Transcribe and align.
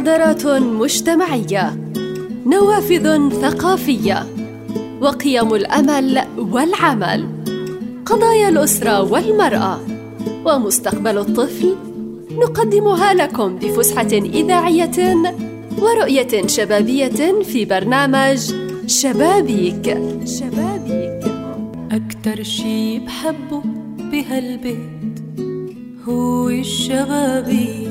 مبادرات 0.00 0.46
مجتمعية 0.46 1.92
نوافذ 2.46 3.30
ثقافية 3.30 4.26
وقيم 5.00 5.54
الأمل 5.54 6.22
والعمل 6.38 7.28
قضايا 8.06 8.48
الأسرة 8.48 9.02
والمرأة 9.12 9.80
ومستقبل 10.44 11.18
الطفل 11.18 11.76
نقدمها 12.30 13.14
لكم 13.14 13.56
بفسحة 13.56 14.12
إذاعية 14.12 15.16
ورؤية 15.78 16.46
شبابية 16.46 17.42
في 17.42 17.64
برنامج 17.64 18.54
شبابيك. 18.86 19.98
شبابيك. 20.24 21.24
أكتر 21.92 22.42
شي 22.42 22.98
بحبه 22.98 23.62
بهالبيت 24.12 25.20
هو 26.08 26.48
الشبابيك. 26.48 27.89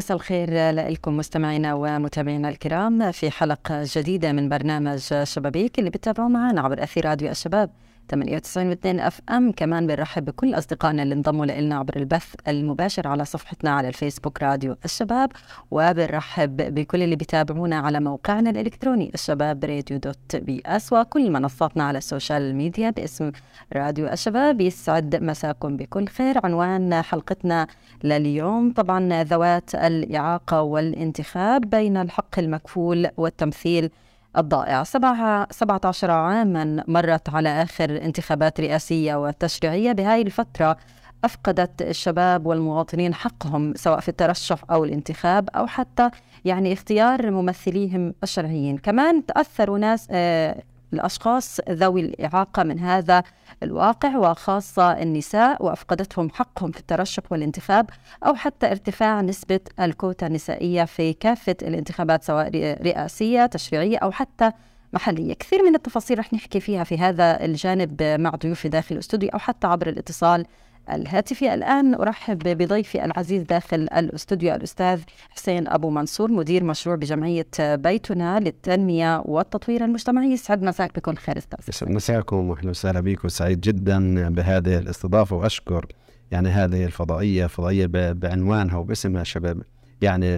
مساء 0.00 0.16
الخير 0.16 0.70
لكم 0.70 1.16
مستمعينا 1.16 1.74
ومتابعينا 1.74 2.48
الكرام 2.48 3.12
في 3.12 3.30
حلقة 3.30 3.84
جديدة 3.84 4.32
من 4.32 4.48
برنامج 4.48 5.14
شبابيك 5.22 5.78
اللي 5.78 5.90
بتتابعوا 5.90 6.28
معنا 6.28 6.60
عبر 6.60 6.82
أثير 6.82 7.04
راديو 7.04 7.30
الشباب. 7.30 7.70
98 8.10 9.00
FM. 9.00 9.52
كمان 9.52 9.86
بنرحب 9.86 10.24
بكل 10.24 10.54
أصدقائنا 10.54 11.02
اللي 11.02 11.14
انضموا 11.14 11.46
لنا 11.46 11.78
عبر 11.78 11.96
البث 11.96 12.34
المباشر 12.48 13.08
على 13.08 13.24
صفحتنا 13.24 13.70
على 13.70 13.88
الفيسبوك 13.88 14.42
راديو 14.42 14.76
الشباب 14.84 15.32
وبنرحب 15.70 16.56
بكل 16.56 17.02
اللي 17.02 17.16
بيتابعونا 17.16 17.76
على 17.76 18.00
موقعنا 18.00 18.50
الإلكتروني 18.50 19.10
الشباب 19.14 19.64
راديو 19.64 19.98
dot 19.98 20.36
PS 20.36 20.92
وكل 20.92 21.30
منصاتنا 21.30 21.84
على 21.84 21.98
ال 21.98 22.06
social 22.06 22.54
media 22.56 22.90
باسم 22.90 23.32
راديو 23.72 24.06
الشباب. 24.08 24.60
يسعد 24.60 25.16
مساكم 25.16 25.76
بكل 25.76 26.08
خير. 26.08 26.40
عنوان 26.44 27.02
حلقتنا 27.02 27.66
لليوم 28.04 28.72
طبعا 28.72 29.22
ذوات 29.22 29.74
الإعاقة 29.74 30.62
والانتخاب 30.62 31.60
بين 31.60 31.96
الحق 31.96 32.38
المكفول 32.38 33.08
والتمثيل 33.16 33.90
الضائع. 34.36 34.84
17 34.84 36.10
عاما 36.10 36.84
مرت 36.88 37.28
على 37.28 37.62
آخر 37.62 38.02
انتخابات 38.02 38.60
رئاسية 38.60 39.14
وتشريعية. 39.14 39.92
بهاي 39.92 40.22
الفترة 40.22 40.76
أفقدت 41.24 41.82
الشباب 41.82 42.46
والمواطنين 42.46 43.14
حقهم 43.14 43.74
سواء 43.76 44.00
في 44.00 44.08
الترشح 44.08 44.64
أو 44.70 44.84
الانتخاب 44.84 45.48
أو 45.50 45.66
حتى 45.66 46.10
يعني 46.44 46.72
اختيار 46.72 47.30
ممثليهم 47.30 48.14
الشرعيين. 48.22 48.78
كمان 48.78 49.26
تأثروا 49.26 49.78
ناس 49.78 50.08
آه، 50.10 50.62
الأشخاص 50.92 51.60
ذوي 51.70 52.00
الإعاقة 52.00 52.62
من 52.62 52.78
هذا 52.78 53.22
الواقع 53.62 54.16
وخاصة 54.16 54.92
النساء 54.92 55.64
وأفقدتهم 55.64 56.30
حقهم 56.30 56.70
في 56.70 56.80
الترشح 56.80 57.22
والانتخاب 57.30 57.90
أو 58.26 58.34
حتى 58.34 58.70
ارتفاع 58.70 59.20
نسبة 59.20 59.60
الكوتا 59.80 60.26
النسائية 60.26 60.84
في 60.84 61.12
كافة 61.12 61.56
الانتخابات 61.62 62.24
سواء 62.24 62.50
رئاسية 62.82 63.46
تشريعية 63.46 63.98
أو 63.98 64.10
حتى 64.10 64.50
محلية. 64.92 65.34
كثير 65.34 65.62
من 65.62 65.74
التفاصيل 65.74 66.18
رح 66.18 66.32
نحكي 66.32 66.60
فيها 66.60 66.84
في 66.84 66.98
هذا 66.98 67.44
الجانب 67.44 68.02
مع 68.02 68.30
ضيوفي 68.30 68.68
داخل 68.68 68.94
الأستوديو 68.94 69.28
أو 69.28 69.38
حتى 69.38 69.66
عبر 69.66 69.88
الاتصال 69.88 70.46
الهاتفي 70.92 71.54
الآن. 71.54 71.94
أرحب 71.94 72.38
بضيفي 72.38 73.04
العزيز 73.04 73.42
داخل 73.42 73.76
الاستوديو 73.76 74.54
الأستاذ 74.54 75.00
حسين 75.30 75.68
أبو 75.68 75.90
منصور 75.90 76.30
مدير 76.30 76.64
مشروع 76.64 76.96
بجمعية 76.96 77.46
بيتنا 77.60 78.40
للتنمية 78.40 79.22
والتطوير 79.24 79.84
المجتمعي. 79.84 80.32
يسعد 80.32 80.62
مساك 80.62 80.94
بكل 80.96 81.16
خير 81.16 81.38
أستاذ. 81.38 81.92
مساكم 81.92 82.48
وأهلا 82.48 82.70
وسهلا 82.70 83.00
بكم 83.00 83.28
سعيد 83.28 83.60
جدا 83.60 84.28
بهذه 84.28 84.78
الاستضافة 84.78 85.36
وأشكر 85.36 85.86
يعني 86.30 86.48
هذه 86.48 86.84
الفضائية 86.84 87.46
فضائية 87.46 87.86
بعنوانها 88.12 88.76
وباسمها 88.76 89.24
شباب 89.24 89.62
يعني 90.02 90.36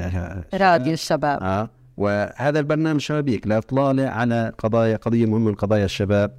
راديو 0.55 0.93
الشباب. 0.93 1.43
آه 1.43 1.71
وهذا 1.97 2.59
البرنامج 2.59 3.01
شبابيك 3.01 3.47
لإطلالة 3.47 4.09
على 4.09 4.53
قضايا 4.59 4.97
قضية 4.97 5.27
مهمة 5.27 5.49
من 5.49 5.55
قضايا 5.55 5.85
الشباب 5.85 6.33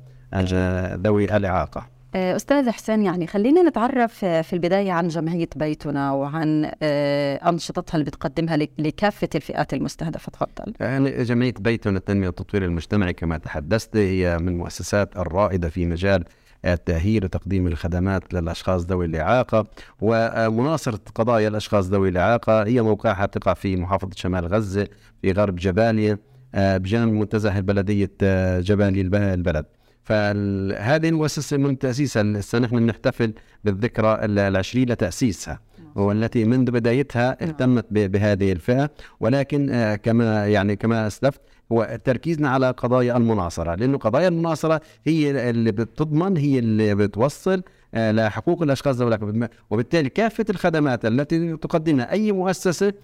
ذوي 1.06 1.38
الإعاقة. 1.38 1.88
أستاذ 2.16 2.70
حسين 2.70 3.04
يعني 3.04 3.28
خلينا 3.28 3.62
نتعرف 3.62 4.26
آه، 4.26 4.42
في 4.42 4.54
البداية 4.54 4.92
عن 4.92 5.08
جمعية 5.08 5.50
بيتنا 5.56 6.12
وعن 6.12 6.72
آه، 6.84 7.50
أنشطتها 7.50 7.94
اللي 7.94 8.06
بتقدمها 8.06 8.58
لكافة 8.58 9.30
الفئات 9.36 9.74
المستهدفة. 9.74 10.32
تفضل. 10.32 10.74
يعني 10.80 11.24
جمعية 11.24 11.54
بيتنا 11.60 11.98
التنمية 11.98 12.28
والتطوير 12.28 12.66
المجتمعي 12.66 13.14
كما 13.14 13.38
تحدثت 13.38 13.98
هي 13.98 14.38
من 14.38 14.48
المؤسسات 14.48 15.18
الرائدة 15.18 15.70
في 15.70 15.86
مجال 15.86 16.24
التأهيل 16.66 17.26
وتقديم 17.26 17.68
الخدمات 17.68 18.34
للأشخاص 18.34 18.86
ذوي 18.86 19.06
الإعاقة 19.06 19.68
ومناصرة 20.02 21.00
قضايا 21.16 21.48
الأشخاص 21.48 21.86
ذوي 21.88 22.10
الإعاقة 22.10 22.64
هي 22.64 22.82
موقعها 22.82 23.26
تقع 23.26 23.54
في 23.54 23.76
محافظة 23.76 24.12
شمال 24.16 24.48
غزة 24.48 24.88
في 25.22 25.32
غرب 25.32 25.56
جباليا 25.56 26.18
بجانب 26.54 27.14
منتزه 27.14 27.60
بلدية 27.60 28.12
جبالي 28.60 29.02
البلد. 29.02 29.66
فهذه 30.04 31.10
المؤسسة 31.10 31.58
من 31.58 31.80
تأسيسها. 31.80 32.22
السنة 32.22 32.68
نحن 32.68 32.76
نحتفل 32.76 33.34
بالذكرى 33.64 34.26
العشرين 34.26 34.90
لتأسيسها 34.90 35.60
والتي 35.96 36.46
منذ 36.46 36.72
بدايتها 36.72 37.38
نعم. 37.42 37.50
اهتمت 37.50 37.86
بهذه 37.92 38.52
الفئة. 38.52 38.90
ولكن 39.20 39.70
آه، 39.70 39.96
كما 39.96 40.48
يعني 40.48 40.76
كما 40.76 41.08
أسلفت 41.08 41.42
هو 41.72 42.00
تركيزنا 42.04 42.50
على 42.50 42.72
قضايا 42.72 43.18
المناصرة. 43.18 43.76
لأنه 43.76 43.98
قضايا 43.98 44.28
المناصرة 44.28 44.82
هي 45.06 45.50
اللي 45.50 45.72
بتضمن 45.72 46.38
هي 46.38 46.60
اللي 46.60 46.96
بتوصل 46.96 47.64
آه، 47.94 48.12
لحقوق 48.12 48.62
الأشخاص. 48.62 48.96
ذوي 48.96 49.50
وبالتالي 49.70 50.10
كافة 50.10 50.46
الخدمات 50.50 51.06
التي 51.06 51.58
تقدمها 51.58 52.12
أي 52.12 52.32
مؤسسة 52.32 52.86
يعني 52.86 52.98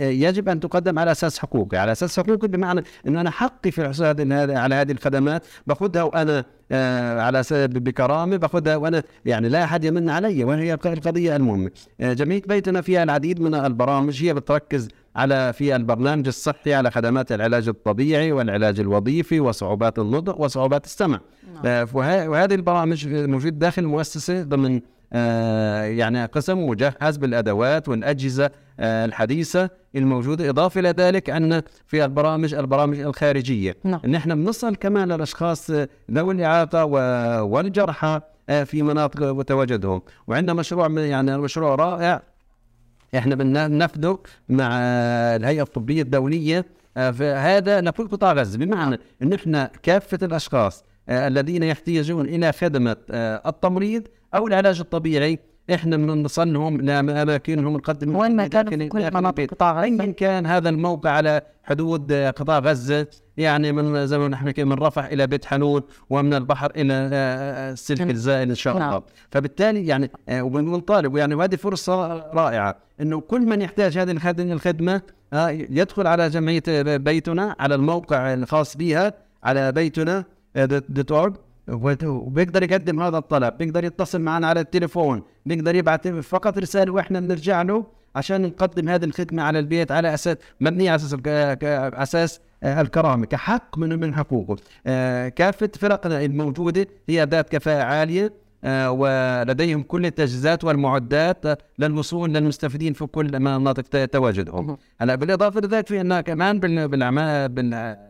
يجب 0.00 0.48
أن 0.48 0.60
تقدم 0.60 0.98
على 0.98 1.12
أساس 1.12 1.38
حقوقي، 1.38 1.78
على 1.78 1.92
أساس 1.92 2.20
حقوقي 2.20 2.48
بمعنى 2.48 2.84
انه 3.06 3.20
أنا 3.20 3.30
حقي 3.30 3.70
في 3.70 3.82
الحصول 3.82 4.06
على 4.56 4.74
هذه 4.74 4.92
الخدمات 4.92 5.46
باخذها 5.66 6.02
وأنا 6.02 6.44
آه 6.72 7.20
على 7.20 7.42
بكرامة 7.52 8.36
باخذها 8.36 8.76
وأنا 8.76 9.02
يعني 9.24 9.48
لا 9.48 9.64
أحد 9.64 9.84
يمن 9.84 10.10
علي 10.10 10.44
وهي 10.44 10.74
القضية 10.74 11.36
المهمة. 11.36 11.70
آه 12.00 12.12
جمعيه 12.12 12.42
بيتنا 12.46 12.80
فيها 12.80 13.02
العديد 13.02 13.40
من 13.40 13.54
البرامج 13.54 14.22
هي 14.22 14.34
بتركز 14.34 14.88
على 15.16 15.52
في 15.52 15.76
البرنامج 15.76 16.26
الصحي 16.26 16.74
على 16.74 16.90
خدمات 16.90 17.32
العلاج 17.32 17.68
الطبيعي 17.68 18.32
والعلاج 18.32 18.80
الوظيفي 18.80 19.40
وصعوبات 19.40 19.98
النطق 19.98 20.40
وصعوبات 20.40 20.84
السمع 20.84 21.20
نعم. 21.54 21.66
آه، 21.66 21.88
وهذه 22.28 22.54
البرامج 22.54 23.08
موجود 23.08 23.58
داخل 23.58 23.82
المؤسسه 23.82 24.42
ضمن 24.42 24.80
يعني 25.98 26.24
قسم 26.24 26.66
مجهز 26.66 27.16
بالأدوات 27.16 27.88
والاجهزه 27.88 28.50
آه 28.80 29.04
الحديثة 29.04 29.70
الموجودة 29.96 30.50
إضافة 30.50 30.80
إلى 30.80 30.90
ذلك 30.90 31.30
عندنا 31.30 31.62
في 31.86 32.04
البرامج 32.04 32.54
البرامج 32.54 33.00
الخارجية. 33.00 33.76
نعم. 33.84 34.00
ان 34.04 34.14
إحنا 34.14 34.34
بنصل 34.34 34.74
كمان 34.74 35.12
للأشخاص 35.12 35.70
ذوي 36.10 36.34
الاعاقه 36.34 36.84
والجرحى 37.42 38.20
آه 38.48 38.64
في 38.64 38.82
مناطق 38.82 39.42
تواجدهم 39.42 40.02
وعندنا 40.26 40.54
مشروع 40.54 40.90
يعني 40.90 41.38
مشروع 41.38 41.74
رائع. 41.74 42.22
إحنا 43.16 43.34
بننفذه 43.34 44.18
مع 44.48 44.78
الهيئة 45.36 45.62
الطبية 45.62 46.02
الدولية. 46.02 46.66
آه، 46.96 47.10
فهذا 47.10 47.80
لكل 47.80 48.08
قطاع 48.08 48.32
غزة. 48.32 48.58
بمعنى 48.58 48.98
ان 49.22 49.32
إحنا 49.32 49.70
كافة 49.82 50.18
الأشخاص 50.22 50.84
آه، 51.08 51.28
الذين 51.28 51.62
يحتاجون 51.62 52.26
إلى 52.26 52.52
خدمة 52.52 52.96
آه، 53.10 53.48
التمريض 53.48 54.08
أو 54.34 54.46
العلاج 54.46 54.80
الطبيعي. 54.80 55.38
إحنا 55.74 55.96
بنوصلهم 55.96 56.80
لاماكنهم 56.80 57.76
نقدم 57.76 58.16
وين 58.16 58.36
ما 58.36 58.46
كانوا 58.46 58.70
في 58.70 58.88
كل 58.88 59.14
مناطق 59.14 59.44
قطاع 59.44 59.84
غزه 59.84 60.04
إن 60.04 60.12
كان 60.12 60.46
هذا 60.46 60.68
الموقع 60.68 61.10
على 61.10 61.42
حدود 61.64 62.12
قطاع 62.12 62.58
غزة 62.58 63.06
يعني 63.36 63.72
من 63.72 64.06
زي 64.06 64.18
ما 64.18 64.28
نحن 64.28 64.52
من 64.58 64.72
رفح 64.72 65.04
إلى 65.04 65.26
بيت 65.26 65.44
حنون 65.44 65.82
ومن 66.10 66.34
البحر 66.34 66.72
إلى 66.76 66.92
السلك 67.72 68.00
نعم. 68.00 68.10
الزائل 68.10 68.48
إن 68.48 68.54
شاء 68.54 68.74
الله. 68.74 68.90
نعم. 68.90 69.02
فبالتالي 69.30 69.86
يعني 69.86 70.10
وبنطالب 70.30 71.16
يعني 71.16 71.34
وهذه 71.34 71.56
فرصة 71.56 72.16
رائعة 72.16 72.76
إنه 73.00 73.20
كل 73.20 73.40
من 73.40 73.62
يحتاج 73.62 73.98
هذه 73.98 74.52
الخدمة 74.52 75.02
آه، 75.32 75.48
يدخل 75.50 76.06
على 76.06 76.28
جمعية 76.28 76.62
بيتنا 76.96 77.56
على 77.58 77.74
الموقع 77.74 78.34
الخاص 78.34 78.76
بها 78.76 79.12
على 79.44 79.72
بيتنا 79.72 80.24
دوت 80.88 81.12
اورج 81.12 81.34
وبيقدر 81.68 82.62
يقدم 82.62 83.02
هذا 83.02 83.18
الطلب 83.18 83.58
بيقدر 83.58 83.84
يتصل 83.84 84.20
معنا 84.20 84.46
على 84.46 84.60
التليفون 84.60 85.22
بيقدر 85.46 85.74
يبعث 85.74 86.08
فقط 86.08 86.58
رسالة 86.58 86.92
وإحنا 86.92 87.20
بنرجع 87.20 87.62
له 87.62 87.86
عشان 88.16 88.42
نقدم 88.42 88.88
هذه 88.88 89.04
الخدمة 89.04 89.42
على 89.42 89.58
البيت 89.58 89.92
على 89.92 90.14
أساس 90.14 90.36
مبنية 90.60 90.90
على 90.90 90.96
أساس 90.96 91.14
أساس 91.94 92.40
آه، 92.62 92.80
الكرامة 92.80 93.26
كحق 93.26 93.78
من 93.78 94.00
من 94.00 94.14
حقوقه. 94.14 94.56
آه، 94.86 95.28
كافة 95.28 95.70
فرقنا 95.78 96.24
الموجودة 96.24 96.86
هي 97.08 97.24
ذات 97.24 97.48
كفاءة 97.48 97.82
عالية. 97.82 98.32
ولديهم 98.64 99.82
كل 99.82 100.06
التجهيزات 100.06 100.64
والمعدات 100.64 101.46
آه، 101.46 101.58
للوصول 101.78 102.34
للمستفيدين 102.34 102.92
في 102.92 103.06
كل 103.06 103.40
مناطق 103.40 104.04
تواجدهم. 104.04 104.76
هلا 105.00 105.14
بالإضافة 105.14 105.60
لذلك 105.60 105.86
في 105.86 105.98
عندنا 105.98 106.20
كمان 106.20 106.60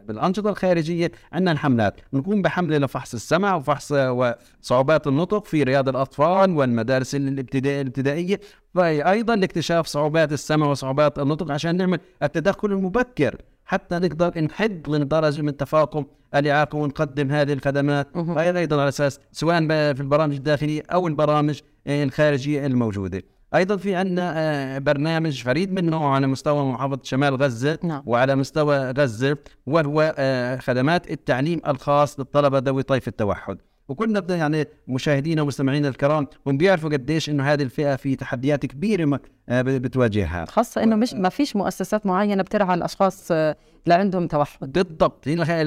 بالأنشطة 0.09 0.51
الخارجية 0.51 1.13
عندنا 1.33 1.53
الحملات. 1.53 2.01
نقوم 2.13 2.43
بحملة 2.43 2.79
لفحص 2.79 3.15
السمع 3.15 3.55
وفحص 3.55 3.93
آه، 3.93 4.35
وصعوبات 4.63 5.07
النطق 5.07 5.45
في 5.45 5.63
رياض 5.63 5.89
الأطفال 5.89 6.51
والمدارس 6.51 7.15
الابتدائية. 7.15 8.41
وأيضا 8.75 9.37
لاكتشاف 9.37 9.87
صعوبات 9.87 10.33
السمع 10.33 10.67
وصعوبات 10.67 11.19
النطق 11.19 11.51
عشان 11.51 11.77
نعمل 11.77 11.99
التدخل 12.23 12.73
المبكر. 12.73 13.37
حتى 13.69 13.99
نقدر 13.99 14.41
نحد 14.41 14.91
من 14.91 15.09
درجه 15.09 15.43
من 15.43 15.57
تفاقم 15.57 16.05
الإعاقة 16.35 16.77
ونقدم 16.77 17.31
هذه 17.31 17.53
الخدمات. 17.53 18.17
وهي 18.17 18.59
أيضا 18.59 18.81
على 18.81 18.89
أساس 18.89 19.21
سواء 19.33 19.61
في 19.69 20.01
البرامج 20.01 20.35
الداخلية 20.35 20.83
أو 20.93 21.09
البرامج 21.09 21.61
الخارجية 21.87 22.67
الموجودة. 22.67 23.23
أيضا 23.55 23.77
في 23.77 23.95
عندنا 23.95 24.33
آه، 24.37 24.79
برنامج 24.79 25.43
فريد 25.43 25.73
من 25.73 25.91
نوعه 25.91 26.15
على 26.15 26.27
مستوى 26.27 26.73
محافظة 26.73 27.01
شمال 27.03 27.37
غزة 27.37 27.79
نعم. 27.83 28.03
وعلى 28.07 28.37
مستوى 28.37 28.91
غزة 28.91 29.37
وهو 29.67 30.15
آه، 30.19 30.57
خدمات 30.57 31.11
التعليم 31.11 31.61
الخاص 31.67 32.21
للطلبة 32.21 32.59
ذوي 32.59 32.83
طيف 32.83 33.09
التوحد. 33.09 33.59
وكنا 33.89 34.21
بدنا 34.21 34.37
يعني 34.37 34.67
مشاهدينا 34.89 35.43
ومستمعينا 35.43 35.89
الكرام 35.89 36.27
هم 36.47 36.57
بيعرفوا 36.57 36.91
قديش 36.91 37.31
إنه 37.31 37.53
هذه 37.53 37.63
الفئة 37.63 37.97
في 37.97 38.17
تحديات 38.17 38.67
كبيرة 38.67 39.21
بتواجهها. 39.51 40.45
خاصة 40.45 40.83
إنه 40.83 40.97
مش 40.97 41.15
ما 41.15 41.29
فيش 41.29 41.57
مؤسسات 41.57 42.07
معينة 42.07 42.43
بترعى 42.43 42.75
الأشخاص 42.75 43.29
آه، 43.31 43.57
اللي 43.85 43.95
عندهم 43.95 44.27
توحد. 44.27 44.73
بالضبط. 44.73 45.29
هي 45.29 45.63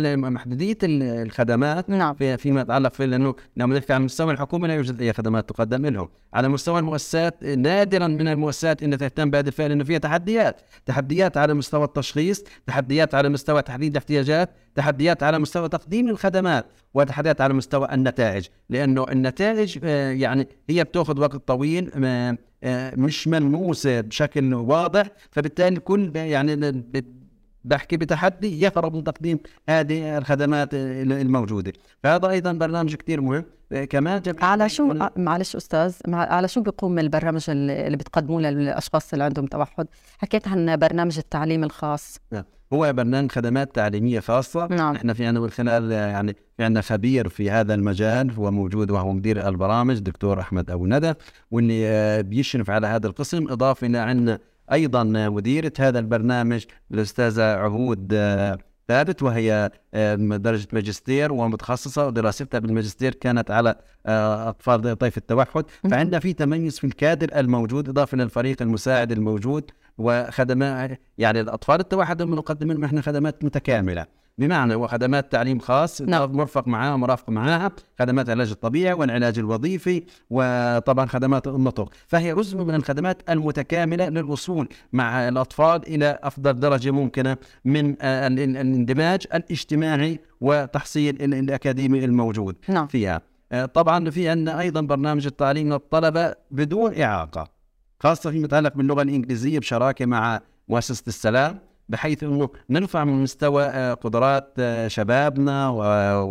ال- 0.84 1.04
الخدمات 1.04 1.90
نعم. 1.90 2.14
في 2.14 2.38
فيما 2.38 2.62
يتعلق 2.62 2.94
في 2.94 3.06
لأنه 3.06 3.36
لما 3.58 3.78
نحكي 3.78 3.94
على 3.94 4.04
مستوى 4.04 4.34
الحكومة 4.34 4.68
لا 4.68 4.74
يوجد 4.76 5.02
أي 5.02 5.14
خدمات 5.14 5.50
تقدم 5.50 5.86
لهم، 5.86 6.10
على 6.34 6.48
مستوى 6.48 6.80
المؤسسات 6.80 7.44
نادرا 7.44 8.08
من 8.08 8.28
المؤسسات 8.28 8.84
إنها 8.84 8.98
تهتم 8.98 9.30
بهذه 9.30 9.48
الفئه 9.48 9.68
لأنه 9.68 9.84
فيها 9.84 9.98
تحديات، 9.98 10.62
تحديات 10.86 11.38
على 11.38 11.54
مستوى 11.54 11.84
التشخيص، 11.84 12.44
تحديات 12.68 13.16
على 13.16 13.30
مستوى 13.30 13.62
تحديد 13.62 13.92
الاحتياجات، 13.92 14.50
تحديات 14.76 15.24
على 15.24 15.40
مستوى 15.40 15.70
تقديم 15.70 16.10
الخدمات، 16.10 16.66
وتحديات 16.94 17.42
على 17.42 17.54
مستوى 17.54 17.88
النتائج، 17.94 18.48
لأنه 18.70 19.06
النتائج 19.12 19.80
آه، 19.84 20.12
يعني 20.12 20.48
هي 20.70 20.84
بتأخذ 20.84 21.20
وقت 21.20 21.36
طويل 21.36 21.92
آه، 21.96 22.02
آه، 22.06 22.38
مش 22.98 23.28
ملموسة 23.28 24.02
بشكل 24.02 24.54
واضح، 24.54 25.08
فبالتالي 25.32 25.80
كل 25.80 26.16
يعني 26.16 26.84
بحكي 27.66 27.98
بتحدي 27.98 28.62
يهرب 28.62 28.96
من 28.96 29.04
تقديم 29.04 29.40
هذه 29.70 30.18
الخدمات 30.18 30.70
الموجودة. 30.74 31.74
فهذا 32.04 32.30
أيضا 32.30 32.54
برنامج 32.54 32.96
كثير 32.96 33.22
مهم. 33.22 33.46
كمان 33.90 34.22
على 34.42 34.70
شو 34.70 34.94
معلش 35.16 35.56
أستاذ 35.56 35.96
مع- 36.08 36.34
على 36.34 36.48
شو 36.48 36.62
بيقوم 36.62 37.00
البرنامج 37.00 37.46
اللي 37.50 37.98
بتقدموه 37.98 38.42
للأشخاص 38.42 39.14
اللي 39.14 39.24
عندهم 39.24 39.46
توحد؟ 39.46 39.88
حكيت 40.18 40.48
عن 40.48 40.78
برنامج 40.78 41.18
التعليم 41.18 41.64
الخاص. 41.64 42.18
هو 42.74 42.94
برنامج 42.94 43.32
خدمات 43.32 43.76
تعليمية 43.76 44.20
خاصة. 44.20 44.68
نعم. 44.68 44.96
إحنا 44.96 45.14
في 45.14 45.26
عندنا 45.26 45.44
من 45.44 45.50
خلال 45.50 45.92
يعني 45.92 46.36
في 46.58 46.64
عندنا 46.64 46.82
خبير 46.82 47.30
في 47.30 47.52
هذا 47.52 47.74
المجال 47.74 48.32
هو 48.32 48.52
موجود 48.52 48.92
وهو 48.92 49.12
مدير 49.12 49.48
البرامج 49.48 50.00
دكتور 50.00 50.40
أحمد 50.40 50.72
أبو 50.72 50.86
ندى. 50.86 51.14
واللي 51.52 51.88
آه، 51.88 52.22
بيشرف 52.22 52.70
على 52.70 52.88
هذا 52.88 53.08
القسم 53.08 53.52
إضافة 53.52 53.88
إلى 53.88 53.98
عندنا 53.98 54.40
أيضا 54.72 55.04
مديرة 55.04 55.74
هذا 55.80 56.00
البرنامج 56.00 56.64
الأستاذة 56.92 57.56
عهود 57.56 58.10
آه، 58.14 58.58
ثابت 58.88 59.24
وهي 59.24 59.72
آه، 59.94 60.16
درجة 60.16 60.68
ماجستير 60.74 61.34
ومتخصصة 61.34 62.08
ودراستها 62.08 62.60
بالماجستير 62.60 63.14
كانت 63.14 63.52
على 63.52 63.76
ذوي 64.70 64.96
طيف 64.96 65.18
التوحد. 65.18 65.64
فعندنا 65.92 66.20
في 66.20 66.34
تميز 66.34 66.80
في 66.80 66.88
الكادر 66.88 67.40
الموجود 67.40 67.90
إضافة 67.90 68.18
للفريق 68.18 68.62
المساعد 68.62 69.12
الموجود. 69.12 69.72
وخدمات 69.98 71.02
يعني 71.18 71.42
الأطفال 71.42 71.80
التوحد 71.80 72.22
هم 72.22 72.36
نقدم 72.36 72.72
لهم 72.72 72.84
إحنا 72.84 73.02
خدمات 73.02 73.44
متكاملة. 73.44 74.06
بمعنى 74.38 74.76
وخدمات 74.76 75.32
تعليم 75.32 75.60
خاص 75.60 76.02
نعم. 76.02 76.32
مرفق 76.32 76.68
معها 76.68 76.96
مرافق 76.96 77.30
معها 77.30 77.72
خدمات 78.00 78.26
العلاج 78.26 78.50
الطبيعي 78.52 78.94
والعلاج 78.94 79.40
الوظيفي 79.40 80.04
وطبعا 80.30 81.06
خدمات 81.06 81.48
النطق. 81.48 81.90
فهي 82.08 82.36
جزء 82.36 82.58
من 82.58 82.76
الخدمات 82.76 83.30
المتكاملة 83.30 84.10
للوصول 84.10 84.70
مع 84.94 85.28
الأطفال 85.28 85.88
إلى 85.88 86.20
أفضل 86.24 86.60
درجة 86.60 86.92
ممكنة 86.92 87.38
من 87.66 87.96
آه، 88.02 88.28
ال- 88.28 88.40
ال- 88.40 88.58
الاندماج 88.58 89.22
الاجتماعي 89.34 90.20
وتحصيل 90.42 91.22
ال- 91.22 91.34
الأكاديمي 91.34 92.06
الموجود 92.06 92.56
نعم. 92.70 92.88
فيها. 92.88 93.22
آه، 93.52 93.66
طبعا 93.66 94.10
في 94.10 94.30
عندنا 94.30 94.60
أيضا 94.60 94.82
برنامج 94.82 95.26
التعليم 95.26 95.74
للطلبة 95.74 96.34
بدون 96.52 97.02
إعاقة. 97.02 97.61
خاصة 98.02 98.32
فيما 98.32 98.46
يتعلق 98.46 98.74
باللغة 98.76 99.02
الإنجليزية 99.02 99.60
بشراكة 99.60 100.06
مع 100.06 100.42
مؤسسه 100.68 101.04
السلام 101.08 101.60
بحيث 101.90 102.24
إنه 102.24 102.50
نرفع 102.70 103.04
من 103.04 103.24
مستوى 103.24 103.64
آه، 103.64 103.94
قدرات 103.94 104.54
آه، 104.60 104.88
شبابنا 104.88 105.70
و- 105.70 105.78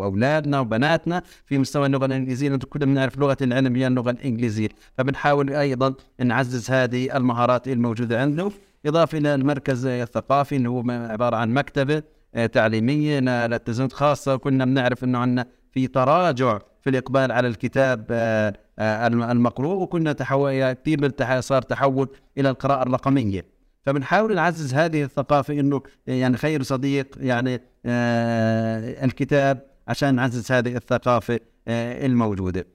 وأولادنا 0.01 0.61
وبناتنا 0.61 1.23
في 1.45 1.59
مستوى 1.59 1.87
اللغة 1.87 2.07
الإنجليزية 2.07 2.49
لأنه 2.49 2.61
كلنا 2.71 2.87
بنعرف 2.87 3.19
لغة 3.19 3.37
العلم 3.43 3.77
هي 3.77 3.87
اللغة 3.87 4.11
الإنجليزية. 4.11 4.69
فبنحاول 4.99 5.51
أيضا 5.53 5.95
نعزز 6.25 6.71
هذه 6.71 7.17
المهارات 7.17 7.69
الموجودة 7.69 8.21
عنده 8.21 8.51
إضافة 8.87 9.19
إلى 9.19 9.35
المركز 9.35 9.87
الثقافي 9.87 10.57
اللي 10.57 10.69
هو 10.69 10.83
عبارة 10.91 11.37
عن 11.37 11.55
مكتبة 11.55 12.03
آه، 12.35 12.47
تعليمية 12.47 13.21
ل- 13.21 13.25
للتزامات 13.51 13.93
خاصة 13.93 14.37
كنا 14.37 14.65
بنعرف 14.65 15.05
إنه 15.05 15.19
عندنا 15.19 15.47
في 15.73 15.87
تراجع 15.87 16.59
في 16.82 16.91
الإقبال 16.91 17.32
على 17.32 17.49
الكتاب 17.49 18.06
آه، 18.11 18.53
آه، 18.79 19.06
الم- 19.06 19.23
المقروء 19.23 19.82
وكنا 19.82 20.12
تحول 20.12 20.73
كثير 20.73 20.99
صار 21.41 21.62
تحول 21.62 22.09
إلى 22.38 22.50
القراءة 22.50 22.82
الرقمية 22.82 23.44
فبنحاول 23.87 24.35
نعزز 24.35 24.75
هذه 24.75 25.03
الثقافة 25.05 25.61
إنه 25.61 25.82
يعني 26.06 26.37
خير 26.37 26.62
صديق 26.62 27.06
يعني 27.21 27.61
آه 27.87 29.05
الكتاب 29.05 29.62
عشان 29.88 30.15
نعزز 30.15 30.53
هذه 30.53 30.77
الثقافة 30.77 31.41
الموجودة. 32.06 32.67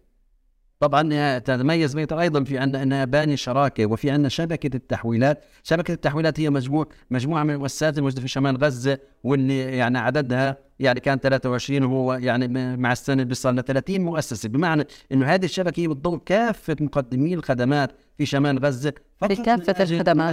طبعا 0.79 1.37
تتميز 1.39 1.95
ميتر 1.95 2.19
أيضا 2.19 2.43
في 2.43 2.57
عندنا 2.57 2.83
انها 2.83 3.05
باني 3.05 3.37
شراكة 3.37 3.85
وفي 3.85 4.11
عندنا 4.11 4.29
شبكة 4.29 4.75
التحويلات، 4.75 5.43
شبكة 5.63 5.91
التحويلات 5.91 6.39
هي 6.39 6.49
مجموع 6.49 6.87
مجموعة 7.11 7.43
من 7.43 7.53
المؤسسات 7.53 7.97
الموجودة 7.97 8.21
في 8.21 8.27
شمال 8.27 8.57
غزة 8.57 8.97
واللي 9.23 9.59
يعني 9.77 9.97
عددها 9.97 10.57
يعني 10.79 10.99
كان 10.99 11.17
23 11.19 11.83
وهو 11.83 12.13
يعني 12.13 12.47
مع 12.77 12.91
السنة 12.91 13.23
بيصل 13.23 13.55
ل 13.55 13.63
30 13.63 14.01
مؤسسة 14.01 14.49
بمعنى 14.49 14.87
إنه 15.11 15.25
هذه 15.25 15.45
الشبكة 15.45 15.79
هي 15.79 15.87
بتضم 15.87 16.17
كافة 16.17 16.75
مقدمي 16.81 17.33
الخدمات 17.33 17.91
في 18.17 18.25
شمال 18.25 18.59
غزة 18.65 18.93
في 19.19 19.25
أجل- 19.35 19.47
الخدمات. 19.91 20.29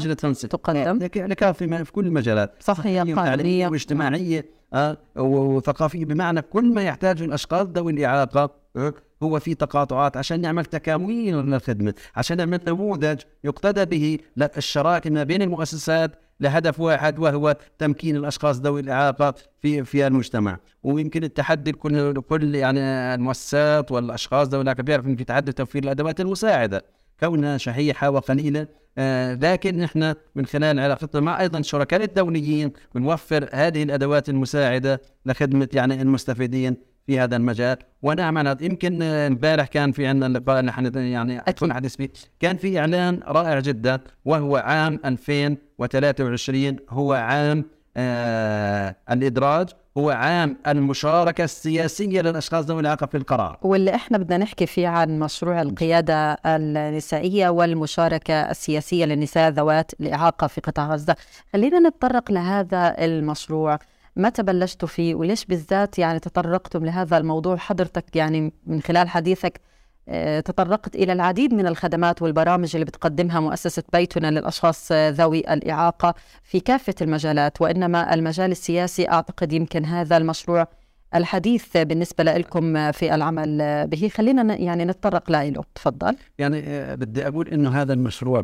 تقدم. 0.48 0.98
لك- 0.98 1.16
لكافة 1.16 1.66
ما- 1.66 1.84
في 1.84 1.92
كل 1.92 2.06
المجالات 2.06 2.54
صحية 2.60 3.00
وتعليمية 3.02 3.30
قانونية 3.30 3.68
واجتماعية 3.68 4.46
آه 4.74 4.96
وثقافية 5.16 6.04
بمعنى 6.04 6.42
كل 6.42 6.74
ما 6.74 6.82
يحتاجه 6.82 7.24
الأشخاص 7.24 7.66
ذوي 7.66 7.92
الإعاقة 7.92 8.50
آه، 8.76 8.94
هو 9.22 9.40
في 9.40 9.54
تقاطعات 9.54 10.16
عشان 10.16 10.40
نعمل 10.40 10.64
تكامل 10.64 11.32
للخدمة 11.50 11.94
عشان 12.16 12.36
نعمل 12.36 12.60
نموذج 12.66 13.20
يقتدى 13.44 13.84
به 13.84 14.18
للشراكة 14.37 15.11
ما 15.11 15.25
بين 15.25 15.42
المؤسسات 15.42 16.11
لهدف 16.40 16.80
واحد 16.80 17.18
وهو 17.18 17.56
تمكين 17.78 18.16
الأشخاص 18.16 18.56
ذوي 18.61 18.80
الإعاقة 18.80 19.35
في 19.61 19.85
في 19.85 20.06
المجتمع. 20.06 20.58
ويمكن 20.82 21.25
التحدي 21.25 21.70
لكل 21.70 22.20
كل 22.20 22.54
يعني 22.54 22.80
المؤسسات 23.14 23.92
والأشخاص 23.92 24.49
ذوي 24.49 24.62
الإعاقة 24.62 24.82
بيعرف 24.82 25.04
في 25.04 25.25
تحدي 25.25 25.52
توفير 25.52 25.82
الأدوات 25.85 26.20
المساعدة 26.20 26.85
كونها 27.20 27.56
شحيحة 27.56 28.11
وقليلة. 28.11 28.66
آه 28.99 29.35
لكن 29.35 29.78
نحن 29.78 30.14
من 30.35 30.47
خلال 30.47 30.80
علاقتنا 30.80 31.20
مع 31.20 31.40
أيضا 31.40 31.58
الشركاء 31.58 32.04
الدوليين 32.04 32.73
بنوفر 32.94 33.49
هذه 33.52 33.82
الأدوات 33.82 34.28
المساعدة 34.28 35.00
لخدمة 35.26 35.68
يعني 35.73 36.02
المستفيدين 36.02 36.76
في 37.06 37.21
هذا 37.21 37.37
المجال. 37.37 37.76
ونعمل 38.02 38.56
يمكن 38.61 39.02
امبارح 39.02 39.66
كان 39.66 39.92
في 39.92 40.06
عندنا 40.06 40.38
لقاء 40.38 40.61
اللي 40.61 40.73
حن 40.73 40.99
يعني 40.99 41.38
أكون 41.38 41.73
حديث 41.75 41.97
فيه. 41.97 42.11
كان 42.40 42.56
في 42.56 42.78
إعلان 42.78 43.21
رائع 43.26 43.61
جدا 43.61 44.00
وهو 44.25 44.56
عام 44.56 45.00
2023 45.04 46.76
هو 46.90 47.12
عام 47.12 47.64
آه 47.97 48.97
الإدراج 49.11 49.68
هو 49.99 50.11
عام 50.11 50.56
المشاركة 50.66 51.44
السياسية 51.44 52.21
للأشخاص 52.21 52.64
ذوي 52.64 52.80
الاعاقه 52.80 53.06
في 53.06 53.16
القرار. 53.16 53.59
واللي 53.62 53.94
إحنا 53.94 54.18
بدنا 54.18 54.38
نحكي 54.38 54.66
فيه 54.66 54.88
عن 54.88 55.18
مشروع 55.18 55.62
القيادة 55.62 56.32
النسائية 56.47 57.49
والمشاركة 57.49 58.35
السياسية 58.50 59.04
للنساء 59.04 59.50
ذوات 59.50 59.92
الإعاقة 60.00 60.47
في 60.47 60.61
قطاع 60.61 60.92
غزة. 60.92 61.16
خلينا 61.52 61.88
نتطرق 61.88 62.30
لهذا 62.32 62.94
المشروع. 62.99 63.78
متى 64.16 64.42
بلشتوا 64.42 64.88
فيه 64.88 65.14
وليش 65.14 65.45
بالذات 65.45 65.99
يعني 65.99 66.19
تطرقتم 66.19 66.85
لهذا 66.85 67.19
الموضوع؟ 67.19 67.57
حضرتك 67.57 68.16
يعني 68.16 68.52
من 68.66 68.81
خلال 68.81 69.09
حديثك 69.09 69.61
آه، 70.09 70.40
تطرقت 70.40 70.95
إلى 70.95 71.12
العديد 71.12 71.54
من 71.54 71.66
الخدمات 71.66 72.23
والبرامج 72.23 72.76
اللي 72.76 72.85
بتقدمها 72.85 73.40
مؤسسة 73.40 73.83
بيتنا 73.92 74.31
للأشخاص 74.31 74.88
آه، 74.92 75.11
ذوي 75.11 75.38
الإعاقة 75.38 76.14
في 76.42 76.61
كافة 76.61 76.95
المجالات 77.00 77.62
وإنما 77.62 78.14
المجال 78.14 78.50
السياسي 78.50 79.09
أعتقد 79.09 79.52
يمكن 79.52 79.85
هذا 79.85 80.16
المشروع 80.16 80.66
الحديث 81.14 81.76
بالنسبة 81.76 82.25
لكم 82.25 82.92
في 82.92 83.14
العمل 83.14 83.87
به. 83.87 84.09
خلينا 84.09 84.54
يعني 84.54 84.85
نتطرق 84.85 85.31
له 85.31 85.64
تفضل. 85.75 86.16
يعني 86.38 86.62
آه، 86.66 86.95
بدي 86.95 87.28
أقول 87.28 87.49
إنه 87.49 87.83
هذا 87.83 87.92
المشروع 87.92 88.40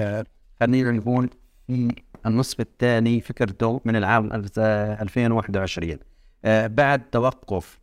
آه، 0.00 0.24
خلينا 0.60 0.90
نقول 0.90 1.30
في 1.66 1.94
النصف 2.26 2.60
الثاني 2.60 3.20
فكرته 3.20 3.80
من 3.84 3.96
العام 3.96 4.30
ألف- 4.30 4.52
آه، 4.58 5.02
2021 5.02 5.98
آه، 6.44 6.66
بعد 6.66 7.02
توقف 7.10 7.78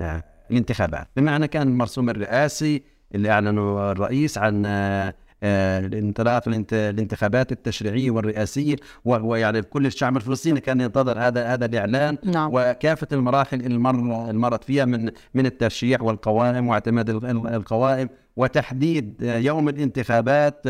آه، 0.00 0.22
الانتخابات. 0.50 1.08
بمعنى 1.16 1.48
كان 1.48 1.68
المرسوم 1.68 2.10
الرئاسي 2.10 2.82
اللي 3.14 3.30
أعلنه 3.30 3.90
الرئيس 3.92 4.38
عن 4.38 4.62
آه، 4.66 5.14
آه، 5.42 5.78
الانطلاق 5.80 6.48
الانت- 6.48 6.72
الانتخابات 6.72 7.52
التشريعية 7.52 8.10
والرئاسية 8.10 8.76
و- 9.04 9.16
ويعني 9.30 9.62
كل 9.62 9.86
الشعب 9.86 10.16
الفلسطيني 10.16 10.60
كان 10.60 10.80
ينتظر 10.80 11.18
هذا 11.18 11.46
هذا 11.54 11.66
الإعلان. 11.66 12.18
نعم. 12.24 12.50
وكافة 12.54 13.06
المراحل 13.12 13.60
اللي 13.60 13.78
مر 13.78 13.92
مرت 14.32 14.64
فيها 14.64 14.84
من 14.84 15.10
من 15.34 15.46
الترشيح 15.46 16.02
والقوائم 16.02 16.68
واعتماد 16.68 17.10
ال- 17.10 17.26
ال- 17.26 17.46
القوائم 17.54 18.08
وتحديد 18.36 19.24
آه، 19.24 19.38
يوم 19.38 19.68
الانتخابات 19.68 20.66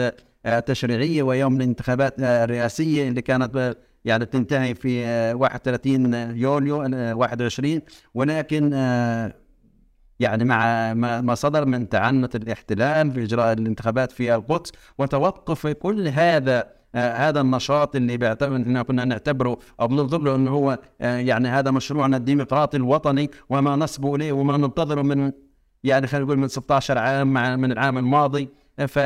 آه، 0.47 0.61
تشريعية 0.61 1.23
ويوم 1.23 1.57
الانتخابات 1.57 2.21
آه، 2.21 2.45
الرئاسية 2.45 3.09
اللي 3.09 3.23
كانت 3.23 3.77
يعني 4.05 4.27
تنتهي 4.27 4.75
في 4.75 5.07
آه، 5.07 5.35
31 5.35 6.15
يوليو 6.37 6.83
آه، 6.83 7.15
21 7.15 7.81
ولكن 8.15 8.73
يعني 10.21 10.45
مع 10.45 10.95
ما 11.21 11.35
صدر 11.35 11.65
من 11.65 11.89
تعنت 11.89 12.37
الاحتلال 12.37 13.13
في 13.13 13.23
إجراء 13.25 13.53
الانتخابات 13.53 14.13
في 14.13 14.35
القدس 14.35 14.73
وتوقف 14.99 15.67
كل 15.67 16.09
هذا 16.09 16.81
هذا 16.95 17.41
النشاط 17.41 17.97
اللي 17.97 18.17
بيعتبر 18.17 18.63
إحنا 18.63 18.83
كنا 18.83 19.05
نعتبره 19.05 19.59
أو 19.81 19.89
بننظر 19.89 20.19
له 20.23 20.35
انه 20.35 20.51
هو 20.51 20.79
يعني 21.01 21.49
هذا 21.49 21.71
مشروعنا 21.71 22.17
الديمقراطي 22.17 22.77
الوطني 22.77 23.31
وما 23.51 23.77
نصبه 23.77 24.15
إليه 24.17 24.33
وما 24.33 24.57
ننتظره 24.57 25.03
من 25.03 25.33
يعني 25.85 26.07
خلينا 26.07 26.27
نقول 26.27 26.39
من 26.39 26.49
16 26.49 26.99
عام 26.99 27.33
من 27.61 27.73
العام 27.73 27.99
الماضي. 27.99 28.49
ف 28.89 28.99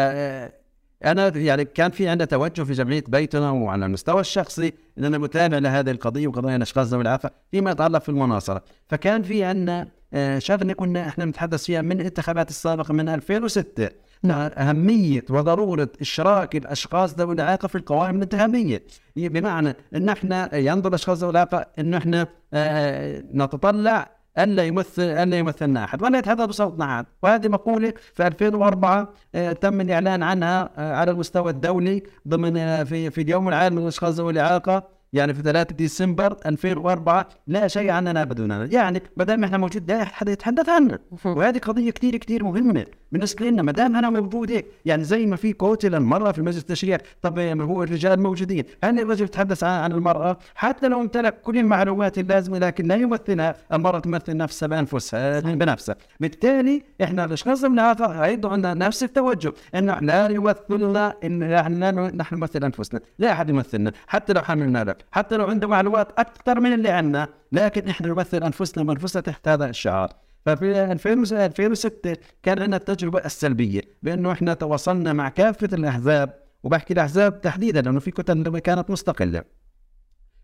أنا 1.04 1.28
يعني 1.37 1.64
كان 1.64 1.90
في 1.90 2.08
عندنا 2.08 2.26
توجه 2.26 2.62
في 2.62 2.73
جمعية 2.73 3.04
بيتنا 3.08 3.50
وعلى 3.50 3.87
المستوى 3.87 4.20
الشخصي 4.20 4.73
ان 4.99 5.04
أنا 5.04 5.18
متابع 5.18 5.58
لهذه 5.58 5.90
القضية 5.90 6.26
وقضايا 6.28 6.56
الاشخاص 6.56 6.88
ذوي 6.88 7.02
الاعاقه 7.02 7.30
فيما 7.50 7.70
يتعلق 7.70 8.02
في 8.02 8.08
المناصرة. 8.08 8.62
فكان 8.88 9.23
في 9.23 9.44
عندنا 9.44 9.88
آه، 10.14 10.38
شغلة 10.38 10.73
كنا 10.73 11.08
إحنا 11.08 11.25
نتحدث 11.25 11.64
فيها 11.64 11.82
من 11.82 12.00
الانتخابات 12.00 12.50
السابقة 12.50 12.94
من 12.94 13.08
2006 13.08 13.88
نعم. 14.23 14.50
أهمية 14.58 15.25
وضرورة 15.30 15.88
إشراك 16.00 16.56
الأشخاص 16.56 17.14
ذوي 17.18 17.34
الإعاقة 17.34 17.68
في 17.68 17.75
القوائم 17.75 18.16
الانتخابية. 18.16 18.82
بمعنى 19.16 19.76
إن 19.94 20.08
إحنا 20.08 20.56
ينظر 20.56 20.88
الاشخاص 20.88 21.18
ذوي 21.18 21.30
الإعاقة 21.30 21.66
انه 21.78 21.96
إحنا 21.96 22.26
آه، 22.54 23.25
نتطلع 23.34 24.11
الا 24.38 24.64
يمثل 24.64 25.03
الا 25.03 25.38
يمثلنا 25.38 25.85
احد 25.85 26.03
ولا 26.03 26.19
يتحدث 26.19 26.45
بصوتنا 26.45 26.85
احد 26.85 27.07
وهذه 27.23 27.49
مقولة 27.49 27.93
في 28.14 28.26
2004 28.26 29.12
آه، 29.35 29.53
تم 29.53 29.81
الإعلان 29.81 30.23
عنها 30.23 30.71
آه، 30.76 30.95
على 30.95 31.11
المستوى 31.11 31.50
الدولي 31.50 32.03
ضمن 32.29 32.57
آه، 32.57 32.83
في 32.83 33.11
في 33.11 33.21
اليوم 33.21 33.49
العالمي 33.49 33.81
للأشخاص 33.81 34.14
ذوي 34.14 34.33
الإعاقة 34.33 34.95
يعني 35.12 35.35
في 35.35 35.43
3 35.43 35.75
ديسمبر 35.75 36.37
2004 36.47 37.29
لا 37.47 37.69
شيء 37.69 37.91
عننا 37.91 38.25
بدوننا 38.25 38.64
يعني 38.64 39.03
ما 39.17 39.25
دام 39.25 39.45
إحنا 39.45 39.59
موجود 39.59 39.91
لا 39.91 40.03
أحد 40.03 40.29
يتحدث 40.29 40.69
عنا 40.69 40.99
وهذه 41.25 41.59
قضية 41.59 41.91
كثير 41.91 42.17
كثير 42.17 42.45
مهمة. 42.45 42.87
بالنسبة 43.14 43.47
لنا 43.47 43.62
ما 43.62 43.73
دام 43.73 43.97
أنا 43.97 44.11
موجود 44.11 44.50
هيك 44.50 44.66
يعني 44.85 45.04
زي 45.04 45.26
ما 45.26 45.37
في 45.37 45.52
كوتا 45.52 45.87
للمراه 45.87 46.33
في 46.33 46.42
مجلس 46.42 46.59
التشريع 46.59 46.99
طب 47.23 47.38
ما 47.38 47.64
هو 47.64 47.83
الرجال 47.83 48.23
موجودين 48.23 48.64
هل 48.85 49.00
الرجل 49.00 49.25
يتحدث 49.25 49.64
عن 49.64 49.92
المرأة 49.92 50.38
حتى 50.54 50.88
لو 50.88 51.00
امتلك 51.00 51.40
كل 51.40 51.59
المعلومات 51.59 52.18
اللازمة 52.18 52.59
لكن 52.59 52.87
لا 52.87 52.94
يمثلها 52.94 53.56
المرأة 53.73 53.99
تمثل 53.99 54.37
نفسها 54.37 54.66
بأنفسها 54.68 55.40
بنفسها. 55.40 55.97
بالتالي 56.21 56.83
إحنا 57.02 57.25
الاشخاص 57.25 57.64
من 57.64 57.78
هذا 57.78 58.25
أيضا 58.25 58.52
عندنا 58.52 58.75
نفس 58.75 59.02
التوجه 59.02 59.52
إنه 59.75 59.92
إحنا 59.92 60.28
لا 60.28 60.35
يمثلنا 60.35 61.14
إن 61.25 61.42
إحنا 61.42 61.90
نحن 61.90 62.35
نمثل 62.35 62.64
أنفسنا 62.64 63.00
لا 63.18 63.33
أحد 63.33 63.49
يمثلنا 63.49 63.92
حتى 64.06 64.33
لو 64.33 64.42
حملنا 64.42 64.85
له 64.85 64.94
حتى 65.12 65.37
لو 65.37 65.44
عنده 65.44 65.68
معلومات 65.68 66.09
أكثر 66.18 66.61
من 66.61 66.73
اللي 66.73 66.88
عندنا 66.88 67.28
لكن 67.52 67.88
إحنا 67.88 68.09
نمثل 68.09 68.42
أنفسنا 68.42 68.85
وأنفسنا 68.88 69.23
تحت 69.23 69.49
هذا 69.49 69.71
الشعار. 69.71 70.24
ففي 70.47 70.93
2000 70.93 71.13
2006 71.47 72.17
كان 72.43 72.59
عندنا 72.59 72.77
التجربة 72.77 73.19
السلبية 73.19 73.81
بأنه 74.03 74.33
إحنا 74.33 74.55
تواصلنا 74.55 75.13
مع 75.13 75.29
كافة 75.29 75.69
الأحزاب 75.73 76.45
وبحكي 76.63 76.95
الأحزاب 76.95 77.41
تحديدا 77.41 77.83
لأنه 77.83 78.01
في 78.01 78.11
كتل 78.11 78.59
كانت 78.59 78.91
مستقلة. 78.91 79.45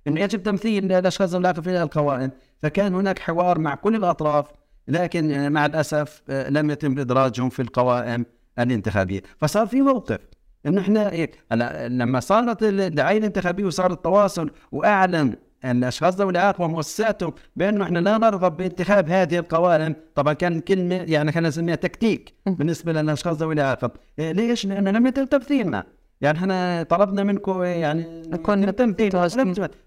انه 0.07 0.21
يجب 0.21 0.42
تمثيل 0.42 0.92
الأشخاص 0.92 1.35
الملاقى 1.35 1.62
في 1.62 1.83
القوائم 1.83 2.30
فكان 2.62 2.95
هناك 2.95 3.19
حوار 3.19 3.59
مع 3.59 3.75
كل 3.75 3.97
الأطراف 3.97 4.47
لكن 4.88 5.52
مع 5.52 5.66
الأسف 5.66 6.23
آه، 6.30 6.50
لم 6.50 6.71
يتم 6.71 6.99
إدراجهم 6.99 7.49
في 7.49 7.62
القوائم 7.62 8.26
الانتخابية. 8.59 9.21
فصار 9.38 9.66
في 9.66 9.83
موقف 9.83 10.19
انه 10.66 10.80
إحنا 10.80 11.11
إيه، 11.11 11.30
هلا 11.52 11.88
لما 11.88 12.21
صارت 12.21 12.62
الدعايه 12.62 13.19
الانتخابية 13.19 13.64
وصار 13.64 13.92
التواصل 13.92 14.50
وأعلن 14.73 15.37
الاشخاص 15.64 16.16
ذوي 16.16 16.30
الاعاقه 16.30 16.64
ومؤسساتهم 16.64 17.32
بانه 17.56 17.84
إحنا 17.84 17.98
لا 17.98 18.18
نرغب 18.18 18.56
بانتخاب 18.56 19.08
هذه 19.08 19.38
القوائم 19.38 19.94
طبعا 20.14 20.32
كان 20.32 20.60
كلمه 20.60 20.94
يعني 20.94 21.32
خلينا 21.32 21.48
نسميها 21.48 21.74
تكتيك 21.76 22.34
بالنسبة 22.46 22.92
للاشخاص 22.92 23.36
ذوي 23.36 23.54
الاعاقه 23.54 23.90
ليش؟ 24.18 24.66
لأنه 24.66 24.90
لم 24.90 25.06
يتم 25.06 25.24
تمثيلنا. 25.24 25.84
يعني 26.20 26.38
إحنا 26.38 26.82
طلبنا 26.82 27.24
منكم 27.24 27.62
يعني 27.62 28.22
نكون 28.26 28.76
تمثيل. 28.76 29.16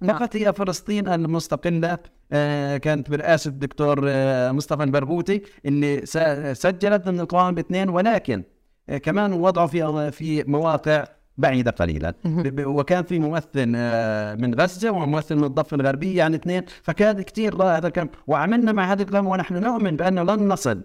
نعم. 0.01 0.17
فقط 0.17 0.35
هي 0.35 0.53
فلسطين 0.53 1.07
المستقلة. 1.07 1.97
آه، 2.31 2.77
كانت 2.77 3.09
برئاسه 3.09 3.49
الدكتور 3.49 4.01
آه، 4.07 4.51
مصطفى 4.51 4.83
البرغوثي 4.83 5.41
اللي 5.65 6.05
سجلت 6.53 7.07
من 7.07 7.19
القوائم 7.19 7.55
باثنين 7.55 7.89
ولكن 7.89 8.43
آه، 8.89 8.97
كمان 8.97 9.33
وضعوا 9.33 9.67
في 9.67 10.11
في 10.11 10.43
مواقع 10.43 11.05
بعيدة 11.37 11.71
قليلا. 11.71 12.13
وكان 12.59 13.03
في 13.03 13.19
ممثل 13.19 13.73
آه، 13.75 14.35
من 14.35 14.55
غزة 14.55 14.91
وممثل 14.91 15.35
من 15.35 15.43
الضفة 15.43 15.75
الغربية 15.75 16.17
يعني 16.17 16.35
اثنين. 16.35 16.65
فكان 16.83 17.21
كثير 17.21 17.63
هذا 17.63 17.87
الكلام. 17.87 18.09
وعملنا 18.27 18.71
مع 18.71 18.91
هذا 18.91 19.01
الكلام 19.01 19.27
ونحن 19.27 19.55
نؤمن 19.55 19.95
بأنه 19.95 20.23
لن 20.23 20.47
نصل. 20.47 20.81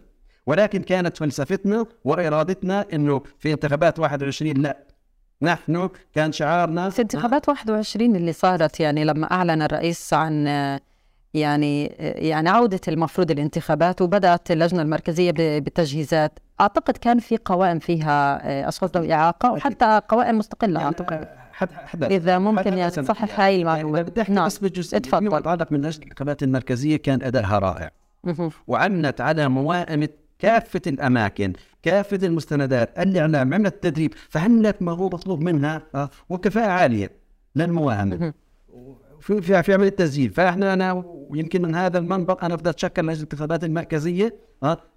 ولكن 0.46 0.82
كانت 0.82 1.16
فلسفتنا 1.16 1.86
وإرادتنا 2.04 2.86
أنه 2.92 3.22
في 3.38 3.52
انتخابات 3.52 3.98
21 3.98 4.56
لا. 4.56 4.88
نحن 5.42 5.88
كان 6.14 6.32
شعارنا 6.32 6.90
في 6.90 7.02
انتخابات 7.02 7.48
21 7.48 8.16
اللي 8.16 8.32
صارت 8.32 8.80
يعني 8.80 9.04
لما 9.04 9.30
أعلن 9.32 9.62
الرئيس 9.62 10.14
عن 10.14 10.46
آه، 10.46 10.80
يعني 11.34 11.86
آه، 12.00 12.18
يعني 12.18 12.48
عودة 12.48 12.80
المفروض 12.88 13.30
الانتخابات 13.30 14.02
وبدأت 14.02 14.50
اللجنة 14.50 14.82
المركزية 14.82 15.30
ب- 15.30 15.64
بالتجهيزات 15.64 16.38
أعتقد 16.60 16.96
كان 16.96 17.18
في 17.18 17.36
قوائم 17.44 17.78
فيها 17.78 18.40
آه، 18.50 18.68
أشخاص 18.68 18.90
ذوي 18.96 19.12
إعاقة 19.12 19.52
وحتى 19.52 20.00
قوائم 20.08 20.38
مستقلة 20.38 20.84
أعتقد 20.84 21.28
حد 21.52 21.72
حد 21.72 22.04
إذا 22.04 22.38
ممكن 22.38 22.78
يعني 22.78 22.90
تصحح 22.90 23.40
هاي 23.40 23.60
المعلومة 23.60 24.02
بدي 24.02 24.20
أحكي 24.22 24.32
نعم. 24.32 24.46
بس 24.46 24.58
بالجزء 24.58 24.96
اتفضل. 24.96 25.26
يتعلق 25.38 25.72
من 25.72 25.84
أجل 25.84 25.98
الانتخابات 26.02 26.42
المركزية 26.42 26.96
كان 26.96 27.22
ادائها 27.22 27.58
رائع. 27.58 27.90
وعملت 28.66 29.20
على 29.20 29.48
موائمة 29.48 30.08
كافة 30.38 30.80
الأماكن 30.86 31.52
كافة 31.82 32.26
المستندات 32.26 32.98
الإعلام 32.98 33.54
عملت 33.54 33.82
تدريب 33.82 34.14
فعملت 34.28 34.82
ما 34.82 34.92
هو 34.92 35.06
مطلوب 35.06 35.40
منها 35.40 35.82
آه، 35.94 36.10
وكفاءة 36.28 36.70
عالية 36.70 37.10
للموائمة 37.56 38.16
مهم. 38.16 38.34
في 39.20 39.42
في 39.42 39.62
في 39.62 39.74
عملية 39.74 39.88
تسجيل. 39.88 40.30
فإحنا 40.30 40.72
أنا 40.72 41.04
ويمكن 41.06 41.62
من 41.62 41.74
هذا 41.74 41.98
المنبر 41.98 42.36
أنا 42.42 42.56
بدي 42.56 42.70
أتشكر 42.70 43.02
لجنة 43.02 43.12
الانتخابات 43.14 43.64
المركزية 43.64 44.34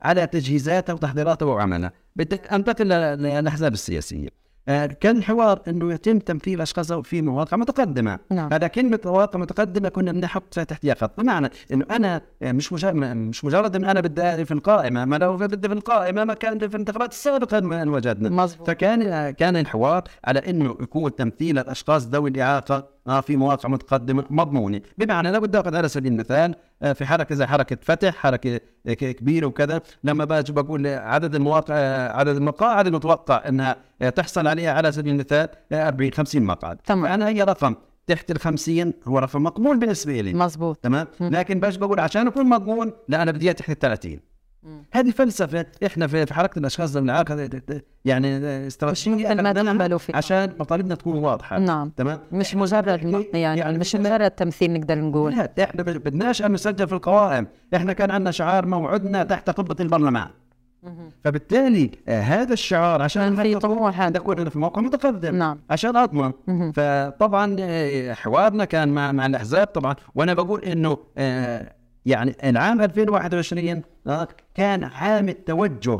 على 0.01 0.27
تجهيزاتها 0.27 0.93
وتحضيراتها 0.93 1.45
وعملها. 1.45 1.91
بدي 2.15 2.35
انتقل 2.35 2.85
لل- 2.87 3.23
للأحزاب 3.23 3.73
السياسية. 3.73 4.41
آه، 4.67 4.85
كان 4.85 5.17
الحوار 5.17 5.61
إنه 5.67 5.93
يتم 5.93 6.19
تمثيل 6.19 6.61
أشخاص 6.61 6.93
في 6.93 7.21
مواقع 7.21 7.57
متقدمة. 7.57 8.19
نعم. 8.31 8.53
هذا 8.53 8.67
كلمه 8.67 8.99
مواقع 9.05 9.39
متقدمة 9.39 9.89
كنا 9.89 10.11
بنحط 10.11 10.43
تحتها 10.53 10.93
خط. 10.93 11.21
بمعنى 11.21 11.49
إنه 11.73 11.85
أنا 11.91 12.21
مش 12.41 12.73
مجرد 12.73 12.95
مش 12.95 13.45
مجرد 13.45 13.75
ان 13.75 13.85
أنا 13.85 14.01
بدي 14.01 14.45
في 14.45 14.53
القائمة 14.53 15.05
ما 15.05 15.15
لو 15.15 15.37
بدي 15.37 15.67
في 15.67 15.73
القائمة 15.73 16.23
ما 16.23 16.33
كان 16.33 16.59
في 16.59 16.65
الانتخابات 16.65 17.11
السابقة 17.11 17.59
ما 17.59 17.83
وجدنا. 17.91 18.29
مظبوط. 18.29 18.67
فكان 18.67 19.29
كان 19.29 19.55
الحوار 19.57 20.03
على 20.25 20.39
إنه 20.39 20.77
يكون 20.81 21.15
تمثيل 21.15 21.59
الاشخاص 21.59 22.07
ذوي 22.07 22.29
الإعاقة 22.29 22.87
في 23.21 23.35
مواقع 23.37 23.69
متقدمه 23.69 24.25
مضمونة، 24.29 24.81
بمعنى 24.97 25.31
لو 25.31 25.39
بدي 25.39 25.59
اخذ 25.59 25.75
على 25.75 25.87
سبيل 25.87 26.11
المثال 26.11 26.55
آه، 26.81 26.93
في 26.93 27.05
حركة 27.05 27.35
زي 27.35 27.45
حركة 27.45 27.77
فتح 27.81 28.15
حركة 28.15 28.57
ك- 28.87 29.11
كبيرة 29.15 29.45
وكذا. 29.45 29.81
لما 30.03 30.25
باجي 30.25 30.53
بقول 30.53 30.87
عدد 30.87 31.35
المواقع 31.35 31.73
آه، 31.77 32.11
عدد 32.17 32.35
المقاعد 32.35 32.87
المتوقع 32.87 33.43
أنها 33.47 33.75
آه، 34.01 34.09
تحصل 34.09 34.47
عليها 34.47 34.71
على 34.73 34.91
سبيل 34.91 35.13
المثال 35.13 35.47
آه، 35.71 35.87
40 35.87 36.11
50 36.11 36.43
مقعد. 36.43 36.77
تمام. 36.77 37.03
فانا 37.05 37.27
أي 37.27 37.43
رقم 37.43 37.75
تحت 38.07 38.31
ال 38.31 38.39
50 38.39 38.93
هو 39.07 39.19
رقم 39.19 39.43
مقبول 39.43 39.77
بالنسبة 39.79 40.21
لي. 40.21 40.33
مظبوط. 40.33 40.77
تمام؟ 40.77 41.07
لكن 41.21 41.59
باجي 41.59 41.79
بقول 41.79 41.99
عشان 41.99 42.27
أكون 42.27 42.45
مضمون 42.49 42.91
لا 43.07 43.21
أنا 43.21 43.31
بدي 43.31 43.53
تحت 43.53 43.69
ال 43.69 43.79
30 43.79 44.19
هذه 44.93 45.11
فلسفة 45.11 45.65
إحنا 45.85 46.07
في 46.07 46.33
حركة 46.33 46.59
الأشخاص 46.59 46.91
ذوي 46.91 47.03
الاعاقه 47.03 47.49
يعني 48.05 48.37
استراتيجية 48.67 49.33
تعملوا 49.33 49.97
فيها. 49.97 50.17
عشان 50.17 50.53
مطالبنا 50.59 50.95
تكون 50.95 51.17
واضحة. 51.17 51.59
نعم. 51.59 51.89
تمام؟ 51.89 52.19
مش 52.31 52.55
مجرد 52.55 53.25
يعني, 53.33 53.59
يعني 53.59 53.77
مش 53.77 53.95
مجرد 53.95 54.31
تمثيل 54.31 54.73
نقدر 54.73 54.99
نقول. 54.99 55.35
لا 55.35 55.63
إحنا 55.63 55.83
بدناش 55.83 56.41
أن 56.41 56.51
نسجل 56.53 56.87
في 56.87 56.93
القوائم 56.93 57.47
إحنا 57.75 57.93
كان 57.93 58.11
عندنا 58.11 58.31
شعار 58.31 58.65
موعدنا 58.65 59.23
تحت 59.23 59.49
قبه 59.49 59.75
البرلمان. 59.79 60.27
فبالتالي 61.23 61.91
آه 62.07 62.21
هذا 62.21 62.53
الشعار 62.53 63.01
عشان 63.01 63.35
في 63.35 63.55
طموح. 63.55 64.01
هذا. 64.01 64.19
نكون 64.19 64.49
في 64.49 64.59
موقع 64.59 64.81
متقدم. 64.81 65.35
نعم. 65.35 65.59
عشان 65.69 65.95
أضمن. 65.95 66.31
فطبعا 66.71 67.55
آه، 67.59 68.13
حوارنا 68.13 68.65
كان 68.65 68.89
مع 68.89 69.11
مع 69.11 69.25
الأحزاب 69.25 69.67
طبعا. 69.67 69.95
وأنا 70.15 70.33
بقول 70.33 70.63
إنه 70.63 70.97
آه، 71.17 71.73
يعني 72.05 72.35
العام 72.43 72.81
2021 72.81 73.81
آه، 74.07 74.27
كان 74.55 74.83
عام 74.83 75.29
التوجه. 75.29 75.99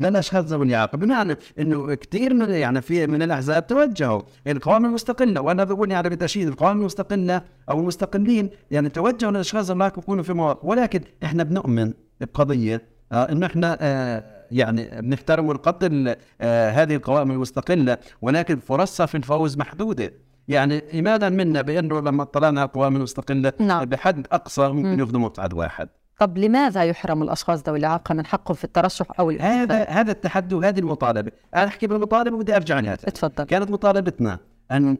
للاشخاص 0.00 0.44
ذوي 0.44 0.66
الاعاقه 0.66 0.96
بمعنى 0.98 1.36
إنه 1.58 1.94
كثير 1.94 2.34
من 2.34 2.50
يعني 2.50 2.80
في 2.80 3.06
من 3.06 3.22
الأحزاب 3.22 3.66
توجهوا. 3.66 4.22
القوائم 4.46 4.84
المستقله 4.84 5.40
وأنا 5.40 5.64
بقول 5.64 5.90
يعني 5.90 6.08
بالتشديد 6.08 6.48
القوائم 6.48 6.80
المستقله 6.80 7.42
أو 7.70 7.80
المستقلين 7.80 8.50
يعني 8.70 8.88
توجهوا 8.88 9.32
للاشخاص 9.32 9.66
ذوي 9.66 9.76
الاعاقه 9.76 9.98
يكونوا 9.98 10.22
في 10.22 10.32
مواقع 10.32 10.60
ولكن 10.62 11.00
إحنا 11.24 11.42
بنؤمن 11.42 11.92
بقضية 12.20 12.82
آه 13.12 13.32
إنه 13.32 13.46
إحنا 13.46 13.78
آه 13.80 14.24
يعني 14.50 15.00
بنحترم 15.00 15.48
ونقدر 15.48 16.14
آه 16.40 16.70
هذه 16.70 16.96
القوائم 16.96 17.30
المستقلة. 17.30 17.98
ولكن 18.22 18.58
فرصها 18.58 19.06
في 19.06 19.16
الفوز 19.16 19.56
محدودة. 19.58 20.12
يعني 20.48 20.82
إيمانا 20.94 21.28
منا 21.28 21.62
بأنه 21.62 22.00
لما 22.00 22.22
اطلعنا 22.22 22.60
على 22.60 22.68
القوائم 22.68 22.96
المستقله 22.96 23.52
نعم. 23.58 23.84
بحد 23.84 24.26
أقصى 24.32 24.68
ممكن 24.68 25.00
يخدموا 25.00 25.28
مقعد 25.28 25.54
واحد. 25.54 25.88
طب 26.18 26.38
لماذا 26.38 26.84
يحرم 26.84 27.22
الأشخاص 27.22 27.62
ذوي 27.68 27.78
الإعاقة 27.78 28.14
من 28.14 28.26
حقهم 28.26 28.54
في 28.54 28.64
الترشح 28.64 29.06
أو 29.20 29.30
هذا 29.30 29.84
هذا 29.84 30.12
التحدي 30.12 30.54
وهذه 30.54 30.78
المطالبة. 30.78 31.32
أنا 31.54 31.64
أحكي 31.64 31.86
بالمطالبة 31.86 32.36
وبدي 32.36 32.56
أرجع 32.56 32.80
لها. 32.80 32.94
اتفضل. 32.94 33.44
كانت 33.44 33.70
مطالبتنا 33.70 34.38
ان 34.70 34.96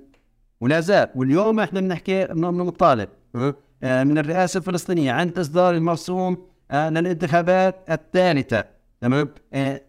ولا 0.61 0.81
زال 0.81 1.09
واليوم 1.15 1.61
إحنا 1.61 1.81
بنحكي 1.81 2.27
بنطالب 2.27 3.09
آه، 3.83 4.05
من 4.05 4.19
الرئاسة 4.19 4.59
الفلسطينية 4.59 5.13
عن 5.13 5.29
إصدار 5.29 5.75
المرسوم 5.75 6.37
آه، 6.71 6.91
للانتخابات 6.91 7.77
الثالثة. 7.91 8.65
تمام؟ 9.01 9.29
آه، 9.53 9.81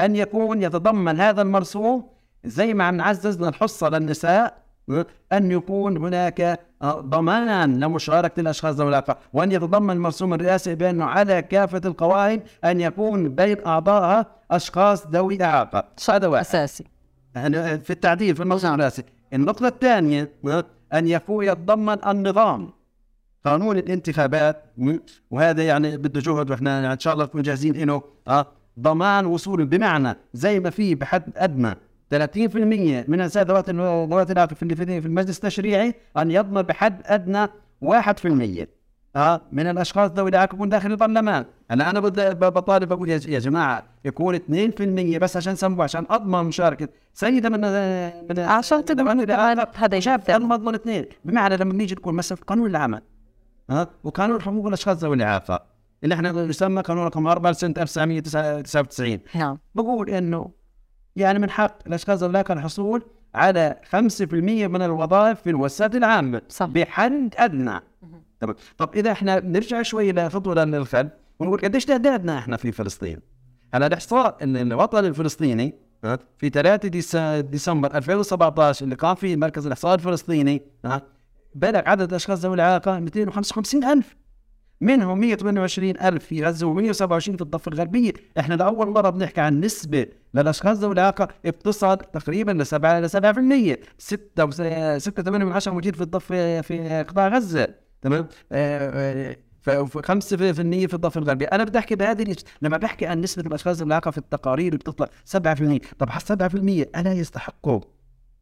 أن 0.00 0.16
يكون 0.16 0.62
يتضمن 0.62 1.20
هذا 1.20 1.42
المرسوم 1.42 2.08
زي 2.44 2.74
ما 2.74 2.84
عم 2.84 2.96
نعزز 2.96 3.42
الحصه 3.42 3.88
للنساء 3.88 4.67
آه، 4.90 5.06
أن 5.32 5.50
يكون 5.50 5.96
هناك 5.96 6.40
آه، 6.82 7.00
ضمان 7.00 7.80
لمشاركه 7.80 8.40
الاشخاص 8.40 8.74
ذوي 8.74 8.88
الاعاقه 8.88 9.18
وأن 9.32 9.52
يتضمن 9.52 9.90
المرسوم 9.90 10.34
الرئاسي 10.34 10.74
بأنه 10.74 11.04
على 11.04 11.42
كافة 11.42 11.80
القوائم 11.84 12.42
أن 12.64 12.80
يكون 12.80 13.28
بين 13.28 13.66
اعضائها 13.66 14.26
أشخاص 14.50 15.06
ذوي 15.06 15.42
اعاقه 15.42 15.84
هذا 16.10 16.26
واحد. 16.26 16.44
أساسي. 16.44 16.84
يعني 17.34 17.78
في 17.78 17.90
التعديل 17.90 18.36
في 18.36 18.42
الموضوع 18.42 18.74
الرئاسي. 18.74 19.02
النقطة 19.32 19.68
الثانية 19.68 20.32
أن 20.94 21.08
يكون 21.08 21.44
يتضمن 21.44 22.04
النظام 22.06 22.70
قانون 23.44 23.78
الانتخابات 23.78 24.64
وهذا 25.30 25.62
يعني 25.62 25.96
بده 25.96 26.20
جهد 26.20 26.50
وإحنا 26.50 26.80
يعني 26.80 26.92
إن 26.92 26.98
شاء 26.98 27.14
الله 27.14 27.24
نكون 27.24 27.42
جاهزين 27.42 27.86
له 27.86 28.02
آه 28.28 28.46
ضمان 28.80 29.26
وصول 29.26 29.66
بمعنى 29.66 30.16
زي 30.34 30.60
ما 30.60 30.70
في 30.70 30.94
بحد 30.94 31.22
أدنى 31.36 31.74
30% 32.14 32.16
من 33.08 33.20
النساء 33.20 33.44
ذوات 33.44 33.70
ذوات 34.10 34.30
الاعاقه 34.30 34.54
في 34.54 34.74
في 34.74 35.06
المجلس 35.06 35.36
التشريعي 35.36 35.94
أن 36.16 36.30
يضمن 36.30 36.62
بحد 36.62 37.02
أدنى 37.06 37.46
1% 37.84 38.66
آه 39.16 39.40
من 39.52 39.66
الأشخاص 39.66 40.10
ذوي 40.10 40.30
الاعاقه 40.30 40.54
يكون 40.54 40.68
داخل 40.68 40.90
البرلمان 40.90 41.44
أنا 41.70 41.90
أنا 41.90 42.00
بطالب 42.48 42.88
بقول 42.88 43.08
يا 43.10 43.18
جماعة 43.18 43.84
يكون 44.04 44.38
2% 44.38 44.40
بس 45.18 45.36
عشان 45.36 45.56
سموا 45.56 45.84
عشان 45.84 46.06
أضمن 46.10 46.44
مشاركة. 46.44 46.88
سيدة 47.14 47.48
من 47.48 47.60
من 48.28 48.38
عشان 48.38 48.84
تضمن 48.84 49.30
هذا 49.74 50.00
شاب. 50.00 50.30
أنا 50.30 50.56
بضمن 50.56 50.74
اثنين. 50.74 51.04
بمعنى 51.24 51.56
لما 51.56 51.72
بنيجي 51.72 51.94
نقول 51.94 52.14
مثلا 52.14 52.36
في 52.36 52.44
قانون 52.44 52.70
العمل 52.70 53.02
ها 53.70 53.90
وقانون 54.04 54.42
حقوق 54.42 54.66
الأشخاص 54.66 54.96
ذوي 55.04 55.16
الاعاقه 55.16 55.66
اللي 56.04 56.14
إحنا 56.14 56.42
يسمى 56.42 56.82
قانون 56.82 57.04
رقم 57.04 57.26
4 57.26 57.50
لسنة 57.50 57.74
1999 57.78 59.18
نعم. 59.34 59.58
بقول 59.74 60.10
إنه 60.10 60.50
يعني 61.18 61.38
من 61.38 61.50
حق 61.50 61.78
الأشخاص 61.86 62.22
الاعاقه 62.22 62.52
الحصول 62.54 63.02
على 63.34 63.76
5% 63.90 64.32
من 64.32 64.82
الوظائف 64.82 65.40
في 65.40 65.50
المؤسسات 65.50 65.94
العامة 65.96 66.42
صح. 66.48 66.66
بحد 66.66 67.34
أدنى. 67.36 67.80
تمام. 68.40 68.54
طب 68.78 68.90
إذا 68.94 69.12
إحنا 69.12 69.40
نرجع 69.40 69.82
شوي 69.82 70.12
لخطوه 70.12 70.64
للخلف 70.64 71.12
ونقول 71.38 71.60
قديش 71.60 71.84
تعدادنا 71.84 72.38
إحنا 72.38 72.56
في 72.56 72.72
فلسطين؟ 72.72 73.18
على 73.74 73.86
الإحصاء 73.86 74.36
إن 74.42 74.56
الوطن 74.56 75.04
الفلسطيني 75.04 75.74
في 76.38 76.48
3 76.50 76.88
ديس- 76.88 77.16
ديسمبر 77.40 77.96
2017 77.96 78.84
اللي 78.84 78.94
قام 78.94 79.14
فيه 79.14 79.36
مركز 79.36 79.66
الإحصاء 79.66 79.94
الفلسطيني 79.94 80.62
بلغ 81.54 81.82
عدد 81.86 82.08
الأشخاص 82.08 82.38
ذوي 82.44 82.54
الاعاقه 82.54 82.98
255 82.98 83.84
ألف. 83.84 84.16
منهم 84.80 85.20
128 85.20 85.90
ألف 85.90 86.24
في 86.24 86.44
غزة 86.44 86.74
و127 86.74 87.18
في 87.18 87.40
الضفة 87.42 87.68
الغربية. 87.72 88.12
إحنا 88.38 88.54
لأول 88.54 88.90
مرة 88.90 89.10
بنحكي 89.10 89.40
عن 89.40 89.60
نسبة 89.60 90.06
للأشخاص 90.34 90.78
ذوي 90.78 90.92
الإعاقة 90.92 91.28
بتصل 91.44 91.96
تقريبا 91.96 92.52
ل 92.52 92.66
7 92.66 93.00
ل 93.00 93.10
7% 93.10 93.76
6 93.98 94.50
6 94.98 95.22
8 95.22 95.44
من 95.44 95.52
10 95.52 95.72
موجود 95.72 95.96
في 95.96 96.02
الضفة 96.02 96.60
في 96.60 97.04
قطاع 97.08 97.28
غزة. 97.28 97.68
تمام؟ 98.02 98.26
آه، 98.52 99.30
آه، 99.30 99.36
ف 99.60 99.70
5% 99.98 100.86
في 100.86 100.94
الضفة 100.94 101.18
الغربية. 101.20 101.46
أنا 101.46 101.64
بدي 101.64 101.78
أحكي 101.78 101.94
بهذه 101.96 102.22
النس- 102.22 102.44
لما 102.62 102.76
بحكي 102.76 103.06
عن 103.06 103.20
نسبة 103.20 103.42
الأشخاص 103.46 103.76
ذوي 103.76 103.86
الإعاقة 103.86 104.10
في 104.10 104.18
التقارير 104.18 104.76
بتطلع 104.76 105.08
7% 105.24 105.80
طب 105.98 106.08
هال 106.10 106.22
7% 106.22 106.90
ألا 106.96 107.12
يستحقوا؟ 107.12 107.80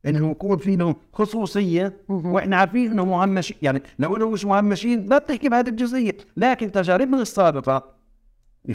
انه 0.06 0.30
يكون 0.30 0.58
في 0.58 0.76
لهم 0.76 0.96
خصوصيه 1.12 1.96
وإحنا 2.08 2.56
عارفين 2.56 2.90
إنه 2.90 3.04
مهمشين 3.04 3.56
يعني 3.62 3.82
لو 3.98 4.16
انهم 4.16 4.32
مش 4.32 4.44
مهمشين 4.44 5.06
لا 5.06 5.18
بتحكي 5.18 5.48
بهذه 5.48 5.68
الجزئية 5.68 6.16
لكن 6.36 6.72
تجاربنا 6.72 7.22
السابقة 7.22 7.96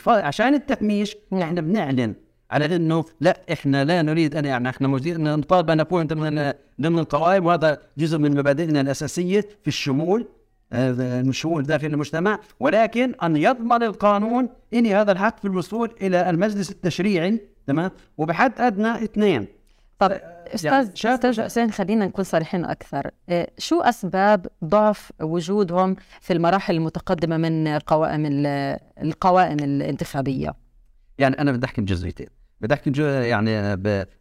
عشان 0.07 0.53
التهميش 0.53 1.17
إحنا 1.33 1.61
بنعلن 1.61 2.13
على 2.51 2.75
إنه 2.75 3.05
لا 3.21 3.37
إحنا 3.51 3.85
لا 3.85 4.01
نريد 4.01 4.35
ان 4.35 4.45
يعني 4.45 4.69
إحنا 4.69 4.87
موجودين 4.87 5.27
ان 5.27 5.39
نطالب 5.39 5.69
أن 5.69 5.77
نكون 5.77 6.07
ضمن 6.07 6.53
ضمن 6.81 6.99
القوائم 6.99 7.45
وهذا 7.45 7.77
جزء 7.97 8.17
من 8.17 8.37
مبادئنا 8.37 8.81
الأساسية 8.81 9.41
في 9.41 9.67
الشمول 9.67 10.27
الشمول 10.73 11.63
داخل 11.63 11.87
المجتمع. 11.87 12.39
ولكن 12.59 13.13
أن 13.23 13.35
يضمن 13.35 13.83
القانون 13.83 14.49
إني 14.73 14.95
هذا 14.95 15.11
الحق 15.11 15.39
في 15.39 15.45
الوصول 15.45 15.91
إلى 16.01 16.29
المجلس 16.29 16.71
التشريعي 16.71 17.41
تمام؟ 17.67 17.91
وبحد 18.17 18.51
أدنى 18.57 19.03
اثنين 19.03 19.47
طب 20.01 20.11
يعني 20.11 20.55
أستاذ 20.55 20.95
شاف- 20.95 21.25
أستاذ 21.25 21.43
حسين 21.43 21.71
خلينا 21.71 22.05
نكون 22.05 22.23
صريحين 22.25 22.65
أكثر. 22.65 23.11
إيه، 23.29 23.47
شو 23.57 23.81
أسباب 23.81 24.47
ضعف 24.65 25.11
وجودهم 25.21 25.95
في 26.21 26.33
المراحل 26.33 26.75
المتقدمة 26.75 27.37
من 27.37 27.67
قوائم 27.77 28.25
ال- 28.25 28.77
القوائم 29.03 29.57
الانتخابية؟ 29.59 30.53
يعني 31.17 31.39
أنا 31.39 31.51
بدي 31.51 31.65
أحكي 31.65 31.81
بجزئيتين. 31.81 32.27
بدي 32.61 32.73
أحكي 32.73 32.91
يعني 33.29 33.75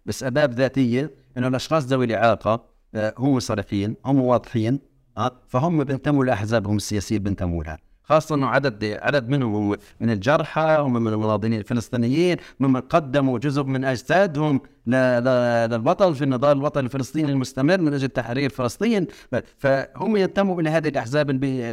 بأسباب 0.07 0.53
ذاتية 0.53 1.11
إنه 1.37 1.49
الأشخاص 1.49 1.85
ذوي 1.87 2.05
الإعاقة 2.05 2.65
آه، 2.95 3.15
هم 3.19 3.41
صريحين 3.41 3.97
هم 4.05 4.21
واضحين 4.21 4.81
آه، 5.19 5.33
فهم 5.49 5.85
بينتموا 5.85 6.25
لأحزابهم 6.25 6.77
السياسية 6.77 7.19
بينتموا 7.19 7.65
لها. 7.65 7.79
خاصة 8.11 8.35
إنه 8.35 8.47
عدد 8.47 8.99
عدد 9.03 9.29
منهم 9.29 9.55
هم 9.55 9.77
من 10.01 10.11
الجرحى 10.11 10.77
هم 10.81 10.93
من 10.93 11.13
المناضلين 11.13 11.59
الفلسطينيين 11.59 12.37
ممن 12.61 12.81
قدموا 12.81 13.39
جزء 13.39 13.63
من 13.63 13.85
أجسادهم 13.85 14.61
ل- 14.87 14.95
ل- 15.25 15.71
للوطن 15.71 16.13
في 16.13 16.25
النضال 16.25 16.57
الوطني 16.57 16.85
الفلسطيني 16.85 17.33
المستمر 17.33 17.81
من 17.81 17.95
أجل 17.95 18.09
تحرير 18.09 18.51
فلسطين. 18.51 19.07
فهم 19.59 20.17
ينتموا 20.17 20.61
إلى 20.61 20.71
هذه 20.71 20.89
الأحزاب 20.89 21.27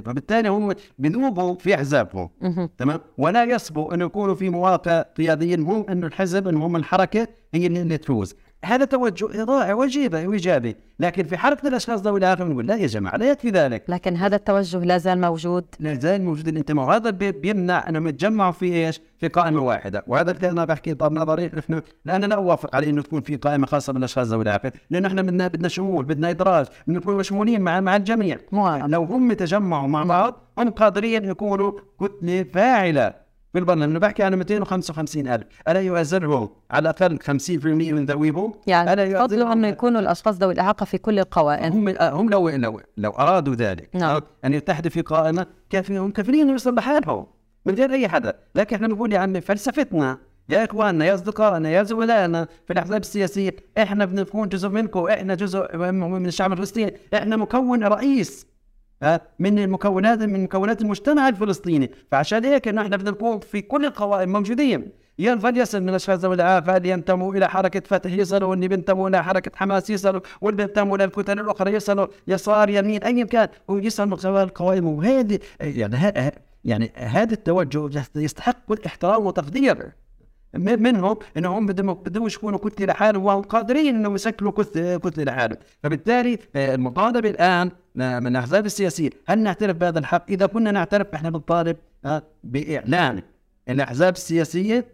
فبالتالي 0.06 0.50
هم 0.50 0.73
بذوبوا 1.00 1.56
في 1.56 1.76
أحزابهم. 1.76 2.30
تمام؟ 2.78 3.00
ولا 3.17 3.43
يصبوا 3.43 3.93
انه 3.93 4.06
يكونوا 4.06 4.36
في 4.36 4.50
مواقع 4.50 5.02
قيادية. 5.02 5.56
المهم 5.56 5.86
انه 5.89 6.08
الحزب 6.08 6.47
المهم 6.47 6.76
الحركة 6.76 7.28
هي 7.54 7.67
اللي 7.67 7.97
تفوز. 7.97 8.36
هذا 8.65 8.85
توجه 8.85 9.43
رائع 9.43 9.73
وايجابي 9.73 10.27
وإيجابي. 10.27 10.75
لكن 10.99 11.23
في 11.23 11.37
حركة 11.37 11.67
الأشخاص 11.67 12.01
ذوي 12.01 12.19
الاعاقه 12.19 12.43
بنقول 12.43 12.67
لا 12.67 12.75
يا 12.75 12.87
جماعة 12.87 13.17
لا 13.17 13.31
يكفي 13.31 13.49
ذلك. 13.49 13.83
لكن 13.87 14.15
هذا 14.15 14.35
التوجه 14.35 14.77
لا 14.77 14.97
زال 14.97 15.21
موجود. 15.21 15.65
لا 15.79 15.93
زال 15.93 16.23
موجود. 16.23 16.47
الانتماء 16.47 16.85
وهذا 16.85 17.09
بي- 17.09 17.31
بيمنع 17.31 17.89
انهم 17.89 18.07
يتجمعوا 18.07 18.51
في 18.51 18.65
إيش؟ 18.65 19.01
في 19.19 19.27
قائمة 19.27 19.61
واحدة. 19.61 20.03
وهذا 20.07 20.31
اللي 20.31 20.49
أنا 20.49 20.65
بحكي 20.65 20.93
طب 20.93 21.11
نظري 21.11 21.51
نحن 21.53 21.81
لا 22.05 22.15
أنا 22.15 22.25
لا 22.25 22.35
أوافق 22.35 22.75
على 22.75 22.89
أنه 22.89 23.01
تكون 23.01 23.21
في 23.21 23.35
قائمة 23.35 23.67
خاصة 23.67 23.93
بالأشخاص 23.93 24.27
ذوي 24.27 24.43
الاعاقه 24.43 24.71
لأنه 24.89 25.07
إحنا 25.07 25.21
بدنا 25.21 25.47
بدنا 25.47 25.67
شمول 25.67 26.05
بدنا 26.05 26.29
إدراج 26.29 26.65
بدنا 26.87 26.99
نكون 26.99 27.17
مشمولين 27.17 27.61
مع 27.61 27.79
مع 27.79 27.95
الجميع. 27.95 28.37
لو 28.87 29.03
هم 29.03 29.33
تجمعوا 29.33 29.87
مع 29.87 30.03
بعض 30.03 30.53
هم 30.57 30.69
قادرين 30.69 31.25
يكونوا 31.25 31.71
كتلة 32.01 32.43
فاعلة. 32.53 33.26
في 33.57 33.61
البرلمان 33.61 33.89
أنا 33.89 33.99
بحكي 33.99 34.23
عن 34.23 34.35
255 34.35 35.27
ألف. 35.27 35.47
ألا 35.67 35.81
يؤازرهم 35.81 36.49
على 36.71 36.89
الأقل 36.89 37.19
50% 37.19 37.65
من 37.65 38.05
ذويهم 38.05 38.53
يعني 38.67 38.93
ألا 38.93 39.05
فضلوا 39.05 39.19
يؤازرهم 39.19 39.51
انه 39.51 39.67
يكونوا 39.67 40.01
الأشخاص 40.01 40.35
ذوي 40.35 40.53
الإعاقة 40.53 40.83
في 40.83 40.97
كل 40.97 41.19
القوائم. 41.19 41.73
هم 41.73 41.89
هم 42.01 42.29
لو 42.29 42.49
لو 42.49 42.81
لو 42.97 43.11
أرادوا 43.11 43.55
ذلك 43.55 43.89
نعم. 43.95 44.21
أن 44.45 44.53
يتحدوا 44.53 44.91
في 44.91 45.01
قائمة 45.01 45.45
كافي 45.69 45.97
هم 45.97 46.11
كافيين 46.11 46.49
يوصل 46.49 46.75
لحالهم 46.75 47.25
من 47.65 47.75
غير 47.75 47.91
أي 47.91 48.07
حدا. 48.07 48.33
لكن 48.55 48.75
إحنا 48.75 48.87
بنقول 48.87 49.13
يا 49.13 49.19
عمي 49.19 49.41
فلسفتنا 49.41 50.17
يا 50.49 50.65
إخواننا 50.65 51.05
يا 51.05 51.13
أصدقائنا 51.13 51.69
يا 51.69 51.83
زملائنا 51.83 52.47
في 52.67 52.73
الأحزاب 52.73 53.01
السياسية 53.01 53.55
إحنا 53.77 54.05
بنكون 54.05 54.49
جزء 54.49 54.69
منكم 54.69 55.07
إحنا 55.07 55.35
جزء 55.35 55.77
من 55.93 56.25
الشعب 56.25 56.51
الفلسطيني 56.51 56.93
إحنا 57.13 57.35
مكون 57.35 57.83
رئيس. 57.83 58.47
من 59.39 59.60
المكونات 59.60 60.19
من 60.19 60.43
مكونات 60.43 60.81
المجتمع 60.81 61.27
الفلسطيني. 61.27 61.91
فعشان 62.12 62.45
هيك 62.45 62.67
انه 62.67 62.81
إحنا 62.81 62.97
بدنا 62.97 63.12
نكون 63.12 63.39
في 63.39 63.62
كل 63.62 63.86
القوائم 63.86 64.29
موجودين. 64.33 64.91
ين 65.19 65.39
فليصل 65.39 65.81
من 65.81 65.89
الأشخاص 65.89 66.19
ذوي 66.19 66.36
الاعاقه 66.36 66.77
اللي 66.77 66.89
ينتموا 66.89 67.33
إلى 67.36 67.49
حركة 67.49 67.81
فتح 67.86 68.12
يصلوا 68.12 68.49
واللي 68.49 68.67
بينتموا 68.67 69.10
إلى 69.10 69.23
حركة 69.23 69.51
حماس 69.55 69.89
يصلوا 69.89 70.21
واللي 70.41 70.65
بينتموا 70.65 70.95
إلى 70.95 71.03
الكتل 71.03 71.39
الأخرى 71.39 71.73
يصلوا 71.73 72.07
يسار 72.27 72.69
يمين 72.69 73.03
ايا 73.03 73.25
كان. 73.25 73.47
ويصلوا 73.67 74.17
سواء 74.17 74.43
القوائم. 74.43 74.88
وهذه 74.88 75.39
يعني 75.60 75.95
ها 75.95 76.31
يعني 76.65 76.91
هذا 76.95 77.33
التوجه 77.33 78.03
يستحق 78.15 78.71
الاحترام 78.71 79.25
والتقدير. 79.25 79.75
م- 79.75 79.91
منهم 80.53 81.17
إنهم 81.38 81.65
بدهم 81.65 81.93
بدهم 81.93 82.27
يكونوا 82.27 82.60
كتلة 82.60 82.86
لحالهم 82.86 83.23
وهم 83.25 83.41
قادرين 83.41 83.95
إنهم 83.95 84.15
يشكلوا 84.15 84.51
كت- 84.51 84.99
كتلة 85.03 85.23
لحالهم، 85.23 85.57
فبالتالي 85.83 86.39
آه، 86.55 86.75
المطالبه 86.75 87.29
الآن 87.29 87.71
آه، 88.01 88.19
من 88.19 88.27
الأحزاب 88.27 88.65
السياسية 88.65 89.10
هل 89.27 89.39
نعترف 89.39 89.77
بهذا 89.77 89.99
الحق؟ 89.99 90.25
إذا 90.29 90.45
كنا 90.45 90.71
نعترف 90.71 91.07
إحنا 91.13 91.29
بنطالب 91.29 91.77
آه، 92.05 92.23
بإعلان 92.43 93.21
الأحزاب 93.69 94.13
السياسية 94.13 94.86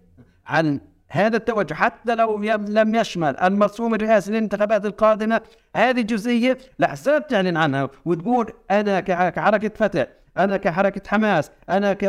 عن 0.47 0.79
هذا 1.09 1.37
التوجه 1.37 1.73
حتى 1.73 2.15
لو 2.15 2.37
لم 2.67 2.95
يشمل 2.95 3.37
المرسوم 3.37 3.95
الرئاسي 3.95 4.31
للانتخابات 4.31 4.85
القادمة 4.85 5.41
هذه 5.75 6.01
جزئية 6.01 6.57
الاحزاب 6.79 7.27
تعلن 7.27 7.57
عنها 7.57 7.89
وتقول 8.05 8.53
أنا 8.71 8.99
كح- 8.99 9.29
كحركه 9.29 9.71
فتح 9.75 10.07
أنا 10.37 10.57
كحركة 10.57 11.01
حماس 11.07 11.51
أنا 11.69 11.93
ك... 11.93 12.05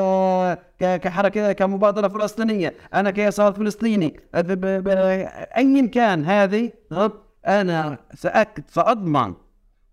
ك... 0.81 1.01
كحركة 1.01 1.53
كمبادرة 1.53 2.09
فلسطينية 2.09 2.75
أنا 2.95 3.11
كيسار 3.11 3.53
فلسطيني. 3.53 4.21
ب... 4.35 4.39
ب... 4.39 4.85
ب... 4.85 4.89
ايا 5.57 5.87
كان 5.87 6.25
هذه 6.25 6.73
أنا 7.47 7.99
سأكد 8.15 8.65
سأضمن 8.69 9.35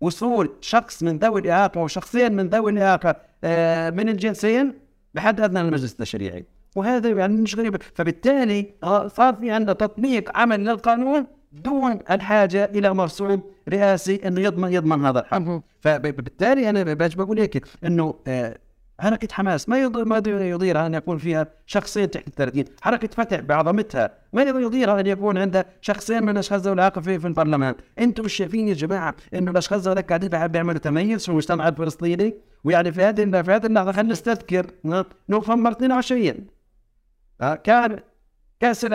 وصول 0.00 0.50
شخص 0.60 1.02
من 1.02 1.18
ذوي 1.18 1.40
الإعاقة 1.40 1.80
وشخصين 1.80 2.32
من 2.32 2.48
ذوي 2.48 2.70
الإعاقة 2.70 3.16
آه، 3.44 3.90
من 3.90 4.08
الجنسين 4.08 4.74
بحد 5.14 5.40
أدنى 5.40 5.62
للمجلس 5.62 5.92
التشريعي. 5.92 6.44
وهذا 6.76 7.08
يعني 7.08 7.42
مش 7.42 7.56
غريب. 7.56 7.82
فبالتالي 7.94 8.74
آه، 8.84 9.08
صار 9.08 9.34
في 9.34 9.50
عندنا 9.50 9.72
تطبيق 9.72 10.38
عمل 10.38 10.64
للقانون 10.64 11.26
دون 11.52 11.98
الحاجة 12.10 12.64
إلى 12.64 12.94
مرسوم 12.94 13.42
رئاسي 13.68 14.20
إنه 14.28 14.40
يضمن 14.40 14.72
يضمن 14.72 15.04
هذا 15.04 15.20
الحق. 15.20 15.38
فبالتالي 15.80 16.70
أنا 16.70 16.94
باجي 16.94 17.16
بقول 17.16 17.38
هيك 17.40 17.64
إنه 17.84 18.14
آه، 18.26 18.58
حركة 19.00 19.28
حماس 19.32 19.68
ما 19.68 19.82
يض- 19.88 19.96
ما 20.06 20.16
يضيرها 20.26 20.86
أن 20.86 20.94
يكون 20.94 21.18
فيها 21.18 21.46
شخصين 21.66 22.10
تحت 22.10 22.28
ال 22.28 22.32
30 22.34 22.64
حركة 22.80 23.08
فتح 23.08 23.40
بعظمتها 23.40 24.10
ما 24.32 24.42
يضيرها 24.42 25.00
أن 25.00 25.06
يكون 25.06 25.38
عندها 25.38 25.64
شخصين 25.80 26.22
من 26.22 26.28
الاشخاص 26.28 26.60
ذوي 26.62 26.74
الاعاقة 26.74 27.00
في, 27.00 27.18
في 27.18 27.26
البرلمان. 27.26 27.74
أنتم 27.98 28.24
مش 28.24 28.32
شايفين 28.32 28.68
يا 28.68 28.74
جماعة 28.74 29.14
إنه 29.34 29.50
الأشخاص 29.50 29.80
ذوي 29.86 29.94
قاعدين 30.02 30.28
بيع- 30.28 30.46
بيعملوا 30.46 30.78
تميز 30.80 31.22
في 31.24 31.28
المجتمع 31.28 31.68
الفلسطيني؟ 31.68 32.34
ويعني 32.64 32.92
في 32.92 33.02
هذه 33.02 33.42
في 33.42 33.50
هذه 33.52 33.66
اللحظة 33.66 33.92
خلينا 33.92 34.12
نستذكر 34.12 34.66
نوفمبر 35.28 35.70
22 35.72 36.46
آه، 37.40 37.54
كان 37.54 37.98
كأس 38.60 38.86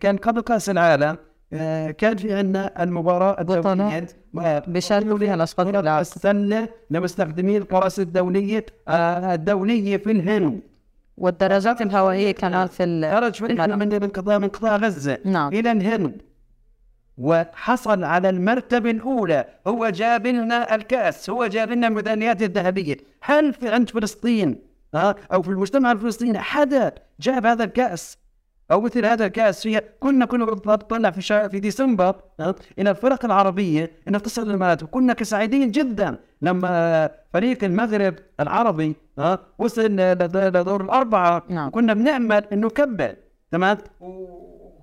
كان 0.00 0.16
قبل 0.16 0.40
كأس 0.40 0.70
العالم 0.70 1.16
كان 1.98 2.16
في 2.16 2.34
عندنا 2.34 2.82
المباراة 2.82 3.40
الدولية 3.40 4.06
آه، 4.38 4.58
بيشاركوا 4.66 5.18
فيها 5.18 5.34
الأشخاص. 5.34 5.66
السلة 6.16 6.68
لمستخدمي 6.90 7.56
الكراسي 7.56 8.02
الدولية 8.02 8.66
آه، 8.88 9.34
الدولية 9.34 9.96
في 9.96 10.10
الهند 10.10 10.60
والدرجات 11.16 11.80
الهوائية 11.82 12.32
كانت 12.32 12.72
في 12.72 12.84
ال- 12.84 13.14
خرج 13.14 13.42
من 13.42 13.56
نعم. 13.56 13.78
من 14.38 14.48
قطاع 14.48 14.76
غزة 14.76 15.18
نعم. 15.24 15.52
إلى 15.52 15.72
الهند 15.72 16.22
وحصل 17.18 18.04
على 18.04 18.28
المرتبة 18.28 18.90
الأولى 18.90 19.44
هو 19.66 19.88
جاب 19.88 20.26
لنا 20.26 20.74
الكأس 20.74 21.30
هو 21.30 21.46
جاب 21.46 21.70
لنا 21.70 21.86
الميداليات 21.86 22.42
الذهبية 22.42 22.96
هل 23.22 23.54
في 23.54 23.68
عند 23.68 23.90
فلسطين 23.90 24.58
أو 25.32 25.42
في 25.42 25.48
المجتمع 25.48 25.92
الفلسطيني 25.92 26.38
حدا 26.38 26.92
جاب 27.20 27.46
هذا 27.46 27.64
الكأس 27.64 28.18
أو 28.72 28.80
مثل 28.80 29.06
هذا 29.06 29.26
الكأس 29.26 29.62
فيها 29.62 29.82
كنا 30.00 30.24
كنا 30.26 30.44
بنطلع 30.44 31.10
في 31.10 31.22
شهر 31.22 31.48
في 31.48 31.60
ديسمبر 31.60 32.14
ها، 32.40 32.54
إلى 32.78 32.90
الفرق 32.90 33.24
العربية 33.24 33.90
إنها 34.08 34.20
تصل 34.20 34.48
للمرات 34.50 34.82
وكنا 34.82 35.12
كسعيدين 35.12 35.70
جدا 35.70 36.16
لما 36.42 37.10
فريق 37.32 37.64
المغرب 37.64 38.14
العربي 38.40 38.96
وصل 39.58 39.82
لد- 39.96 40.36
لدور 40.36 40.80
الأربعة. 40.84 41.42
نعم. 41.48 41.68
وكنا 41.68 41.94
بنأمل 41.94 42.44
إنه 42.52 42.68
كمل 42.68 43.16
تمام؟ 43.52 43.78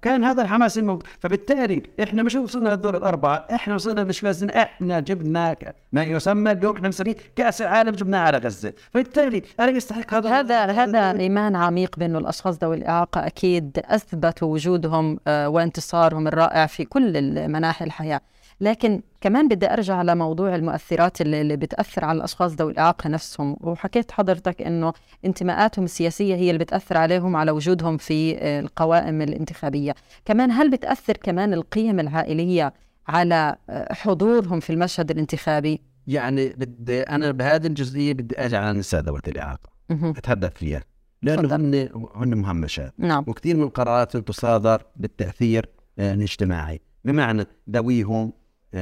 وكان 0.03 0.23
هذا 0.23 0.41
الحماس 0.41 0.77
الموجود. 0.77 1.03
فبالتالي 1.19 1.83
إحنا 2.03 2.23
مش 2.23 2.35
وصلنا 2.35 2.69
للدور 2.69 2.97
الأربعة 2.97 3.47
إحنا 3.51 3.75
وصلنا 3.75 4.03
مش 4.03 4.21
بس 4.21 4.43
إحنا 4.43 4.99
جبنا 4.99 5.55
ما 5.91 6.03
يسمى 6.03 6.51
اليوم 6.51 6.75
إحنا 6.75 6.87
مسميه 6.87 7.15
كأس 7.35 7.61
العالم 7.61 7.91
جبناه 7.91 8.19
على 8.19 8.37
غزة. 8.37 8.73
فبالتالي 8.91 9.41
أنا 9.59 9.71
يستحق 9.71 10.13
هذا 10.13 10.39
هذا 10.39 10.71
هذا 10.71 11.19
إيمان 11.19 11.55
عميق 11.55 11.99
بانه 11.99 12.17
الأشخاص 12.17 12.57
ذوي 12.63 12.75
الإعاقة 12.75 13.27
أكيد 13.27 13.79
أثبتوا 13.85 14.47
وجودهم 14.53 15.19
آه، 15.27 15.49
وانتصارهم 15.49 16.27
الرائع 16.27 16.65
في 16.65 16.85
كل 16.85 17.31
مناحي 17.49 17.85
الحياة. 17.85 18.21
لكن 18.63 19.01
كمان 19.21 19.47
بدي 19.47 19.73
أرجع 19.73 19.95
على 19.95 20.15
موضوع 20.15 20.55
المؤثرات 20.55 21.21
اللي 21.21 21.41
اللي 21.41 21.57
بتأثر 21.57 22.05
على 22.05 22.17
الأشخاص 22.17 22.51
ذوي 22.51 22.71
الإعاقة 22.71 23.09
نفسهم. 23.09 23.57
وحكيت 23.61 24.11
حضرتك 24.11 24.61
إنه 24.61 24.93
انتماءاتهم 25.25 25.85
السياسية 25.85 26.35
هي 26.35 26.49
اللي 26.49 26.63
بتأثر 26.63 26.97
عليهم 26.97 27.35
على 27.35 27.51
وجودهم 27.51 27.97
في 27.97 28.37
آه، 28.37 28.59
القوائم 28.59 29.21
الانتخابية. 29.21 29.95
كمان 30.25 30.51
هل 30.51 30.71
بتأثر 30.71 31.17
كمان 31.17 31.53
القيم 31.53 31.99
العائلية 31.99 32.73
على 33.07 33.55
آه، 33.69 33.93
حضورهم 33.93 34.59
في 34.59 34.69
المشهد 34.69 35.11
الانتخابي؟ 35.11 35.81
يعني 36.07 36.49
بدي 36.49 37.01
أنا 37.01 37.31
بهذه 37.31 37.67
الجزئية 37.67 38.13
بدي 38.13 38.35
أجي 38.35 38.57
على 38.57 38.71
النساء 38.71 39.01
ذوات 39.01 39.27
الإعاقة. 39.27 39.69
أتحدث 39.91 40.53
فيها. 40.53 40.83
لأنه. 41.21 41.55
هن 41.55 41.89
هن 42.15 42.37
مهمشات. 42.37 42.93
نعم. 42.97 43.23
وكثير 43.27 43.57
من 43.57 43.63
القرارات 43.63 44.17
تصادر 44.17 44.81
بالتأثير 44.95 45.69
آه، 45.99 46.13
الاجتماعي. 46.13 46.81
بمعنى 47.05 47.45
ذويهم 47.69 48.33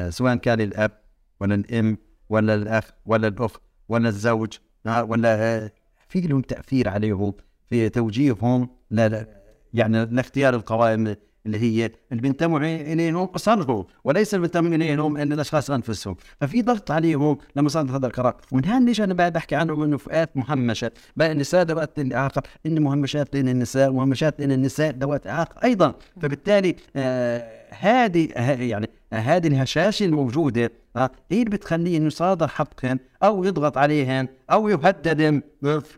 سواء 0.09 0.35
كان 0.35 0.61
الاب 0.61 0.91
ولا 1.39 1.55
الأم 1.55 1.97
ولا 2.29 2.55
الأخ 2.55 2.91
ولا 3.05 3.27
الأخت 3.27 3.61
ولا 3.89 4.09
الزوج 4.09 4.57
آه، 4.87 5.03
ولا 5.03 5.35
آه، 5.35 5.71
في 6.09 6.21
لهم 6.21 6.41
تأثير 6.41 6.89
عليهم 6.89 7.33
في 7.69 7.89
توجيههم 7.89 8.69
لا 8.91 9.27
يعني 9.73 10.05
لاختيار 10.05 10.55
القوائم 10.55 11.15
اللي 11.45 11.59
هي 11.59 11.91
اللي 12.11 12.21
بينتموا 12.21 12.59
إليهم 12.59 13.29
اسرهم 13.35 13.85
وليس 14.03 14.33
اللي 14.33 14.41
بينتموا 14.41 14.75
إليهم 14.75 15.17
ان 15.17 15.33
الأشخاص 15.33 15.71
أنفسهم. 15.71 16.15
ففي 16.41 16.61
ضغط 16.61 16.91
عليهم 16.91 17.37
لما 17.55 17.69
صادر 17.69 17.97
هذا 17.97 18.07
القرار. 18.07 18.35
ومن 18.51 18.65
هون 18.65 18.85
ليش 18.85 19.01
أنا 19.01 19.13
بعد 19.13 19.33
بحكي 19.33 19.55
عنهم 19.55 19.83
إنه 19.83 19.97
فئات 19.97 20.37
مهمشة. 20.37 20.91
بقى 21.15 21.31
النساء 21.31 21.63
ذوات 21.65 21.99
الاعاقه 21.99 22.43
إن 22.65 22.81
مهمشات 22.81 23.35
لأن 23.35 23.47
النساء 23.49 23.91
مهمشات 23.91 24.39
لأن 24.39 24.51
النساء 24.51 24.95
ذوات 24.95 25.27
اعاقه 25.27 25.63
أيضا. 25.63 25.95
فبالتالي 26.21 26.75
آه 26.95 27.71
هذه 27.79 28.27
يعني 28.63 28.89
هذه 29.13 29.47
الهشاشه 29.47 30.05
الموجودة 30.05 30.71
هي 30.95 31.09
اللي 31.31 31.45
بتخليه 31.45 31.97
إنه 31.97 32.05
يصادر 32.07 32.47
حقهم 32.47 32.99
أو 33.23 33.43
يضغط 33.43 33.77
عليهم 33.77 34.27
أو 34.51 34.69
يهددهم 34.69 35.43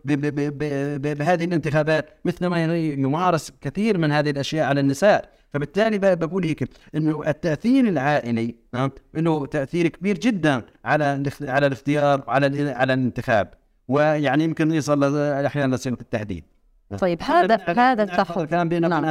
بهذه 0.04 1.44
الانتخابات 1.44 2.08
مثل 2.24 2.46
ما 2.46 2.76
يمارس 2.76 3.52
كثير 3.60 3.98
من 3.98 4.12
هذه 4.12 4.30
الأشياء 4.30 4.66
على 4.66 4.80
النساء. 4.80 5.28
فبالتالي 5.52 5.98
بقول 6.16 6.44
هيك 6.44 6.68
إنه 6.94 7.28
التأثير 7.28 7.88
العائلي 7.88 8.54
إنه 9.18 9.46
تأثير 9.46 9.88
كبير 9.88 10.18
جدا 10.18 10.62
على 10.84 11.22
على 11.42 11.66
الاختيار 11.66 12.24
وعلى 12.28 12.46
ال- 12.46 12.74
على 12.74 12.94
الانتخاب. 12.94 13.54
ويعني 13.88 14.44
يمكن 14.44 14.72
يصل 14.72 15.16
أحيانا 15.46 15.76
لصيغة 15.76 15.98
التهديد. 16.00 16.44
طيب 16.98 17.22
هذا 17.22 17.56
هذا 17.66 18.02
التحدي 18.02 18.40
نعم. 18.88 19.04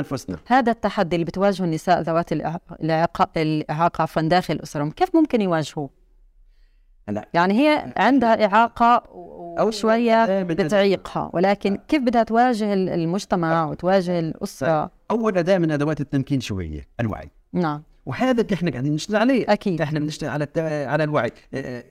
هذا 0.47 0.71
التحدي 0.71 1.15
اللي 1.15 1.25
بتواجهه 1.25 1.65
النساء 1.65 2.01
ذوات 2.01 2.31
الإعاقة 2.31 3.29
الإعاقة 3.37 4.01
عفوا 4.01 4.21
داخل 4.21 4.59
أسرهم 4.63 4.91
كيف 4.91 5.15
ممكن 5.15 5.41
يواجهوه؟ 5.41 5.89
هلا 7.09 7.27
يعني 7.33 7.53
هي 7.53 7.93
عندها 7.97 8.45
إعاقة 8.45 9.03
أو 9.59 9.71
شوية 9.71 10.25
دائماً- 10.25 10.47
بتعيقها 10.47 11.29
ولكن 11.33 11.77
كيف 11.87 12.01
بدها 12.01 12.23
تواجه 12.23 12.73
ال- 12.73 12.89
المجتمع 12.89 13.65
وتواجه 13.65 14.19
الأسرة؟ 14.19 14.91
اول 15.11 15.37
اداه 15.37 15.57
من 15.57 15.71
أدوات 15.71 16.01
التمكين 16.01 16.41
شوية 16.41 16.87
الوعي. 16.99 17.29
نعم. 17.53 17.83
وهذا 18.05 18.41
اللي 18.41 18.53
إحنا 18.53 18.71
قاعدين 18.71 18.93
نشتغل 18.93 19.17
عليه. 19.17 19.45
أكيد. 19.53 19.81
إحنا 19.81 19.99
بنشتغل 19.99 20.29
على 20.29 20.43
الت... 20.43 20.57
على 20.87 21.03
الوعي. 21.03 21.31
آه، 21.53 21.83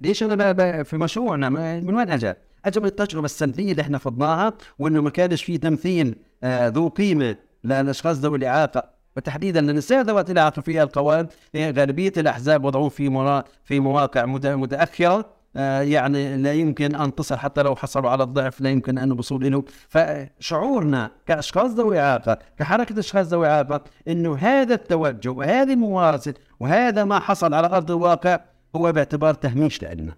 ليش 0.00 0.22
أنا 0.22 0.52
ب... 0.52 0.82
في 0.82 0.96
مشروعنا 0.96 1.48
من 1.80 1.94
وين 1.94 2.10
اجى؟ 2.10 2.34
من 2.80 2.86
التجربه 2.86 3.24
السلبيه 3.24 3.70
اللي 3.70 3.82
إحنا 3.82 3.98
خضناها 3.98 4.52
وإنه 4.78 5.02
ما 5.02 5.10
كانش 5.10 5.44
في 5.44 5.58
تمثيل 5.58 6.16
آه 6.42 6.68
ذو 6.68 6.88
قيمة 6.88 7.36
للاشخاص 7.64 8.16
ذوي 8.16 8.38
الاعاقه 8.38 8.96
وتحديدا 9.16 9.60
للنساء 9.60 10.02
ذوات 10.02 10.30
الاعاقه 10.30 10.62
في 10.62 10.82
القوائم 10.82 11.26
هي 11.54 11.70
غالبية 11.70 12.12
الأحزاب 12.16 12.64
وضعوه 12.64 12.88
في. 12.88 13.42
في 13.64 13.80
مواقع 13.80 14.24
مت... 14.24 14.46
متأخرة 14.46 15.36
آه، 15.56 15.80
يعني 15.80 16.36
لا 16.36 16.52
يمكن 16.52 16.94
أن 16.94 17.14
تصل 17.14 17.36
حتى 17.36 17.62
لو 17.62 17.76
حصلوا 17.76 18.10
على 18.10 18.22
الضعف 18.22 18.60
لا 18.60 18.70
يمكن 18.70 18.98
أن 18.98 19.12
الوصول 19.12 19.52
له 19.52 19.64
فشعورنا 19.88 21.10
كأشخاص 21.26 21.70
ذوي 21.70 22.00
اعاقه 22.00 22.38
كحركة 22.58 22.98
أشخاص 22.98 23.26
ذوي 23.26 23.46
اعاقه 23.46 23.84
إنه 24.08 24.36
هذا 24.36 24.74
التوجه 24.74 25.28
وهذه 25.28 25.72
الممارسه 25.72 26.34
وهذا 26.60 27.04
ما 27.04 27.18
حصل 27.18 27.54
على 27.54 27.66
أرض 27.66 27.90
الواقع 27.90 28.40
هو 28.76 28.92
باعتبار 28.92 29.34
تهميش 29.34 29.82
لنا 29.82 30.14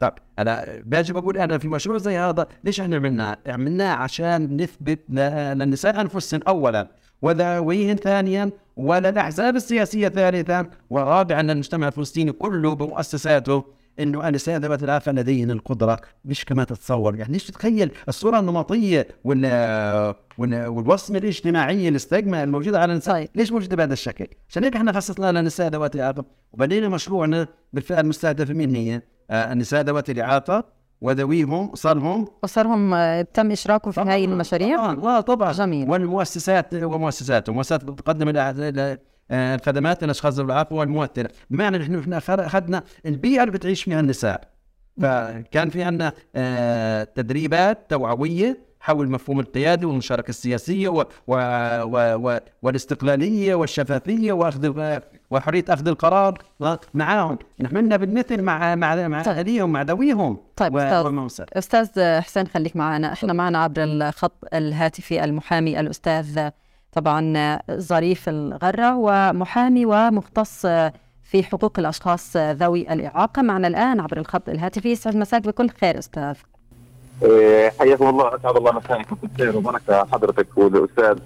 طب 0.00 0.14
أنا 0.38 0.82
باجي 0.84 1.12
بقول 1.12 1.38
أنا 1.38 1.58
في 1.58 1.68
مشروع 1.68 1.98
زي 1.98 2.16
هذا 2.18 2.46
ليش 2.64 2.80
إحنا 2.80 2.96
عملناه؟ 2.96 3.36
عملناه 3.46 3.94
عشان 3.94 4.56
نثبت 4.62 5.00
للنساء 5.08 6.00
انفسهن 6.00 6.40
اولا 6.42 6.88
وذويهن 7.22 7.96
ثانيا 7.96 8.50
وللاحزاب 8.76 9.56
السياسية 9.56 10.08
ثالثا 10.08 10.70
ورابعا 10.90 11.42
للمجتمع 11.42 11.86
الفلسطيني 11.88 12.32
كله 12.32 12.74
بمؤسساته 12.74 13.64
إنه 14.00 14.28
النساء 14.28 14.58
ذوات 14.58 14.82
الاعاقه 14.82 15.12
لديهن 15.12 15.50
القدرة 15.50 16.00
مش 16.24 16.44
كما 16.44 16.64
تتصور 16.64 17.16
يعني 17.16 17.32
ليش 17.32 17.46
تتخيل 17.46 17.90
الصورة 18.08 18.38
النمطية 18.38 19.08
وال 19.24 20.14
والوصمه 20.38 21.18
الاجتماعيه 21.18 21.88
الاستجمة 21.88 22.42
الموجوده 22.42 22.80
على 22.80 22.92
النساء. 22.92 23.28
ليش 23.34 23.52
موجوده 23.52 23.76
بهذا 23.76 23.92
الشكل؟ 23.92 24.26
عشان 24.48 24.64
هيك 24.64 24.76
إحنا 24.76 24.92
خصصنا 24.92 25.32
للنساء 25.32 25.68
ذوات 25.68 25.94
الاعاقه 25.94 26.24
وبدينا 26.52 26.88
مشروعنا 26.88 27.48
بالفئة 27.72 28.00
المستهدفة 28.00 28.54
مين 28.54 28.74
هي؟ 28.74 29.02
آه 29.30 29.52
النساء 29.52 29.82
ذوات 29.82 30.10
الإعاقة 30.10 30.64
وذويهم 31.00 31.74
صارهم 31.74 32.28
وصارهم 32.42 32.94
آه، 32.94 33.22
تم 33.22 33.50
اشراكهم 33.50 33.92
في 33.92 34.00
هذه 34.00 34.24
المشاريع؟ 34.24 34.94
طبعا 34.94 35.20
طبعا. 35.20 35.52
جميل. 35.52 35.90
والمؤسسات 35.90 36.74
ومؤسسات 36.74 37.48
ومؤسسات 37.48 37.84
بتقدم 37.84 38.32
آه، 39.30 39.54
الخدمات 39.54 40.04
للأشخاص 40.04 40.34
ذوي 40.34 40.46
الإعاقة 40.46 40.74
والممثله 40.74 41.28
بمعنى 41.50 41.78
نحن 41.78 42.12
أخذنا 42.40 42.82
البيئة 43.06 43.40
اللي 43.40 43.52
بتعيش 43.52 43.82
فيها 43.82 44.00
النساء. 44.00 44.56
فكان 45.00 45.70
في 45.70 45.82
عندنا 45.82 46.12
آه، 46.36 47.04
تدريبات 47.04 47.90
توعوية 47.90 48.58
حول 48.86 49.10
مفهوم 49.10 49.40
القيادة 49.40 49.88
والمشاركة 49.88 50.28
السياسية 50.28 50.88
و 50.88 51.04
و 51.26 51.34
و 51.84 52.28
و 52.28 52.38
والاستقلالية 52.62 53.54
والشفافية 53.54 54.32
واخذ 54.32 54.98
وحرية 55.30 55.64
أخذ 55.68 55.88
القرار. 55.88 56.38
معاهم. 56.94 57.38
نحن 57.60 57.96
بالمثل 57.96 58.42
مع 58.42 58.74
مع 58.74 59.08
مع 59.08 59.22
طيب. 59.22 59.34
اهاليهم 59.34 59.72
مع 59.72 59.82
ذويهم. 59.82 60.38
طيب 60.56 60.76
أستاذ. 60.76 61.48
أستاذ 61.52 62.20
حسين 62.20 62.46
خليك 62.46 62.76
معنا. 62.76 63.12
إحنا 63.12 63.32
معنا 63.32 63.58
عبر 63.58 63.82
الخط 63.82 64.44
الهاتفي 64.54 65.24
المحامي 65.24 65.80
الأستاذ 65.80 66.48
طبعا 66.92 67.58
ظريف 67.72 68.28
الغرة 68.28 68.96
ومحامي 68.96 69.86
ومختص 69.86 70.66
في 71.22 71.42
حقوق 71.42 71.78
الأشخاص 71.78 72.36
ذوي 72.36 72.92
الإعاقة. 72.92 73.42
معنا 73.42 73.68
الآن 73.68 74.00
عبر 74.00 74.18
الخط 74.18 74.48
الهاتفي 74.48 74.88
يسعد 74.90 75.16
مساك 75.16 75.42
بكل 75.42 75.70
خير 75.70 75.98
أستاذ. 75.98 76.36
حياكم 77.80 78.08
الله 78.08 78.36
أسعد 78.36 78.56
الله 78.56 78.72
مساكم 78.72 79.16
بالخير 79.22 79.56
وبركه 79.56 80.04
حضرتك 80.12 80.46
والأستاذ 80.56 81.18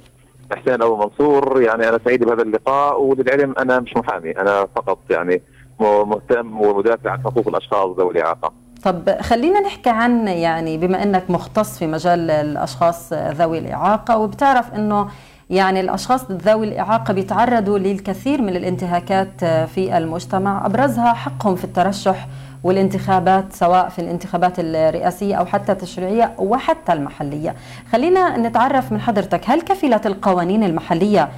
حسين 0.53 0.83
أبو 0.83 0.97
منصور 0.97 1.63
يعني 1.63 1.89
أنا 1.89 2.01
سعيد 2.05 2.25
بهذا 2.25 2.43
اللقاء 2.43 3.03
وللعلم 3.03 3.55
أنا 3.59 3.81
مش 3.81 3.97
محامي 3.97 4.31
أنا 4.31 4.67
فقط 4.77 4.99
يعني 5.11 5.43
مهتم 5.81 6.61
ومدافع 6.61 7.11
عن 7.11 7.21
حقوق 7.21 7.49
الأشخاص 7.49 7.97
ذوي 7.99 8.11
الإعاقة. 8.13 8.53
طب 8.85 9.11
خلينا 9.21 9.61
نحكي 9.61 9.91
عن 9.91 10.29
يعني 10.29 10.79
بما 10.79 11.03
إنك 11.03 11.31
مختص 11.31 11.79
في 11.79 11.87
مجال 11.87 12.31
الأشخاص 12.31 13.13
ذوي 13.13 13.59
الإعاقة 13.59 14.19
وبتعرف 14.19 14.75
إنه 14.75 15.09
يعني 15.51 15.81
الأشخاص 15.81 16.31
ذوي 16.31 16.69
الإعاقة 16.69 17.15
بيتعرضوا 17.15 17.79
للكثير 17.79 18.43
من 18.43 18.57
الانتهاكات 18.57 19.45
في 19.45 19.99
المجتمع 19.99 20.67
أبرزها 20.67 21.13
حقهم 21.13 21.57
في 21.57 21.65
الترشح 21.65 22.29
والانتخابات 22.65 23.53
سواء 23.53 23.89
في 23.89 23.99
الانتخابات 23.99 24.53
الرئاسية 24.59 25.35
أو 25.35 25.47
حتى 25.47 25.73
التشريعية 25.73 26.35
وحتى 26.39 26.93
المحلية. 26.93 27.55
خلينا 27.93 28.37
نتعرف 28.37 28.93
من 28.93 29.01
حضرتك 29.01 29.51
هل 29.51 29.61
كفلت 29.61 30.07
القوانين 30.07 30.65
المحلية 30.65 31.29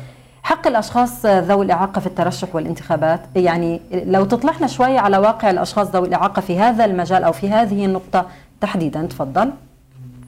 حق 0.43 0.67
الأشخاص 0.67 1.27
ذوي 1.27 1.65
الإعاقة 1.65 2.01
في 2.01 2.07
الترشح 2.07 2.55
والانتخابات؟ 2.55 3.21
يعني 3.37 3.81
لو 3.93 4.25
تطلعنا 4.25 4.67
شوي 4.67 4.99
على 4.99 5.19
واقع 5.19 5.51
الأشخاص 5.51 5.87
ذوي 5.87 6.09
الإعاقة 6.09 6.41
في 6.41 6.59
هذا 6.59 6.85
المجال 6.85 7.25
أو 7.25 7.33
في 7.33 7.51
هذه 7.51 7.85
النقطة 7.85 8.27
تحديدا 8.61 9.03
تفضل. 9.03 9.51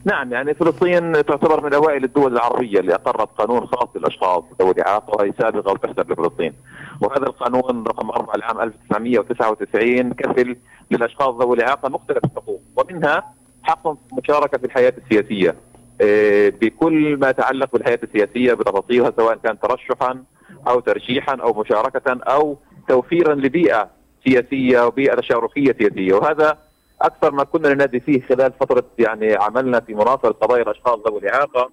نعم 0.05 0.33
يعني 0.33 0.53
فلسطين 0.53 1.11
تعتبر 1.13 1.63
من 1.63 1.73
أوائل 1.73 2.03
الدول 2.03 2.33
العربية 2.33 2.79
اللي 2.79 2.95
أقرت 2.95 3.29
قانون 3.37 3.67
خاص 3.67 3.87
للأشخاص 3.95 4.43
ذوي 4.61 4.71
الإعاقة 4.71 5.17
وهي 5.17 5.33
سابقه 5.39 5.71
وتحسب 5.71 6.11
لفلسطين. 6.11 6.53
وهذا 7.01 7.23
القانون 7.23 7.83
رقم 7.87 8.09
4 8.09 8.37
لعام 8.37 8.61
1999 8.61 10.13
كفل 10.13 10.57
للأشخاص 10.91 11.35
ذوي 11.35 11.55
الإعاقة 11.55 11.89
مختلف 11.89 12.25
الحقوق 12.25 12.61
ومنها 12.75 13.33
حق 13.63 13.87
المشاركه 13.87 14.57
في 14.57 14.65
الحياة 14.65 14.93
السياسية 14.97 15.55
آه، 16.01 16.49
بكل 16.49 17.17
ما 17.17 17.29
يتعلق 17.29 17.69
بالحياة 17.73 17.99
السياسية 18.03 18.53
بتفاصيلها 18.53 19.13
سواء 19.17 19.35
كان 19.35 19.59
ترشحا 19.59 20.23
أو 20.67 20.79
ترشيحا 20.79 21.35
أو 21.35 21.61
مشاركة 21.61 22.19
أو 22.23 22.57
توفيرا 22.87 23.35
لبيئة 23.35 23.89
سياسية 24.27 24.85
وبيئة 24.85 25.15
تشاركية 25.15 25.75
سياسية 25.79 26.13
وهذا 26.13 26.57
أكثر 27.01 27.31
ما 27.31 27.43
كنا 27.43 27.73
ننادي 27.73 27.99
فيه 27.99 28.21
خلال 28.21 28.53
فترة 28.59 28.83
يعني 28.99 29.35
عملنا 29.35 29.79
في 29.79 29.93
مناصره 29.93 30.31
قضايا 30.31 30.63
الأشخاص 30.63 30.99
ذوي 31.07 31.19
الإعاقة 31.19 31.69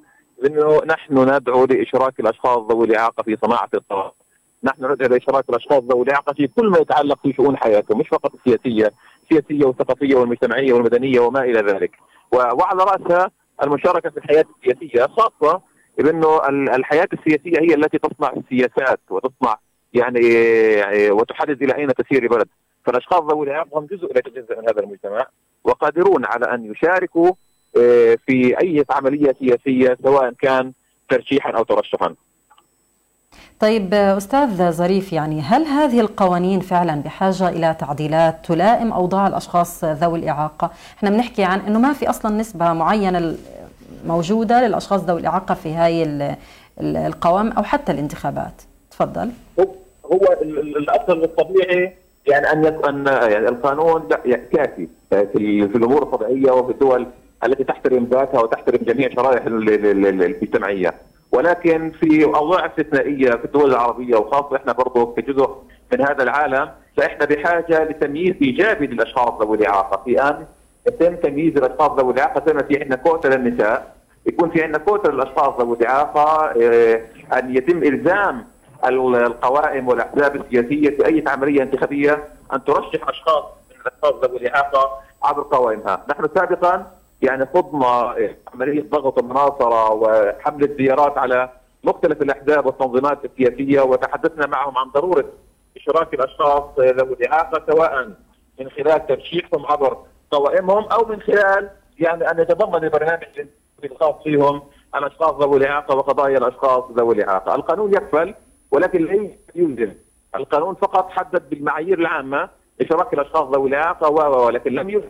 إنه 0.47 0.81
نحن 0.87 1.35
ندعو 1.35 1.65
لإشراك 1.65 2.21
الأشخاص 2.21 2.59
ذوي 2.59 2.87
الإعاقة 2.87 3.23
في 3.23 3.37
صناعة 3.45 3.69
القرار. 3.75 4.13
نحن 4.65 4.85
ندعو 4.85 5.09
لإشراك 5.09 5.45
الأشخاص 5.51 5.83
ذوي 5.83 6.03
الإعاقة 6.03 6.33
في 6.33 6.47
كل 6.47 6.71
ما 6.71 6.79
يتعلق 6.79 7.19
في 7.23 7.33
شؤون 7.33 7.57
حياتهم 7.57 7.99
مش 7.99 8.09
فقط 8.09 8.33
السياسية، 8.35 8.93
السياسية 9.23 9.67
والثقافية 9.67 10.15
والمجتمعية 10.15 10.73
والمدنية 10.73 11.21
وما 11.21 11.41
إلى 11.41 11.61
ذلك. 11.73 11.91
وعلى 12.33 12.85
راسها 12.85 13.31
المشاركة 13.63 14.11
في 14.11 14.17
الحياة 14.17 14.45
السياسية 14.59 15.07
خاصة 15.07 15.61
بأنه 15.99 16.49
الحياة 16.49 17.09
السياسية 17.13 17.61
هي 17.61 17.75
التي 17.75 17.99
تصنع 17.99 18.33
السياسات 18.37 19.01
وتصنع 19.11 19.57
يعني 19.95 20.21
وتحدد 21.11 21.63
إلى 21.63 21.77
أين 21.77 21.89
تسير 21.95 22.23
البلد. 22.23 22.49
فالأشخاص 22.85 23.23
ذوي 23.23 23.47
الاعاقه 23.47 23.79
هم 23.79 23.87
جزء 23.87 24.13
لا 24.13 24.19
يتجزأ 24.19 24.61
من 24.61 24.69
هذا 24.69 24.81
المجتمع 24.81 25.27
وقادرون 25.65 26.25
على 26.25 26.55
أن 26.55 26.73
يشاركوا 26.73 27.33
آه، 27.77 28.19
في 28.27 28.61
أي 28.61 28.85
عملية 28.91 29.35
سياسية 29.39 29.99
سواء 30.03 30.33
كان 30.33 30.73
ترشيحا 31.09 31.51
أو 31.51 31.63
ترشحا. 31.63 32.15
طيب 33.61 33.95
أستاذ 33.95 34.73
ظريف 34.73 35.13
يعني 35.13 35.41
هل 35.41 35.63
هذه 35.63 36.01
القوانين 36.01 36.61
فعلا 36.61 37.03
بحاجة 37.03 37.49
إلى 37.49 37.77
تعديلات 37.79 38.47
تلائم 38.47 38.93
أوضاع 38.93 39.27
الأشخاص 39.27 39.85
ذوي 39.85 40.19
الإعاقة؟ 40.19 40.71
إحنا 40.99 41.11
بنحكي 41.11 41.45
عن 41.45 41.61
إنه 41.61 41.79
ما 41.79 41.93
في 41.93 42.11
أصلا 42.11 42.37
نسبة 42.37 42.73
معينة 42.73 43.37
موجودة 44.07 44.67
للأشخاص 44.67 45.05
ذوي 45.05 45.21
الإعاقة 45.21 45.55
في 45.55 45.75
هاي 45.75 46.07
القوائم 46.81 47.53
أو 47.53 47.63
حتى 47.63 47.93
الانتخابات. 47.93 48.63
تفضل. 48.91 49.31
هو 50.07 50.37
الأصل 50.43 51.23
الطبيعي 51.25 51.93
يعني 52.27 52.53
أن 52.53 52.65
يكون 52.65 53.07
يعني 53.07 53.49
القانون 53.49 54.09
كافي 54.53 54.89
في, 55.11 55.69
في 55.69 55.77
الأمور 55.77 56.03
الطبيعية 56.03 56.51
وفي 56.53 56.73
الدول 56.73 57.07
التي 57.45 57.65
تحترم 57.65 58.05
ذاتها 58.05 58.41
وتحترم 58.41 58.79
جميع 58.85 59.09
شرائح 59.09 59.43
المجتمعيه 59.47 60.95
ولكن 61.33 61.93
في 62.01 62.25
أوضاع 62.25 62.67
استثنائية 62.67 63.31
في 63.31 63.45
الدول 63.45 63.71
العربية 63.71 64.17
وخاصة 64.17 64.57
إحنا 64.57 64.73
برضه 64.73 65.15
كجزء 65.15 65.51
من 65.93 66.01
هذا 66.01 66.23
العالم 66.23 66.71
فإحنا 66.97 67.25
بحاجة 67.25 67.85
لتمييز 67.85 68.35
إيجابي 68.43 68.87
للأشخاص 68.87 69.43
ذوي 69.43 69.57
الإعاقة. 69.57 70.03
في 70.05 70.23
آن 70.23 70.45
يتم 70.87 71.15
تمييز 71.17 71.57
الأشخاص 71.57 72.01
ذوي 72.01 72.13
الإعاقة 72.13 72.43
زي 72.47 72.53
ما 72.55 72.63
في 72.63 72.81
عندنا 72.81 72.97
كوتا 72.97 73.29
للنساء. 73.29 73.95
يكون 74.27 74.51
في 74.51 74.63
عندنا 74.63 74.79
كوتا 74.79 75.09
للأشخاص 75.09 75.61
ذوي 75.61 75.77
الإعاقة 75.77 76.53
آه، 76.63 77.01
أن 77.39 77.57
يتم 77.57 77.79
إلزام 77.83 78.45
القوائم 78.89 79.89
والأحزاب 79.89 80.37
السياسية 80.37 80.91
في 80.91 81.07
أي 81.07 81.25
عمليه 81.27 81.63
انتخابية 81.63 82.25
أن 82.53 82.65
ترشح 82.65 83.09
أشخاص 83.09 83.45
من 83.71 83.77
الأشخاص 83.81 84.25
ذوي 84.25 84.37
الاعاقه 84.37 84.99
عبر 85.23 85.43
قوائمها، 85.43 86.05
نحن 86.11 86.29
سابقا 86.35 86.87
يعني 87.23 87.47
خضنا 87.55 88.15
عمليه 88.55 88.83
ضغط 88.91 89.19
المناصرة 89.19 89.91
وحمله 89.93 90.67
زيارات 90.77 91.19
على 91.19 91.49
مختلف 91.85 92.23
الأحزاب 92.23 92.67
والتنظيمات 92.67 93.25
السياسية 93.25 93.81
وتحدثنا 93.81 94.47
معهم 94.47 94.79
عن 94.79 94.91
ضرورة 94.91 95.25
إشراك 95.77 96.15
الأشخاص 96.15 96.63
ذوي 96.79 97.15
الاعاقه 97.15 97.73
سواء 97.73 98.11
من 98.61 98.71
خلال 98.71 99.07
ترشيحهم 99.07 99.67
عبر 99.67 99.97
قوائمهم 100.31 100.85
أو 100.85 101.05
من 101.05 101.21
خلال 101.21 101.71
يعني 101.99 102.31
أن 102.31 102.41
يتضمن 102.41 102.85
البرنامج 102.85 103.23
الخاص 103.85 104.15
فيهم 104.25 104.63
الأشخاص 104.95 105.35
ذوي 105.35 105.57
الاعاقه 105.57 105.97
وقضايا 105.97 106.39
الأشخاص 106.39 106.85
ذوي 106.91 107.15
الاعاقه، 107.15 107.55
القانون 107.55 107.95
يكفل 107.95 108.35
ولكن 108.73 109.05
ليس 109.05 109.31
يلزم 109.55 109.93
القانون 110.37 110.75
فقط 110.75 111.11
حدد 111.11 111.51
بالمعايير 111.51 111.99
العامة 111.99 112.49
اشراك 112.81 113.15
الأشخاص 113.15 113.55
ذوي 113.55 113.69
الإعاقة 113.69 114.11
ولكن 114.11 114.73
لم 114.73 114.91
يلزم 114.91 115.09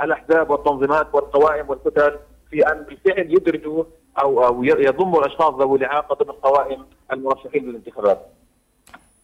الأحزاب 0.00 0.50
والتنظيمات 0.50 1.06
والقوائم 1.12 1.70
والكتل 1.70 2.16
في 2.50 2.66
أن 2.72 2.82
بالفعل 2.88 3.26
يدرجوا 3.32 3.84
أو 4.22 4.46
أو 4.46 4.64
يضموا 4.64 5.20
الأشخاص 5.20 5.54
ذوي 5.54 5.78
الإعاقة 5.78 6.24
ضمن 6.24 6.32
قوائم 6.32 6.86
المرشحين 7.12 7.64
للانتخابات. 7.64 8.20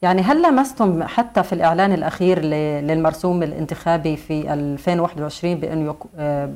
يعني 0.02 0.22
هل 0.22 0.42
لمستم 0.42 1.02
حتى 1.02 1.42
في 1.42 1.52
الإعلان 1.52 1.92
الأخير 1.92 2.38
للمرسوم 2.80 3.42
الانتخابي 3.42 4.16
في 4.16 4.52
2021 4.52 5.54
بأنه 5.54 5.90
يك... 5.90 5.96
آه، 6.18 6.50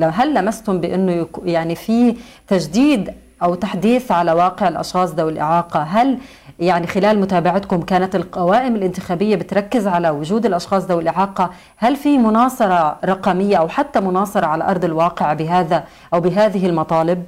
هل 0.00 0.34
لمستم 0.34 0.80
بأنه 0.80 1.26
يعني 1.44 1.74
في 1.74 2.16
تجديد 2.48 3.14
أو 3.42 3.54
تحديث 3.54 4.12
على 4.12 4.32
واقع 4.32 4.68
الأشخاص 4.68 5.14
ذوي 5.14 5.32
الإعاقة 5.32 5.82
هل 5.82 6.18
يعني 6.58 6.86
خلال 6.86 7.18
متابعتكم 7.18 7.82
كانت 7.82 8.16
القوائم 8.16 8.76
الانتخابية 8.76 9.36
بتركز 9.36 9.86
على 9.86 10.10
وجود 10.10 10.46
الأشخاص 10.46 10.86
ذوي 10.86 11.02
الإعاقة 11.02 11.50
هل 11.76 11.96
في 11.96 12.18
مناصرة 12.18 12.98
رقمية 13.04 13.56
أو 13.56 13.68
حتى 13.68 14.00
مناصرة 14.00 14.46
على 14.46 14.64
أرض 14.70 14.84
الواقع 14.84 15.32
بهذا 15.32 15.84
أو 16.14 16.20
بهذه 16.20 16.66
المطالب؟ 16.66 17.24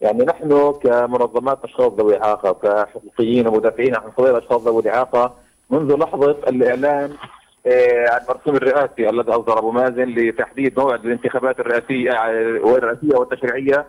يعني 0.00 0.24
نحن 0.24 0.72
كمنظمات 0.82 1.58
أشخاص 1.64 1.92
ذوي 1.92 2.22
إعاقة 2.22 2.52
كحقوقيين 2.52 3.48
ومدافعين 3.48 3.96
عن 3.96 4.10
قضايا 4.10 4.38
الأشخاص 4.38 4.62
ذوي 4.62 4.82
الإعاقة 4.82 5.34
منذ 5.70 5.96
لحظة 5.96 6.30
الإعلان 6.30 7.12
آه، 7.66 8.06
عن 8.10 8.20
المرسوم 8.20 8.56
الرئاسي 8.56 9.10
الذي 9.10 9.30
أصدر 9.30 9.58
أبو 9.58 9.70
مازن 9.70 10.04
لتحديد 10.04 10.80
موعد 10.80 11.04
الانتخابات 11.04 11.60
الرئاسية 11.60 12.10
آه، 12.10 12.60
والرئاسيه 12.62 13.16
والتشريعية 13.16 13.86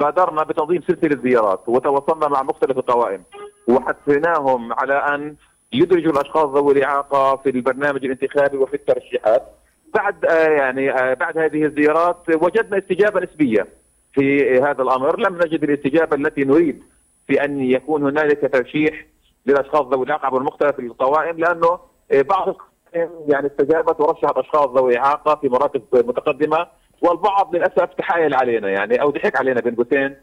بادرنا 0.00 0.42
بتنظيم 0.42 0.82
سلسلة 0.82 1.22
زيارات 1.22 1.60
وتواصلنا 1.66 2.28
مع 2.28 2.42
مختلف 2.42 2.78
القوائم 2.78 3.22
وحثناهم 3.68 4.72
على 4.72 4.94
أن 4.94 5.36
يدرجوا 5.72 6.12
الأشخاص 6.12 6.46
ذوي 6.46 6.72
الإعاقة 6.72 7.36
في 7.36 7.50
البرنامج 7.50 8.04
الانتخابي 8.04 8.56
وفي 8.56 8.74
الترشيحات. 8.74 9.42
بعد 9.94 10.24
آه، 10.24 10.48
يعني 10.48 11.14
بعد 11.14 11.38
هذه 11.38 11.64
الزيارات 11.64 12.16
وجدنا 12.34 12.78
استجابة 12.78 13.20
نسبية 13.20 13.66
في 14.12 14.58
هذا 14.60 14.82
الأمر. 14.82 15.20
لم 15.20 15.36
نجد 15.36 15.64
الاستجابة 15.64 16.16
التي 16.16 16.44
نريد 16.44 16.82
في 17.26 17.44
أن 17.44 17.60
يكون 17.60 18.02
هنالك 18.02 18.52
ترشيح 18.52 19.06
للأشخاص 19.46 19.86
ذوي 19.86 20.04
الإعاقة 20.04 20.36
المختلف 20.36 20.78
القوائم 20.78 21.38
لأنه 21.38 21.78
بعض 22.12 22.56
يعني 23.28 23.46
استجابت 23.46 24.00
ورشحت 24.00 24.38
أشخاص 24.38 24.68
ذوي 24.68 24.98
إعاقة 24.98 25.34
في 25.34 25.48
مراتب 25.48 25.82
متقدمة 25.92 26.66
والبعض 27.00 27.56
للأسف 27.56 27.94
تحايل 27.98 28.34
علينا 28.34 28.68
يعني 28.68 29.02
أو 29.02 29.10
ضحك 29.10 29.36
علينا 29.36 29.60
بين 29.60 29.74
قوسين. 29.74 30.16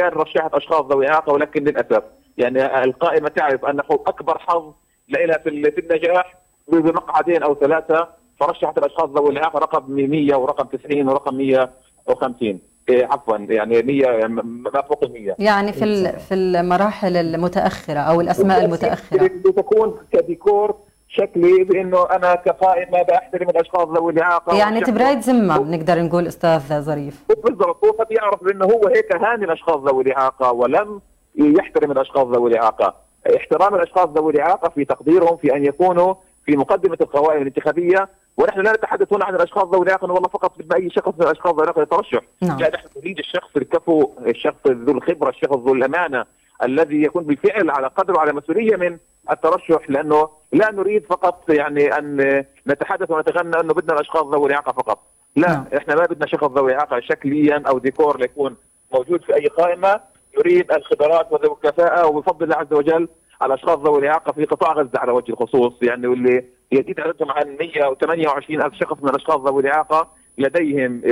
قال 0.00 0.16
رشحت 0.16 0.54
أشخاص 0.54 0.86
ذوي 0.86 1.08
إعاقة 1.08 1.32
ولكن 1.32 1.64
للأسف 1.64 2.02
يعني 2.38 2.84
القائمة 2.84 3.28
تعرف 3.28 3.64
أنه 3.64 3.84
أكبر 3.90 4.38
حظ 4.38 4.72
لها 5.08 5.38
في 5.38 5.78
النجاح 5.78 6.36
بمقعدين 6.68 7.42
أو 7.42 7.54
ثلاثة 7.54 8.08
فرشحت 8.40 8.78
الأشخاص 8.78 9.10
ذوي 9.10 9.30
الإعاقة 9.30 9.58
رقم 9.58 9.92
100 9.92 10.34
ورقم 10.34 10.76
90 10.78 11.08
ورقم 11.08 11.34
150 11.36 12.58
إيه، 12.88 13.06
عفوا 13.06 13.36
يعني 13.36 13.82
100 13.82 14.02
يعني 14.02 14.32
ما 14.42 14.82
فوق 14.82 15.04
ال 15.04 15.12
100 15.12 15.34
يعني 15.38 15.72
في 15.72 16.18
في 16.18 16.34
المراحل 16.34 17.16
المتأخرة 17.16 17.98
أو 17.98 18.20
الأسماء 18.20 18.64
المتأخرة. 18.64 19.26
تكون 19.26 19.96
كديكور 20.12 20.76
شكلي 21.10 21.64
بإنه 21.64 22.06
أنا 22.10 22.34
كقائمه 22.34 23.02
بحترم 23.02 23.50
الأشخاص 23.50 23.88
ذوي 23.88 24.12
الإعاقة 24.12 24.56
يعني 24.58 24.80
تبرايد 24.80 25.18
ذمة 25.18 25.58
بنقدر 25.58 26.02
نقول 26.02 26.26
أستاذ 26.26 26.80
ظريف. 26.80 27.24
بالضبط 27.44 27.84
هو 27.84 27.90
قد 27.90 28.06
يعرف 28.10 28.42
انه 28.42 28.64
هو 28.64 28.88
هيك 28.88 29.16
هاني 29.16 29.44
الأشخاص 29.44 29.76
ذوي 29.76 30.02
الإعاقة 30.02 30.52
ولم 30.52 31.00
يحترم 31.34 31.90
الأشخاص 31.90 32.26
ذوي 32.26 32.50
الإعاقة. 32.50 32.94
احترام 33.36 33.74
الأشخاص 33.74 34.08
ذوي 34.08 34.32
الإعاقة 34.32 34.68
في 34.68 34.84
تقديرهم 34.84 35.36
في 35.36 35.56
أن 35.56 35.64
يكونوا 35.64 36.14
في 36.46 36.56
مقدمة 36.56 36.98
القوائم 37.00 37.42
الانتخابية 37.42 38.08
ونحن 38.36 38.60
لا 38.60 38.72
نتحدث 38.72 39.12
هنا 39.12 39.24
عن 39.24 39.34
الأشخاص 39.34 39.64
ذوي 39.64 39.82
الإعاقة 39.82 40.12
والله 40.12 40.28
فقط 40.28 40.58
بدنا 40.58 40.76
اي 40.76 40.90
شخص 40.90 41.08
من 41.18 41.26
الأشخاص 41.26 41.52
ذوي 41.52 41.62
الإعاقة 41.62 41.82
يترشح. 41.82 42.20
نعم. 42.42 42.58
لا 42.58 42.70
نحن 42.74 42.86
نريد 42.96 43.18
الشخص 43.18 43.56
الكفو 43.56 44.10
الشخص 44.26 44.66
ذو 44.66 44.92
الخبرة 44.92 45.28
الشخص 45.30 45.56
ذو 45.56 45.74
الأمانة. 45.74 46.24
الذي 46.62 47.02
يكون 47.02 47.24
بالفعل 47.24 47.70
على 47.70 47.86
قدر 47.86 48.16
وعلى 48.16 48.32
مسؤولية 48.32 48.76
من 48.76 48.98
الترشح 49.30 49.90
لأنه 49.90 50.28
لا 50.52 50.70
نريد 50.72 51.04
فقط 51.04 51.50
يعني 51.50 51.98
أن 51.98 52.44
نتحدث 52.66 53.10
ونتغنى 53.10 53.60
أنه 53.60 53.74
بدنا 53.74 53.94
الأشخاص 53.94 54.26
ذوي 54.26 54.46
الإعاقة 54.46 54.72
فقط 54.72 54.98
لا 55.36 55.48
نعم. 55.48 55.64
إحنا 55.76 55.94
ما 55.94 56.06
بدنا 56.06 56.26
شخص 56.26 56.44
ذوي 56.44 56.74
إعاقة 56.74 57.00
شكليا 57.00 57.62
أو 57.68 57.78
ديكور 57.78 58.20
ليكون 58.20 58.56
موجود 58.94 59.22
في 59.22 59.34
أي 59.34 59.46
قائمة 59.46 60.00
نريد 60.38 60.72
الخبرات 60.72 61.32
وذوي 61.32 61.56
الكفاءه 61.64 62.06
وبفضل 62.06 62.44
الله 62.44 62.56
عز 62.56 62.72
وجل 62.72 63.08
الاشخاص 63.42 63.78
ذوي 63.78 63.98
الإعاقة 63.98 64.32
في 64.32 64.44
قطاع 64.44 64.72
غزة 64.72 64.98
على 64.98 65.12
وجه 65.12 65.32
الخصوص 65.32 65.72
يعني 65.82 66.06
واللي 66.06 66.44
يزيد 66.72 67.00
عددهم 67.00 67.30
عن 67.30 67.56
128 67.60 68.62
ألف 68.62 68.74
شخص 68.74 69.02
من 69.02 69.08
الأشخاص 69.08 69.40
ذوي 69.40 69.62
الإعاقة 69.62 70.08
لديهم 70.38 71.02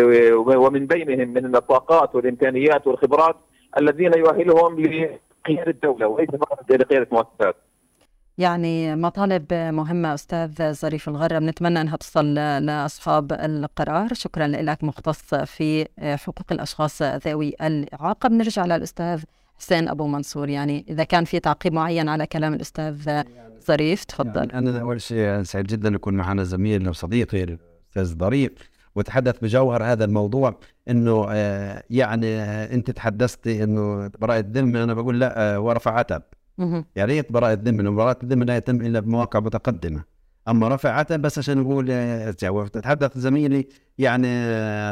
ومن 0.56 0.86
بينهم 0.86 1.28
من 1.28 1.56
الطاقات 1.56 2.14
والإمكانيات 2.14 2.86
والخبرات 2.86 3.36
الذين 3.78 4.12
يؤهلهم 4.14 4.80
لقياده 5.48 5.70
الدولة 5.70 6.06
وليس 6.06 6.30
فقط 6.30 6.70
لقياده 6.70 7.08
مؤسسات. 7.12 7.56
يعني 8.38 8.96
مطالب 8.96 9.54
مهمة 9.54 10.14
أستاذ 10.14 10.72
ظريف 10.74 11.08
الغرة 11.08 11.38
بنتمنى 11.38 11.80
أنها 11.80 11.96
تصل 11.96 12.34
لأصحاب 12.34 13.32
القرار. 13.32 14.14
شكرا 14.14 14.46
لك 14.46 14.84
مختص 14.84 15.34
في 15.34 15.88
حقوق 16.00 16.46
الأشخاص 16.52 17.02
ذوي 17.02 17.54
الإعاقة. 17.62 18.28
بنرجع 18.28 18.66
للأستاذ 18.66 19.22
حسين 19.58 19.88
أبو 19.88 20.06
منصور. 20.06 20.48
يعني 20.48 20.84
إذا 20.88 21.04
كان 21.04 21.24
في 21.24 21.40
تعقيب 21.40 21.72
معين 21.72 22.08
على 22.08 22.26
كلام 22.26 22.54
الأستاذ 22.54 23.22
ظريف 23.66 24.04
تفضل. 24.04 24.48
يعني 24.50 24.70
أنا 24.70 24.80
أول 24.80 25.00
شيء 25.00 25.42
سعيد 25.42 25.66
جدا 25.66 25.88
يكون 25.88 26.14
معنا 26.14 26.44
زميل 26.44 26.88
وصديقي 26.88 27.42
الأستاذ 27.42 28.18
ظريف. 28.18 28.52
وتحدث 28.98 29.38
بجوهر 29.38 29.84
هذا 29.84 30.04
الموضوع 30.04 30.58
إنه 30.88 31.26
آه 31.30 31.82
يعني 31.90 32.26
آه 32.26 32.74
أنت 32.74 32.90
تحدثتي 32.90 33.64
إنه 33.64 34.10
براءة 34.18 34.38
الذمة 34.40 34.84
أنا 34.84 34.94
بقول 34.94 35.20
لا 35.20 35.54
آه 35.54 35.60
ورفع 35.60 35.98
عتب 35.98 36.22
يا 36.96 37.04
ريت 37.04 37.32
براءة 37.32 37.52
الذمة 37.52 37.90
براءة 37.90 38.22
الذمة 38.22 38.44
لا 38.44 38.56
يتم 38.56 38.80
إلا 38.80 39.00
بمواقع 39.00 39.40
متقدمة. 39.40 40.04
أما 40.48 40.68
رفع 40.68 40.90
عتب 40.90 41.22
بس 41.22 41.38
عشان 41.38 41.58
نقول 41.58 41.86
تحدث 42.82 43.18
زميلي 43.18 43.68
يعني 43.98 44.28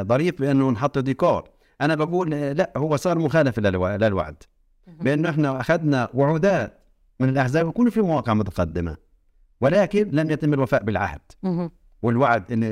ظريف 0.05 0.41
بأنه 0.41 0.71
نحط 0.71 0.99
ديكور. 0.99 1.49
أنا 1.81 1.95
بقول 1.95 2.31
لا 2.31 2.73
هو 2.77 2.97
صار 2.97 3.19
مخالف 3.19 3.59
للوعد. 3.59 4.43
بأنه 5.01 5.31
إحنا 5.31 5.61
أخذنا 5.61 6.09
وعودات 6.15 6.79
من 7.21 7.29
الأحزاب 7.29 7.69
يكونوا 7.69 7.91
في 7.91 8.01
مواقع 8.01 8.35
متقدمة 8.35 8.97
ولكن 9.61 10.09
لم 10.13 10.31
يتم 10.31 10.55
الوفاء 10.55 10.83
بالعهد. 10.85 11.21
والوعد 12.03 12.53
ان 12.53 12.63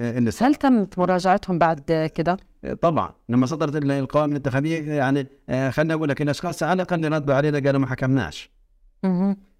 إن 0.00 0.30
هل 0.40 0.54
تمت 0.54 0.98
مراجعتهم 0.98 1.58
بعد 1.58 2.10
كده؟ 2.14 2.36
طبعا. 2.82 3.10
لما 3.28 3.46
صدرت 3.46 3.76
القوائم 3.76 4.30
الانتخابيه 4.30 4.92
يعني 4.92 5.26
آه، 5.48 5.70
خلينا 5.70 5.94
أقول 5.94 6.08
لك 6.08 6.22
الاشخاص 6.22 6.62
على 6.62 6.82
الاقل 6.82 7.12
ردوا 7.12 7.34
علينا 7.34 7.58
قالوا 7.58 7.80
ما 7.80 7.86
حكمناش. 7.86 8.54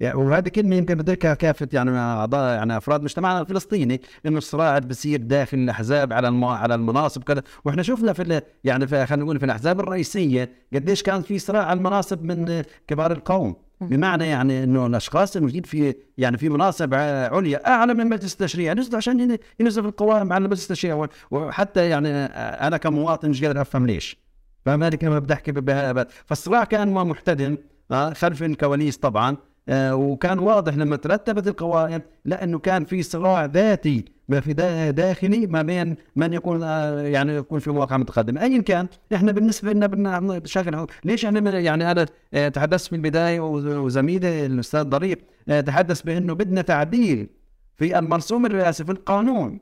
يعني 0.00 0.16
وهذه 0.18 0.48
كلمة 0.48 0.76
يمكن 0.76 0.94
بتذكرها 0.94 1.34
كافة 1.34 1.68
يعني 1.72 1.90
أعضاء 1.90 2.54
يعني 2.54 2.76
أفراد 2.76 3.02
مجتمعنا 3.02 3.40
الفلسطيني 3.40 4.00
إنه 4.26 4.38
الصراع 4.38 4.78
بصير 4.78 5.20
داخل 5.20 5.58
الأحزاب 5.58 6.12
على 6.12 6.28
الم... 6.28 6.44
على 6.44 6.74
المناصب 6.74 7.22
كذا. 7.22 7.42
وإحنا 7.64 7.82
شفنا 7.82 8.12
في 8.12 8.42
يعني 8.64 8.86
خلينا 8.86 9.24
نقول 9.24 9.38
في 9.38 9.44
الأحزاب 9.44 9.80
الرئيسية 9.80 10.50
قديش 10.74 11.02
كان 11.02 11.22
في 11.22 11.38
صراع 11.38 11.64
على 11.64 11.78
المناصب 11.78 12.24
من 12.24 12.62
كبار 12.88 13.12
القوم. 13.12 13.56
بمعنى 13.88 14.26
يعني 14.26 14.64
إنه 14.64 14.86
الأشخاص 14.86 15.36
الموجودين 15.36 15.62
في 15.62 15.94
يعني 16.18 16.38
في 16.38 16.48
مناصب 16.48 16.94
عليا 16.94 17.68
أعلى 17.68 17.94
من 17.94 18.08
مجلس 18.08 18.32
التشريع. 18.32 18.72
نزلوا 18.72 18.96
عشان 18.96 19.38
ينزلوا 19.60 19.88
القوائم 19.88 20.32
على 20.32 20.44
مجلس 20.44 20.62
التشريع. 20.62 21.06
وحتى 21.30 21.88
يعني 21.88 22.08
أنا 22.08 22.76
كمواطن 22.76 23.30
مش 23.30 23.44
قادر 23.44 23.60
أفهم 23.60 23.86
ليش. 23.86 24.24
فمالك 24.64 25.04
ما 25.04 25.18
بدي 25.18 25.34
أحكي 25.34 25.52
بهذا؟ 25.52 26.06
فالصراع 26.26 26.64
كان 26.64 26.92
محتدم 26.92 27.56
آه، 27.90 28.12
خلف 28.12 28.42
الكواليس 28.42 28.96
طبعا 28.96 29.36
آه، 29.68 29.94
وكان 29.94 30.38
واضح 30.38 30.74
لما 30.74 30.96
ترتبت 30.96 31.48
القوائم 31.48 32.02
لأنه 32.24 32.58
كان 32.58 32.84
في 32.84 33.02
صراع 33.02 33.44
ذاتي 33.44 34.04
ما 34.28 34.40
في 34.40 34.52
داخلي 34.92 35.46
ما 35.46 35.62
بين 35.62 35.96
من 36.16 36.32
يكون 36.32 36.62
آه، 36.62 37.00
يعني 37.00 37.34
يكون 37.34 37.58
في 37.58 37.70
مواقع 37.70 37.96
متقدمة. 37.96 38.42
ايا 38.42 38.62
كان 38.62 38.88
إحنا 39.14 39.32
بالنسبة 39.32 39.72
لنا 39.72 39.86
بدنا 39.86 40.20
بشكل 40.20 40.86
ليش 41.04 41.24
إحنا 41.24 41.58
يعني 41.58 41.90
أنا 41.90 42.06
تحدثت 42.48 42.86
في 42.86 42.96
البداية 42.96 43.40
وزميلي 43.80 44.46
الأستاذ 44.46 44.82
ضريب 44.82 45.18
تحدث 45.66 46.02
بأنه 46.02 46.34
بدنا 46.34 46.62
تعديل 46.62 47.28
في 47.76 47.98
المرسوم 47.98 48.46
الرئاسي 48.46 48.84
في 48.84 48.92
القانون. 48.92 49.60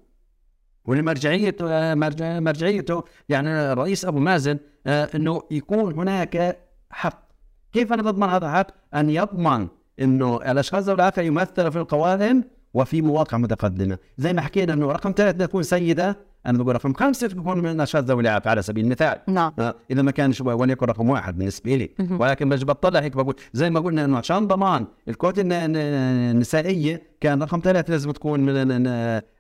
ولمرجعيته 0.84 1.94
مرجعيته 2.40 3.04
يعني 3.28 3.48
الرئيس 3.48 4.04
أبو 4.04 4.18
مازن 4.18 4.58
إنه 4.86 5.42
يكون 5.50 5.94
هناك 5.94 6.58
حق. 6.90 7.28
كيف 7.72 7.92
أنا 7.92 8.02
بضمن 8.02 8.28
هذا 8.28 8.46
الحق؟ 8.46 8.66
أن 8.94 9.10
يضمن 9.10 9.68
إنه 10.00 10.36
الأشخاص 10.36 10.84
ذوي 10.84 10.94
الاعاقه 10.94 11.22
يمثلوا 11.22 11.70
في 11.70 11.78
القوائم 11.78 12.44
وفي 12.74 13.02
مواقع 13.02 13.38
متقدمة، 13.38 13.98
زي 14.18 14.32
ما 14.32 14.40
حكينا 14.40 14.72
إنه 14.72 14.92
رقم 14.92 15.14
ثلاثة 15.16 15.46
تكون 15.46 15.62
سيدة. 15.62 16.32
أنا 16.46 16.58
بقول 16.58 16.74
رقم 16.74 16.94
خمسة 16.94 17.28
تكون 17.28 17.58
من 17.58 17.70
الاشخاص 17.70 18.04
ذوي 18.04 18.22
الاعاقه 18.22 18.50
على 18.50 18.62
سبيل 18.62 18.84
المثال. 18.84 19.18
نعم. 19.28 19.52
آه 19.58 19.74
إذا 19.90 20.02
ما 20.02 20.10
كانش 20.10 20.40
وليكن 20.40 20.86
رقم 20.86 21.10
واحد 21.10 21.38
بالنسبة 21.38 21.74
لي 21.74 21.90
ولكن 22.10 22.48
بس 22.48 22.64
بطلع 22.64 23.00
هيك 23.00 23.16
بقول 23.16 23.34
زي 23.52 23.70
ما 23.70 23.80
قلنا 23.80 24.04
إنه 24.04 24.18
عشان 24.18 24.46
ضمان 24.46 24.86
الكوت 25.08 25.34
النسائية 25.38 27.02
كان 27.20 27.42
رقم 27.42 27.60
ثلاثة 27.64 27.90
لازم 27.90 28.10
تكون 28.10 28.40
من 28.40 28.82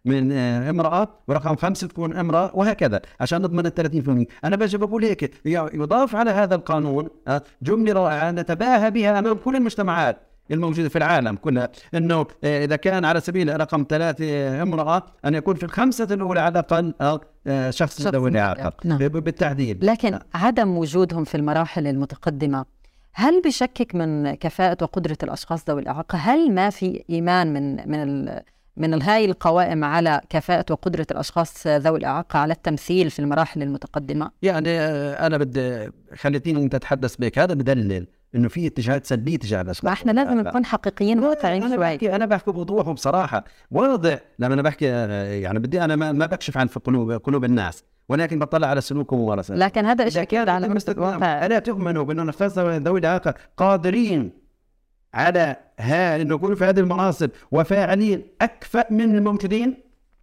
من 0.04 0.32
امرأة 0.32 1.08
ورقم 1.28 1.56
خمسة 1.56 1.86
تكون 1.86 2.16
امرأة 2.16 2.50
وهكذا 2.54 3.00
عشان 3.20 3.42
نضمن 3.42 3.66
ال 3.66 4.26
30% 4.28 4.44
أنا 4.44 4.56
بجي 4.56 4.78
بقول 4.78 5.04
هيك 5.04 5.34
يضاف 5.46 6.16
على 6.16 6.30
هذا 6.30 6.54
القانون 6.54 7.08
آه، 7.28 7.42
جملة 7.62 7.92
رائعة 7.92 8.30
نتباهى 8.30 8.90
بها 8.90 9.18
أمام 9.18 9.36
كل 9.36 9.56
المجتمعات. 9.56 10.31
الموجوده 10.52 10.88
في 10.88 10.98
العالم. 10.98 11.36
كلها 11.36 11.68
إنه 11.94 12.26
آه، 12.44 12.64
إذا 12.64 12.76
كان 12.76 13.04
على 13.04 13.20
سبيل 13.20 13.60
رقم 13.60 13.86
ثلاثة 13.88 14.62
امرأة 14.62 15.02
أن 15.24 15.34
يكون 15.34 15.54
في 15.54 15.62
الخمسة 15.62 16.08
الأولى 16.10 16.40
على 16.40 16.50
الأقل 16.50 16.94
آه، 17.46 17.70
شخص 17.70 18.00
ذوي 18.00 18.30
الإعاقة. 18.30 18.72
نعم. 18.84 18.98
بالتحديد. 18.98 19.84
لكن 19.84 20.18
عدم 20.34 20.76
وجودهم 20.76 21.24
في 21.24 21.34
المراحل 21.34 21.86
المتقدمة 21.86 22.64
هل 23.14 23.42
بشكك 23.42 23.94
من 23.94 24.34
كفاءة 24.34 24.76
وقدرة 24.82 25.18
الأشخاص 25.22 25.70
ذوي 25.70 25.80
الإعاقة؟ 25.80 26.18
هل 26.18 26.54
ما 26.54 26.70
في 26.70 27.04
إيمان 27.10 27.52
من 27.52 27.88
من 27.90 28.02
ال 28.02 28.42
من 28.76 29.02
هاي 29.02 29.24
القوائم 29.24 29.84
على 29.84 30.20
كفاءة 30.30 30.64
وقدرة 30.70 31.06
الأشخاص 31.10 31.66
ذوي 31.66 31.98
الإعاقة 31.98 32.38
على 32.38 32.52
التمثيل 32.52 33.10
في 33.10 33.18
المراحل 33.18 33.62
المتقدمة؟ 33.62 34.30
يعني 34.42 34.70
آه، 34.70 35.26
أنا 35.26 35.38
بدي 35.38 35.90
خليتيني 36.16 36.62
أنت 36.62 36.76
تتحدث 36.76 37.16
بك. 37.16 37.38
هذا 37.38 37.54
بدلل. 37.54 38.06
إنه 38.34 38.48
في 38.48 38.66
اتجاهات 38.66 39.06
سلبية 39.06 39.36
تجاه 39.36 39.60
الاشخاص 39.60 39.84
ما 39.84 39.92
إحنا 39.92 40.12
لازم 40.12 40.40
نكون 40.40 40.64
حقيقيين 40.64 41.18
واقعيين 41.18 41.68
شوي. 41.68 41.76
بحكي 41.76 42.16
أنا 42.16 42.26
بحكي 42.26 42.50
بوضوح 42.50 42.88
وبصراحه 42.88 43.44
واضح 43.70 44.18
لما 44.38 44.54
أنا 44.54 44.62
بحكي 44.62 44.84
يعني 45.42 45.58
بدي 45.58 45.84
أنا 45.84 45.96
ما, 45.96 46.26
بكشف 46.26 46.56
عن 46.56 46.66
في 46.66 46.80
قلوب 46.80 47.12
قلوب 47.12 47.44
الناس 47.44 47.84
ولكن 48.08 48.38
بطلع 48.38 48.68
على 48.68 48.80
سلوكهم 48.80 49.20
وممارساتهم 49.20 49.58
لكن 49.62 49.84
هذا 49.86 50.08
شيء 50.08 50.24
كان 50.24 50.48
على 50.48 50.68
مستوى 50.68 51.16
ألا 51.16 51.58
تؤمنوا 51.58 52.04
بأنه 52.04 52.22
الاشخاص 52.22 52.58
ذوي 52.58 52.98
الاعاقه 52.98 53.34
قادرين 53.56 54.32
على 55.14 55.56
ها 55.78 56.22
انه 56.22 56.34
يكونوا 56.34 56.56
في 56.56 56.64
هذه 56.64 56.80
المناصب 56.80 57.30
وفاعلين 57.50 58.22
أكفأ 58.40 58.86
من 58.90 59.16
الموجودين؟ 59.16 59.76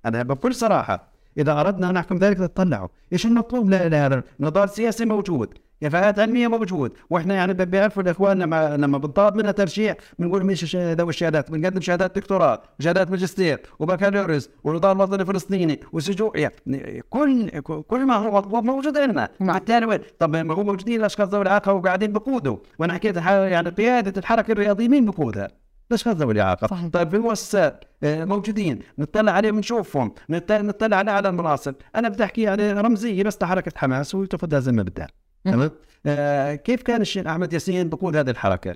أنا 0.05 0.23
بكل 0.23 0.55
صراحة 0.55 1.08
إذا 1.37 1.59
أردنا 1.61 1.89
أن 1.89 1.93
نحكم 1.93 2.17
ذلك 2.17 2.37
تطلعوا. 2.37 2.87
إيش 3.13 3.25
المطلوب 3.25 3.69
ل- 3.69 3.91
لهذا 3.91 4.23
نضال 4.39 4.69
سياسي 4.69 5.05
موجود. 5.05 5.53
كفاءات 5.81 6.19
علمية 6.19 6.47
موجود. 6.47 6.91
وإحنا 7.09 7.33
يعني 7.33 7.53
بيعرفوا 7.53 8.03
الإخوان 8.03 8.39
لما 8.39 8.77
لما 8.77 8.97
بنطلب 8.97 9.35
منها 9.35 9.51
ترشيح 9.51 9.95
بنقول 10.19 10.45
مش 10.45 10.75
ذوي 10.75 11.09
الشهادات. 11.09 11.51
بنقدم 11.51 11.81
شهادات 11.81 12.15
دكتوراه 12.15 12.61
وشهادات 12.79 13.11
ماجستير 13.11 13.59
وبكالوريوس 13.79 14.49
ونضال 14.63 15.01
وطني 15.01 15.25
فلسطيني 15.25 15.79
وسجون. 15.93 16.31
يعني 16.35 17.03
كل 17.09 17.49
كل 17.61 18.05
ما 18.05 18.15
هو 18.15 18.31
مطلوب 18.37 18.63
موجود 18.63 18.97
عندنا. 18.97 19.29
نعم. 19.39 19.53
بالتالي 19.57 19.85
وين؟ 19.85 19.99
طب 20.19 20.35
ما 20.35 20.53
هو 20.53 20.63
موجودين 20.63 20.99
الأشخاص 20.99 21.29
ذوي 21.29 21.41
الاعاقه 21.41 21.73
وقاعدين 21.73 22.13
بقودوا 22.13 22.57
وأنا 22.79 22.93
حكيت 22.93 23.15
يعني 23.17 23.69
قيادة 23.69 24.13
الحركة 24.19 24.51
الرياضيه 24.51 24.87
مين 24.87 25.05
بقودها؟ 25.05 25.47
الاشخاص 25.91 26.15
ذوي 26.15 26.33
الاعاقه 26.33 26.67
صحيح. 26.67 26.87
طيب 26.87 27.09
في 27.09 27.15
المؤسسات 27.15 27.83
آه، 28.03 28.25
موجودين. 28.25 28.79
نطلع 28.97 29.31
عليهم 29.31 29.59
نشوفهم. 29.59 30.13
نط- 30.29 30.51
نطلع 30.51 30.97
على 30.97 31.11
على 31.11 31.29
المناصب. 31.29 31.75
أنا 31.95 32.09
بدي 32.09 32.23
أحكي 32.23 32.41
يعني 32.41 32.71
رمزية 32.71 33.23
بس 33.23 33.41
لحركة 33.41 33.71
حماس 33.75 34.15
وتاخذها 34.15 34.59
زي 34.59 34.71
ما 34.71 34.83
بدها. 34.83 35.07
تمام؟ 35.45 35.71
آه 36.05 36.55
كيف 36.55 36.81
كان 36.81 37.01
الشيخ 37.01 37.27
أحمد 37.27 37.53
ياسين 37.53 37.89
بقود 37.89 38.15
هذه 38.15 38.29
الحركة؟ 38.29 38.75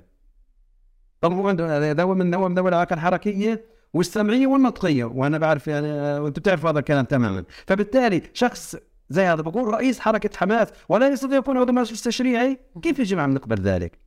طب 1.20 1.32
هو 1.32 1.48
عنده 1.48 1.92
ذوي 1.92 2.14
من 2.14 2.34
ذوي 2.34 2.48
من 2.48 2.54
ذوي 2.54 2.68
الاعاقه 2.68 2.94
الحركية 2.94 3.64
والسمعية 3.94 4.46
والنطقيه 4.46 5.04
وأنا 5.04 5.38
بعرف 5.38 5.68
يعني 5.68 5.86
آه، 5.86 6.22
وأنتم 6.22 6.40
بتعرفوا 6.40 6.70
هذا 6.70 6.78
الكلام 6.78 7.04
تماما. 7.04 7.44
فبالتالي 7.66 8.22
شخص 8.32 8.76
زي 9.10 9.22
هذا 9.22 9.42
بقول 9.42 9.74
رئيس 9.74 10.00
حركة 10.00 10.30
حماس 10.36 10.68
ولا 10.88 11.08
يستطيع 11.08 11.38
يكون 11.38 11.56
عضو 11.58 11.72
مجلس 11.72 12.02
تشريعي 12.02 12.58
كيف 12.82 12.98
يجب 12.98 13.18
ان 13.18 13.30
نقبل 13.34 13.60
ذلك؟ 13.62 13.98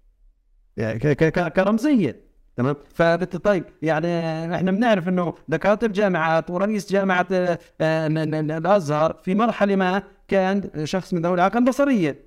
يعني 0.78 1.00
كرمزية. 1.50 2.27
تمام؟ 2.58 2.76
فبت 2.94 3.36
طيب 3.38 3.64
يعني 3.82 4.08
إحنا 4.56 4.72
بنعرف 4.72 5.10
إنه 5.10 5.34
دكاترة 5.48 5.88
جامعات 5.88 6.50
ورئيس 6.52 6.92
جامعة 6.92 7.28
آه، 7.32 7.60
آه، 7.82 8.08
ال- 8.08 8.18
ال- 8.36 8.52
الأزهر 8.52 9.14
في 9.24 9.36
مرحلة 9.36 9.76
ما 9.76 10.04
كان 10.28 10.70
شخص 10.84 11.14
من 11.14 11.22
ذوي 11.22 11.34
الاعاقه 11.34 11.58
البصريه 11.58 12.20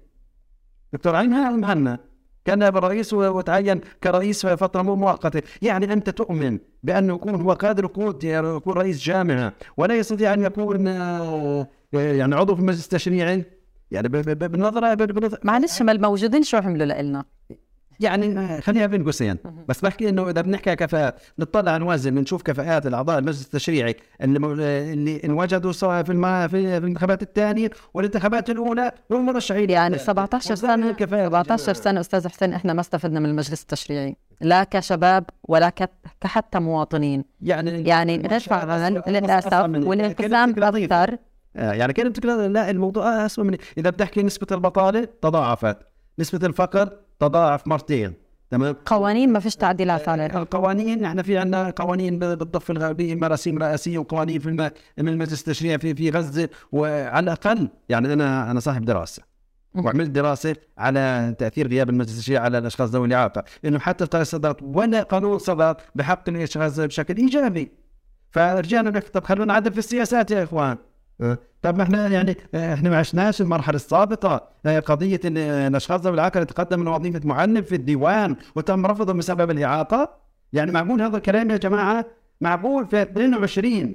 دكتور 0.93 1.16
علي 1.16 1.28
مهنا 1.57 1.99
كان 2.45 2.70
و- 3.14 3.28
وتعين 3.39 3.81
كرئيس 4.05 4.47
فترة 4.47 4.83
مؤقتة، 4.83 5.43
يعني 5.62 5.93
أنت 5.93 6.11
تؤمن 6.11 6.59
بانه 6.83 7.14
يكون 7.14 7.35
هو 7.35 7.53
قادر 7.53 7.85
يكون 8.24 8.74
رئيس 8.74 8.99
جامعة 9.03 9.53
ولا 9.76 9.95
يستطيع 9.95 10.35
أن 10.35 10.43
يكون 10.43 10.89
آه، 10.89 11.66
يعني 11.93 12.35
عضو 12.35 12.55
في 12.57 12.62
مجلس 12.62 12.89
تشريعي 12.89 13.45
يعني 13.91 14.09
بالنظره 14.09 14.95
معلش 15.45 15.83
ما 15.83 15.93
الموجودين 15.93 16.43
شو 16.43 16.57
عملوا 16.57 17.03
لنا؟ 17.03 17.24
يعني 18.01 18.61
خليها 18.61 18.86
بين 18.86 19.05
قوسين 19.05 19.36
بس 19.68 19.80
بحكي 19.80 20.09
إنه 20.09 20.30
إذا 20.30 20.40
بنحكي 20.40 20.76
كفاءات 20.76 21.20
نطلع 21.38 21.76
نوازن 21.76 22.14
بنشوف 22.14 22.42
كفاءات 22.42 22.86
الأعضاء 22.86 23.18
المجلس 23.18 23.44
التشريعي 23.44 23.96
اللي 24.22 24.38
مو- 24.38 24.53
اللي 24.53 25.20
انوجدوا 25.24 25.72
سواء 25.72 26.03
في 26.03 26.12
في 26.48 26.57
الانتخابات 26.76 27.22
الثانية 27.22 27.70
والانتخابات 27.94 28.51
الأولى 28.51 28.92
والمرشحين 29.11 29.70
يعني 29.70 29.98
17 29.98 30.55
سنة 30.55 30.92
17 31.28 31.72
سنة 31.74 32.01
أستاذ 32.01 32.28
حسين 32.28 32.53
إحنا 32.53 32.72
ما 32.72 32.80
استفدنا 32.80 33.20
من 33.20 33.26
المجلس 33.30 33.62
التشريعي. 33.62 34.16
لا 34.40 34.64
كشباب 34.64 35.24
ولا 35.48 35.68
ك- 35.68 35.90
كحتى 36.20 36.59
مواطنين. 36.59 37.24
يعني 37.42 37.88
يعني 37.88 38.18
للأسف 39.20 39.46
أسوأ 39.55 39.66
من- 39.66 39.84
والانقسام. 39.88 40.51
أكثر. 40.84 41.16
آه، 41.57 41.72
يعني 41.72 41.92
تقول 42.12 42.53
لا 42.53 42.70
الموضوع 42.70 43.26
اسوء 43.26 43.44
من 43.44 43.57
إذا 43.78 43.90
بتحكي 43.90 44.22
نسبة 44.22 44.46
البطالة 44.53 45.09
تضاعفت. 45.22 45.76
نسبة 46.18 46.46
الفقر 46.46 46.92
تضاعف 47.21 47.66
مرتين. 47.66 48.12
تمام؟ 48.51 48.77
قوانين 48.87 49.33
ما 49.33 49.41
فيش 49.41 49.57
تعديلات 49.57 50.09
عليها. 50.09 50.43
القوانين 50.43 51.05
إحنا 51.05 51.23
في 51.23 51.39
عندنا 51.39 51.71
قوانين 51.71 52.18
بالضفه 52.18 52.73
الغربية 52.73 53.14
مراسيم 53.14 53.59
رئاسية 53.59 53.99
وقوانين 53.99 54.41
في 54.41 54.71
المجلس 54.99 55.41
التشريعي 55.41 55.79
في 55.79 55.95
في 55.95 56.11
غزة 56.11 56.49
وعلى 56.73 57.25
الأقل 57.25 57.68
يعني 57.89 58.12
أنا 58.12 58.51
أنا 58.51 58.61
صاحب 58.61 58.85
دراسة. 58.85 59.23
وعملت 59.75 60.11
دراسة 60.11 60.57
على 60.79 61.35
تأثير 61.39 61.68
غياب 61.68 61.91
المجلس 61.91 62.14
التشريعي 62.14 62.45
على 62.45 62.59
الأشخاص 62.59 62.91
ذوي 62.91 63.07
الاعاقه 63.07 63.45
انه 63.64 63.79
حتى 63.79 64.05
القانون 64.05 64.25
صدر 64.25 64.57
ولا 64.62 65.03
قانون 65.03 65.39
صدر 65.39 65.77
بحق 65.95 66.29
الاشخاص 66.29 66.81
بشكل 66.81 67.16
إيجابي. 67.16 67.73
فرجعنا 68.31 68.91
نحكي 68.91 69.11
طب 69.11 69.25
خلونا 69.25 69.53
نعدل 69.53 69.73
في 69.73 69.79
السياسات 69.79 70.31
يا 70.31 70.43
إخوان. 70.43 70.77
طب 71.62 71.77
ما 71.77 71.83
إحنا 71.83 72.09
يعني 72.09 72.37
إحنا 72.55 72.91
ما 72.91 72.99
عشناش 72.99 73.41
المرحلة 73.41 73.77
السابقة. 73.77 74.49
آه، 74.66 74.81
قضية 74.81 75.21
إن 75.25 75.37
الاشخاص 75.37 76.01
ذوي 76.01 76.14
الاعاقه 76.14 76.41
يتقدم 76.41 76.85
لوظيفه 76.85 77.21
معلم 77.25 77.62
في 77.62 77.75
الديوان 77.75 78.37
وتم 78.57 78.87
رفضهم 78.87 79.18
بسبب 79.18 79.51
الإعاقة. 79.51 80.16
يعني 80.53 80.73
معقول 80.73 81.03
هذا 81.03 81.16
الكلام 81.16 81.51
يا 81.51 81.57
جماعة؟ 81.57 82.05
معقول 82.41 82.87
في 82.87 83.03
22 83.03 83.95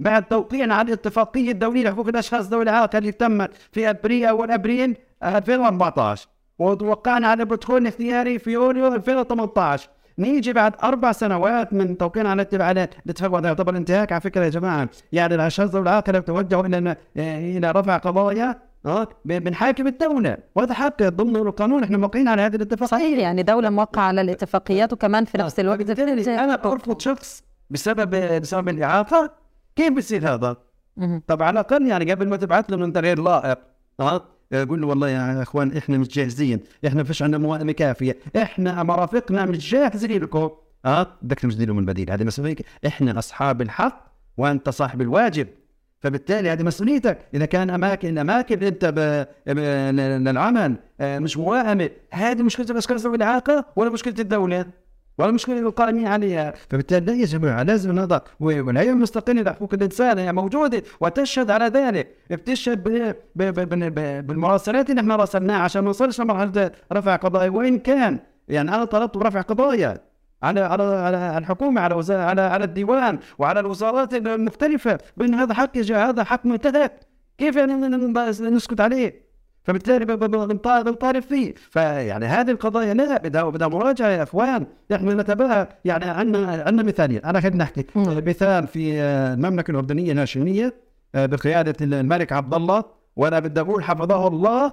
بعد 0.00 0.24
توقيعنا 0.24 0.74
على 0.74 0.88
الاتفاقيه 0.88 1.50
الدوليه 1.50 1.84
لحقوق 1.84 2.08
الأشخاص 2.08 2.46
ذوي 2.48 2.62
الاعاقه 2.62 2.98
اللي 2.98 3.12
تمت 3.12 3.50
في 3.72 3.90
أبريل 3.90 4.24
أول 4.26 4.50
أبريل 4.50 4.96
2014 5.22 6.28
وتوقعنا 6.58 7.28
على 7.28 7.42
البروتوكول 7.42 7.82
الاختياري 7.82 8.38
في 8.38 8.50
يوليو 8.50 8.94
2018 8.94 9.88
نيجي 10.18 10.52
بعد 10.52 10.72
أربع 10.82 11.12
سنوات 11.12 11.72
من 11.72 11.98
توقيعنا 11.98 12.30
على 12.30 12.46
على 12.52 12.88
الاتفاق 13.06 13.32
وهذا 13.32 13.46
يعتبر 13.46 13.76
انتهاك 13.76 14.12
على 14.12 14.20
فكرة 14.20 14.44
يا 14.44 14.48
جماعة. 14.48 14.88
يعني 15.12 15.34
الاشخاص 15.34 15.70
ذوي 15.70 15.82
الاعاقه 15.82 16.18
توجهوا 16.18 16.66
إلى 16.66 16.96
إلى 17.16 17.70
رفع 17.70 17.96
قضايا 17.96 18.58
آه 18.86 19.08
بنحاكم 19.24 19.86
الدولة. 19.86 20.36
وهذا 20.54 20.74
حق 20.74 21.02
ضمن 21.02 21.36
القانون. 21.36 21.82
إحنا 21.82 21.98
موقعين 21.98 22.28
على 22.28 22.42
هذه 22.42 22.56
الاتفاقيه 22.56 22.86
صحيح 22.86 23.18
يعني 23.18 23.42
دولة 23.42 23.70
موقعة 23.70 24.02
على 24.02 24.20
الاتفاقيات 24.20 24.92
وكمان 24.92 25.24
في 25.24 25.38
نفس 25.38 25.60
الوقت 25.60 25.82
فبالتالي 25.82 26.44
أنا 26.44 26.56
برفض 26.56 27.00
شخص 27.00 27.44
بسبب 27.70 28.40
بسبب 28.40 28.68
الإعاقة. 28.68 29.30
كيف 29.76 29.92
بيصير 29.92 30.34
هذا؟ 30.34 30.56
طب 31.26 31.42
على 31.42 31.52
الأقل 31.60 31.86
يعني 31.86 32.12
قبل 32.12 32.28
ما 32.28 32.36
تبعث 32.36 32.70
له 32.70 32.76
من 32.76 32.92
تغيير 32.92 33.22
لائق 33.22 33.58
آه 34.00 34.33
قول 34.52 34.80
له 34.80 34.86
والله 34.86 35.08
يا 35.08 35.42
إخوان 35.42 35.76
إحنا 35.76 35.98
مش 35.98 36.08
جاهزين 36.08 36.60
إحنا 36.86 37.04
فيش 37.04 37.22
عندنا 37.22 37.38
موائمه 37.38 37.72
كافية 37.72 38.16
إحنا 38.36 38.82
مرافقنا 38.82 39.44
مش 39.44 39.70
جاهزين 39.70 40.22
لكم. 40.22 40.50
آه 40.84 41.06
بدك 41.22 41.38
تمجد 41.40 41.62
لهم 41.62 41.78
البديل 41.78 42.10
هذه 42.10 42.24
مسؤوليتك. 42.24 42.64
إحنا 42.86 43.18
أصحاب 43.18 43.62
الحق 43.62 44.06
وأنت 44.36 44.68
صاحب 44.68 45.00
الواجب. 45.00 45.46
فبالتالي 46.00 46.50
هذه 46.50 46.62
مسؤوليتك. 46.62 47.18
إذا 47.34 47.46
كان 47.46 47.70
أماكن 47.70 48.18
أماكن 48.18 48.62
أنت 48.62 48.84
ب... 48.84 49.26
ب... 49.52 49.58
للعمل 50.28 50.76
آه، 51.00 51.18
مش 51.18 51.36
موائمه 51.36 51.90
هذه 52.10 52.42
مشكلة 52.42 52.66
الأشخاص 52.70 53.02
ذوي 53.02 53.16
الإعاقة 53.16 53.64
ولا 53.76 53.90
مشكلة 53.90 54.14
الدولة؟ 54.18 54.66
ولا 55.18 55.30
مشكله 55.30 55.58
القائمين 55.58 56.06
عليها 56.06 56.54
فبالتالي 56.70 57.06
لا 57.06 57.12
يا 57.12 57.24
جماعة 57.24 57.62
لازم 57.62 57.92
نضع 57.92 58.20
والهيئه 58.40 58.90
المستقله 58.90 59.42
لحقوق 59.42 59.74
الإنسان 59.74 60.18
هي 60.18 60.32
موجودة 60.32 60.82
وتشهد 61.00 61.50
على 61.50 61.66
ذلك. 61.66 62.16
بتشهد. 62.30 62.82
بالمراسلات 64.26 64.90
اللي 64.90 65.00
إحنا 65.00 65.16
راسلناها 65.16 65.62
عشان 65.62 65.80
ما 65.82 65.86
نوصلش 65.86 66.20
لمرحلة 66.20 66.70
رفع 66.92 67.16
قضايا. 67.16 67.50
وإن 67.50 67.78
كان 67.78 68.18
يعني 68.48 68.74
أنا 68.74 68.84
طلبت 68.84 69.16
رفع 69.16 69.40
قضايا 69.40 70.00
على 70.42 70.60
على 70.60 70.82
على 70.82 71.38
الحكومة 71.38 71.80
على 71.80 71.94
وزارة 71.94 72.22
على 72.22 72.40
على 72.40 72.64
الديوان 72.64 73.18
وعلى 73.38 73.60
الوزارات 73.60 74.14
المختلفة 74.14 74.98
بأن 75.16 75.34
هذا 75.34 75.54
حق 75.54 75.76
هذا 75.78 76.24
حق 76.24 76.46
منتهك 76.46 77.00
كيف 77.38 77.56
يعني 77.56 77.72
نسكت 78.40 78.80
عليه؟ 78.80 79.23
فبالتالي 79.64 80.04
بنطالب 80.82 81.22
فيه. 81.22 81.54
فيعني 81.70 82.26
هذه 82.26 82.50
القضايا 82.50 82.94
لا 82.94 83.18
بدها 83.18 83.42
بدها 83.42 83.68
مراجعة 83.68 84.08
يا 84.08 84.22
أخوان. 84.22 84.66
إحنا 84.92 85.14
نتباهى. 85.14 85.68
يعني 85.84 86.04
عندنا 86.04 86.62
عندنا 86.66 86.82
مثالين 86.82 87.24
أنا 87.24 87.40
خلينا 87.40 87.56
نحكي 87.56 87.86
مثال 87.96 88.66
في 88.66 89.00
آه، 89.00 89.34
المملكة 89.34 89.70
الأردنية 89.70 90.12
الهاشمية 90.12 90.74
آه، 91.14 91.26
بقيادة 91.26 91.74
الملك 91.80 92.32
عبد 92.32 92.54
الله. 92.54 92.84
وأنا 93.16 93.38
بدي 93.38 93.60
أقول 93.60 93.84
حفظه 93.84 94.28
الله 94.28 94.72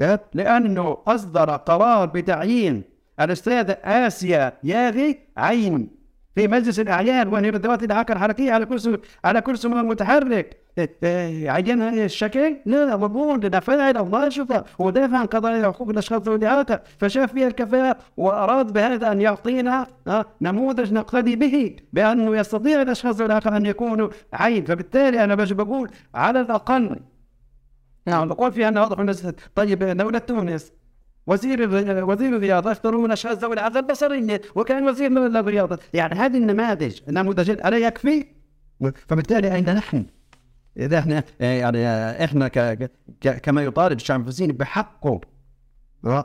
آه، 0.00 0.20
لأنه 0.34 0.98
أصدر 1.06 1.50
قرار 1.50 2.06
بتعيين 2.06 2.82
الاستاذه 3.20 3.72
آسيا 3.84 4.52
ياغي 4.64 5.18
عين 5.36 5.88
في 6.34 6.48
مجلس 6.48 6.80
الأعيان 6.80 7.28
وهي 7.28 7.50
من 7.50 7.58
ذوات 7.58 7.82
الاعاقه 7.82 8.12
الحركيه 8.12 8.52
على 8.52 8.66
كرسي 8.66 8.98
على 9.24 9.40
كرسي 9.40 9.68
متحرك. 9.68 10.61
إيه، 10.78 11.50
عينها 11.50 12.04
الشكل. 12.04 12.56
لا 12.66 12.96
مضمون 12.96 13.40
لنا 13.40 13.60
فاعل 13.60 13.96
الله 13.96 14.28
شفا 14.28 14.64
ودافع 14.78 15.18
عن 15.18 15.26
قضايا 15.26 15.70
حقوق 15.70 15.88
الأشخاص 15.88 16.22
ذوي 16.22 16.36
الاعاقه 16.36 16.80
فشاف 16.98 17.32
فيها 17.32 17.48
الكفاءة 17.48 17.98
وأراد 18.16 18.72
بهذا 18.72 19.12
أن 19.12 19.20
يعطينا 19.20 19.86
آه، 20.06 20.24
نموذج 20.40 20.92
نقتدي 20.92 21.36
به 21.36 21.76
بأنه 21.92 22.36
يستطيع 22.36 22.82
الأشخاص 22.82 23.16
ذوي 23.16 23.26
الاعاقه 23.26 23.56
أن 23.56 23.66
يكونوا 23.66 24.08
عين. 24.32 24.64
فبالتالي 24.64 25.24
أنا 25.24 25.34
باجي 25.34 25.54
بقول 25.54 25.90
على 26.14 26.40
الأقل 26.40 27.00
نعم 28.06 28.28
بقول 28.28 28.52
فيها 28.52 28.68
انه 28.68 28.80
واضح 28.80 29.30
طيب 29.54 29.84
دولة 29.84 30.18
تونس 30.18 30.72
وزير 31.26 31.68
وزير 32.04 32.36
الرياضة 32.36 32.72
اختاروا 32.72 33.02
من 33.02 33.12
أشخاص 33.12 33.38
ذوي 33.38 33.54
الاعاقه 33.54 33.78
البصريه 33.78 34.40
وكان 34.54 34.88
وزير 34.88 35.26
الرياضة. 35.26 35.78
يعني 35.94 36.14
هذه 36.14 36.36
النماذج 36.36 37.00
نموذج 37.08 37.50
ألا 37.50 37.78
يكفي؟ 37.78 38.26
فبالتالي 39.08 39.54
أين 39.54 39.74
نحن؟ 39.74 40.04
إذا 40.76 40.98
إحنا 40.98 41.24
يعني 41.40 41.84
إحنا 42.24 42.48
ك 42.48 42.90
كما 43.42 43.62
يطالب 43.62 43.96
الشعب 43.96 44.20
الفلسطيني 44.20 44.52
بحقه 44.52 45.20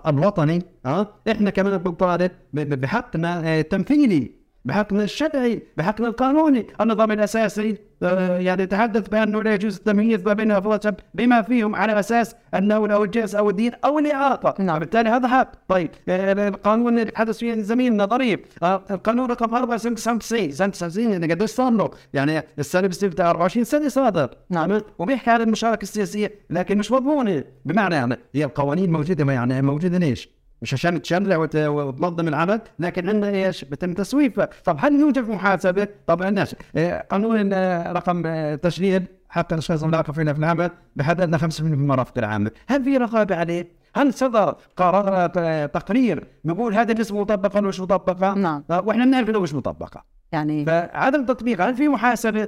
الوطني 0.07 0.61
آه 0.85 1.13
إحنا 1.31 1.49
كمان 1.49 1.77
بنطالب 1.77 2.31
بحقنا 2.53 3.59
التمثيلي 3.59 4.31
بحقنا 4.67 5.03
الشرعي 5.03 5.63
بحقنا 5.77 6.07
القانوني. 6.07 6.67
النظام 6.81 7.11
الأساسي 7.11 7.77
آه، 8.03 8.37
يعني 8.37 8.65
تحدث 8.65 9.07
بأنه 9.07 9.43
لا 9.43 9.53
يجوز 9.53 9.75
التمييز 9.75 10.23
ما 10.25 10.33
بين 10.33 10.51
افراد 10.51 10.95
بما 11.13 11.41
فيهم 11.41 11.75
على 11.75 11.99
أساس 11.99 12.35
أنه 12.53 12.87
له 12.87 13.03
الجنس 13.03 13.35
أو 13.35 13.49
الدين 13.49 13.71
أو 13.85 13.99
الاعاقه 13.99 14.63
نعم. 14.63 14.79
بالتالي 14.79 15.09
هذا 15.09 15.27
حق. 15.27 15.51
طيب 15.67 15.89
آه، 16.09 16.47
القانون 16.47 16.99
اللي 16.99 17.11
حدث 17.15 17.37
فيه 17.37 17.61
زميلنا 17.61 18.05
ظريف 18.05 18.39
آه، 18.63 18.83
القانون 18.91 19.29
رقم 19.29 19.55
4 19.55 19.77
سنه 19.77 19.95
99 19.95 20.51
سنة 20.51 20.71
99 20.71 21.11
يعني 21.11 21.33
قديش 21.33 21.49
صار 21.49 21.71
له 21.71 21.91
يعني 22.13 22.43
السنة 22.59 22.87
بتاع 22.87 23.29
24 23.29 23.63
سنة 23.63 23.87
صادر. 23.87 24.29
نعم. 24.49 24.81
وبيحكي 24.99 25.29
عن 25.29 25.41
المشاركة 25.41 25.83
السياسية 25.83 26.31
لكن 26.49 26.77
مش 26.77 26.91
مضمونة. 26.91 27.43
بمعنى 27.65 27.95
يعني 27.95 28.17
هي 28.35 28.43
القوانين 28.45 28.91
موجودة 28.91 29.33
يعني 29.33 29.61
موجودة 29.61 29.97
ليش؟ 29.97 30.36
مش 30.61 30.73
عشان 30.73 31.01
تشرع 31.01 31.37
وتنظم 31.53 32.27
العمل 32.27 32.61
لكن 32.79 33.09
عندنا 33.09 33.29
إيش؟ 33.29 33.65
بتم 33.65 33.93
تسويفها 33.93 34.49
طب 34.65 34.77
هل 34.79 34.99
يوجد 34.99 35.29
محاسبة؟ 35.29 35.87
طب 36.07 36.21
الناس 36.21 36.55
إيه، 36.75 37.07
قانون 37.09 37.53
رقم 37.91 38.23
تشغيل 38.55 39.05
حق 39.29 39.53
الاشخاص 39.53 39.83
الملاقه 39.83 40.13
في 40.13 40.21
العمل 40.21 40.71
بحددنا 40.95 41.37
5% 41.37 41.61
من 41.61 41.73
المرافق 41.73 42.17
العامه 42.17 42.51
هل 42.67 42.83
في 42.83 42.97
رقابة 42.97 43.35
عليه؟ 43.35 43.77
هل 43.95 44.13
صدر 44.13 44.55
قرار 44.77 45.27
تقرير 45.67 46.27
بيقول 46.43 46.73
هذه 46.73 46.91
النسبة 46.91 47.21
مطبقه 47.21 47.57
ولا 47.57 47.67
مش 47.67 47.79
مطبقه؟ 47.79 48.33
نعم. 48.33 48.63
وإحنا 48.69 49.05
بنعرف 49.05 49.29
إنه 49.29 49.39
مش 49.39 49.53
مطبقه 49.53 50.03
يعني 50.31 50.65
فعدم 50.65 51.25
تطبيق 51.25 51.61
هل 51.61 51.75
في 51.75 51.87
محاسبة؟ 51.87 52.47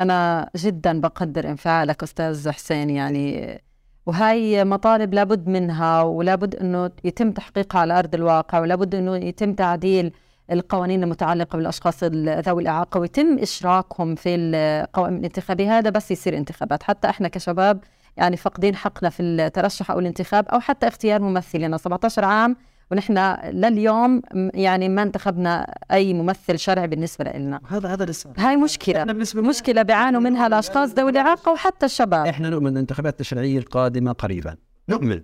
أنا 0.00 0.50
جدا 0.56 1.00
بقدر 1.00 1.48
إنفعالك 1.48 2.02
أستاذ 2.02 2.50
حسين 2.50 2.90
يعني 2.90 3.62
وهاي 4.06 4.64
مطالب 4.64 5.14
لابد 5.14 5.48
منها 5.48 6.02
ولابد 6.02 6.54
إنه 6.56 6.90
يتم 7.04 7.32
تحقيقها 7.32 7.80
على 7.80 7.98
أرض 7.98 8.14
الواقع 8.14 8.60
ولابد 8.60 8.94
إنه 8.94 9.16
يتم 9.16 9.54
تعديل 9.54 10.12
القوانين 10.52 11.02
المتعلقة 11.02 11.56
بالأشخاص 11.56 12.04
ذوي 12.04 12.62
الإعاقة 12.62 13.00
ويتم 13.00 13.38
إشراكهم 13.38 14.14
في 14.14 14.34
القوائم 14.34 15.16
الانتخابية. 15.16 15.78
هذا 15.78 15.90
بس 15.90 16.10
يصير 16.10 16.36
انتخابات. 16.36 16.82
حتى 16.82 17.08
إحنا 17.08 17.28
كشباب 17.28 17.80
يعني 18.16 18.36
فاقدين 18.36 18.76
حقنا 18.76 19.10
في 19.10 19.22
الترشح 19.22 19.90
أو 19.90 19.98
الانتخاب 19.98 20.48
أو 20.48 20.60
حتى 20.60 20.88
اختيار 20.88 21.22
ممثلنا. 21.22 21.76
17 21.76 22.24
عام 22.24 22.56
ونحن 22.92 23.36
لليوم 23.50 24.22
يعني 24.54 24.88
ما 24.88 25.02
انتخبنا 25.02 25.74
أي 25.92 26.14
ممثل 26.14 26.58
شرعي 26.58 26.86
بالنسبة 26.86 27.24
لنا. 27.24 27.60
هذا 27.68 27.88
هذا 27.88 28.04
لسه 28.04 28.32
هاي 28.38 28.56
مشكلة. 28.56 29.04
مشكلة 29.34 29.82
بيعانوا 29.82 30.20
منها 30.20 30.46
الأشخاص 30.46 30.90
ذوي 30.94 31.10
الإعاقة 31.10 31.52
وحتى 31.52 31.86
الشباب. 31.86 32.26
إحنا 32.26 32.50
نؤمن 32.50 32.72
الانتخابات 32.72 33.12
التشريعية 33.12 33.58
القادمة 33.58 34.12
قريبا. 34.12 34.56
نؤمن. 34.88 35.22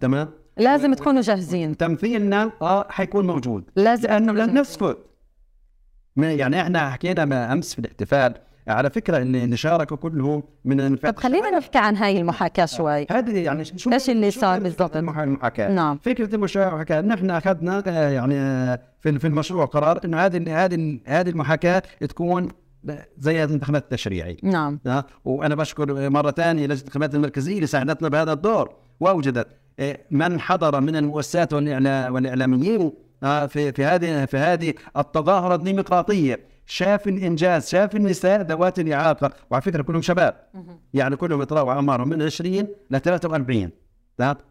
تمام؟ 0.00 0.28
لازم 0.56 0.94
تكونوا 0.94 1.20
جاهزين. 1.20 1.76
تمثيلنا 1.76 2.52
آه 2.62 2.86
حيكون 2.90 3.26
موجود. 3.26 3.70
لازم 3.76 4.08
لأنه 4.08 4.32
لن 4.32 4.60
نسكت. 4.60 4.98
يعني 6.16 6.60
إحنا 6.60 6.90
حكينا 6.90 7.52
أمس 7.52 7.72
في 7.74 7.78
الاحتفال 7.78 8.34
على 8.68 8.90
فكرة 8.90 9.16
إن 9.16 9.34
اللي 9.34 9.56
شاركوا 9.56 9.96
كلهم 9.96 10.42
من 10.64 10.96
طب 10.96 11.16
خلينا 11.16 11.50
نحكي 11.58 11.78
عن 11.78 11.96
هاي 11.96 12.20
المحاكاة 12.20 12.66
شوي. 12.66 13.06
هذه 13.10 13.38
يعني 13.38 13.64
شو 13.64 13.92
إيش 13.92 14.10
اللي 14.10 14.30
صار 14.30 14.60
بالضبط؟ 14.60 14.96
المحاكاة؟ 14.96 15.72
نعم. 15.72 15.98
فكرة 16.02 16.34
المحاكاه 16.34 17.00
نحن 17.00 17.30
أخذنا 17.30 17.82
آه، 17.86 18.10
يعني 18.10 18.34
آه، 18.34 18.80
في 19.00 19.18
في 19.18 19.26
المشروع 19.26 19.64
قرار 19.64 20.00
انه 20.04 20.18
هذه 20.18 20.64
هذه 20.64 21.00
هذه 21.06 21.30
المحاكاة 21.30 21.82
تكون 22.00 22.48
زي 23.18 23.44
الانتخابات 23.44 23.82
التشريعي 23.82 24.36
نعم. 24.42 24.80
آه، 24.86 25.04
وأنا 25.24 25.54
بشكر 25.54 26.10
مرة 26.10 26.30
ثانية 26.30 26.64
لجنة 26.64 26.74
الانتخابات 26.74 27.14
المركزية 27.14 27.54
اللي 27.54 27.66
ساعدتنا 27.66 28.08
بهذا 28.08 28.32
الدور. 28.32 28.74
واوجدت 29.00 29.46
من 30.10 30.40
حضر 30.40 30.80
من 30.80 30.96
المؤسسات 30.96 31.52
والإعلاميين 31.52 32.92
في 33.22 33.72
في 33.72 33.84
هذه 33.84 34.24
في 34.24 34.36
هذه 34.36 34.74
التظاهرة 34.96 35.54
الديمقراطية. 35.54 36.40
شاف 36.66 37.08
الإنجاز 37.08 37.68
شاف 37.68 37.96
النساء 37.96 38.40
ذوات 38.42 38.78
الإعاقة. 38.78 39.30
وعلى 39.50 39.62
فكرة 39.62 39.82
كلهم 39.82 40.02
شباب. 40.02 40.34
يعني 40.94 41.16
كلهم 41.16 41.42
يتراوح 41.42 41.74
أعمارهم 41.74 42.08
من 42.08 42.22
20 42.22 42.68
ل 42.90 43.00
43 43.00 43.70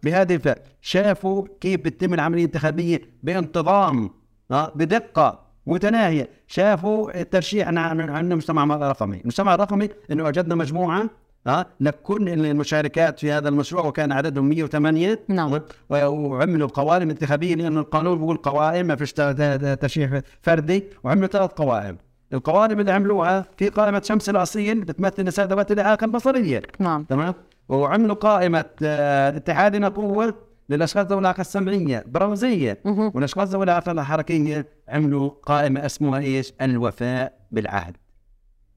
بهذه 0.04 0.36
الفئه 0.36 0.58
شافوا 0.82 1.48
كيف 1.62 1.82
بتتم 1.82 2.14
العملية 2.14 2.44
الانتخابية 2.44 3.02
بانتظام 3.24 4.10
بدقة 4.52 5.50
متناهية. 5.68 6.30
شافوا 6.48 7.22
الترشيح 7.22 7.68
عن 7.68 8.32
المجتمع 8.32 8.76
الرقمي. 8.76 9.22
المجتمع 9.22 9.56
الرقمي 9.56 9.90
إنه 10.12 10.24
وجدنا 10.24 10.56
مجموعة 10.56 11.10
ها 11.48 11.66
لكل 11.80 12.30
المشاركات 12.30 13.20
في 13.20 13.32
هذا 13.32 13.50
المشروع 13.50 13.86
وكان 13.86 14.12
عددهم 14.12 14.50
108 14.50 15.20
نعم. 15.28 15.62
وعملوا 15.90 16.68
قوائم 16.68 17.10
انتخابيه 17.10 17.56
لأن 17.56 17.78
القانون 17.78 18.18
بيقول 18.18 18.38
قوائم 18.38 18.86
ما 18.86 18.96
فيش 18.96 19.14
ترشيح 19.14 20.22
فردي. 20.42 20.84
وعملوا 21.04 21.28
ثلاث 21.28 21.52
قوائم. 21.52 21.98
القوائم 22.34 22.80
اللي 22.80 22.92
عملوها 22.92 23.46
في 23.58 23.70
قائمة 23.70 24.02
شمس 24.02 24.30
الأصيل 24.30 24.82
بتمثل 24.86 25.24
نساء 25.24 25.46
ذوات 25.46 25.72
الإعاقة 25.72 26.06
البصرية. 26.06 26.62
نعم. 26.80 27.04
تمام؟ 27.04 27.34
وعملوا 27.70 28.16
قائمة 28.16 28.66
آه، 28.84 29.38
اتحادنا 29.38 29.88
قوه 29.88 30.34
للأشخاص 30.70 31.06
ذوي 31.06 31.20
الإعاقة 31.20 31.42
السمعية 31.42 32.04
برمزيه 32.08 32.82
والأشخاص 32.86 33.50
ذوي 33.50 33.64
الإعاقة 33.64 33.92
الحركية 33.92 34.66
عملوا 34.88 35.30
قائمة 35.44 35.86
اسمها 35.86 36.20
إيش؟ 36.20 36.54
الوفاء 36.62 37.34
بالعهد. 37.52 37.98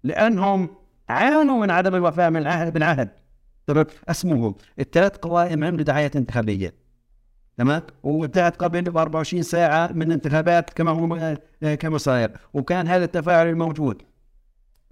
لأنهم 0.05 0.69
عانوا 1.13 1.61
من 1.61 1.71
عدم 1.71 1.95
الوفاء 1.95 2.31
من 2.31 2.37
العهد 2.37 2.73
بالعهد 2.73 3.09
تمام 3.67 3.87
اسمهم 4.09 4.55
الثلاث 4.79 5.17
قوائم 5.17 5.65
عملوا 5.65 5.85
دعايه 5.85 6.11
انتخابية. 6.17 6.75
تمام؟ 7.59 7.83
وانتهت 8.03 8.57
قبل 8.57 8.89
24 8.97 9.43
ساعة 9.43 9.93
من 9.93 10.03
الانتخابات 10.03 10.71
كما 10.71 10.91
هو 10.91 11.37
كما 11.77 11.99
صاير. 11.99 12.31
وكان 12.55 12.89
هذا 12.89 13.05
التفاعل 13.05 13.47
الموجود. 13.47 14.03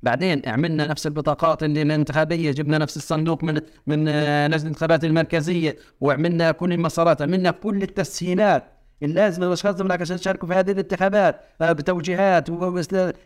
بعدين 0.03 0.43
عملنا 0.47 0.87
نفس 0.87 1.07
البطاقات 1.07 1.62
اللي 1.62 1.83
الانتخابيه 1.83 2.51
جبنا 2.51 2.79
نفس 2.79 2.97
الصندوق 2.97 3.45
من 3.45 3.61
من 3.87 4.05
لجنه 4.47 4.62
الانتخابات 4.62 5.05
المركزية 5.05 5.77
وعملنا 6.01 6.53
كل 6.53 6.73
المسارات 6.73 7.23
عملنا 7.23 7.51
كل 7.51 7.83
التسهيلات. 7.83 8.80
اللازمه 9.03 9.46
للاشخاص 9.46 9.80
هناك 9.80 10.01
عشان 10.01 10.16
يشاركوا 10.16 10.48
في 10.48 10.55
هذه 10.55 10.70
الانتخابات 10.70 11.40
آه، 11.61 11.72
بتوجيهات 11.72 12.48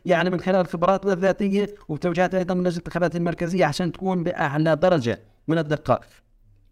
يعني 0.04 0.30
من 0.30 0.40
خلال 0.40 0.66
خبراتنا 0.66 1.12
الذاتية 1.12 1.74
وتوجيهات 1.88 2.34
أيضا 2.34 2.54
من 2.54 2.60
لجنه 2.60 2.70
الانتخابات 2.70 3.16
المركزية 3.16 3.64
عشان 3.64 3.92
تكون 3.92 4.24
بأعلى 4.24 4.76
درجة 4.76 5.20
من 5.48 5.58
الدقة. 5.58 6.00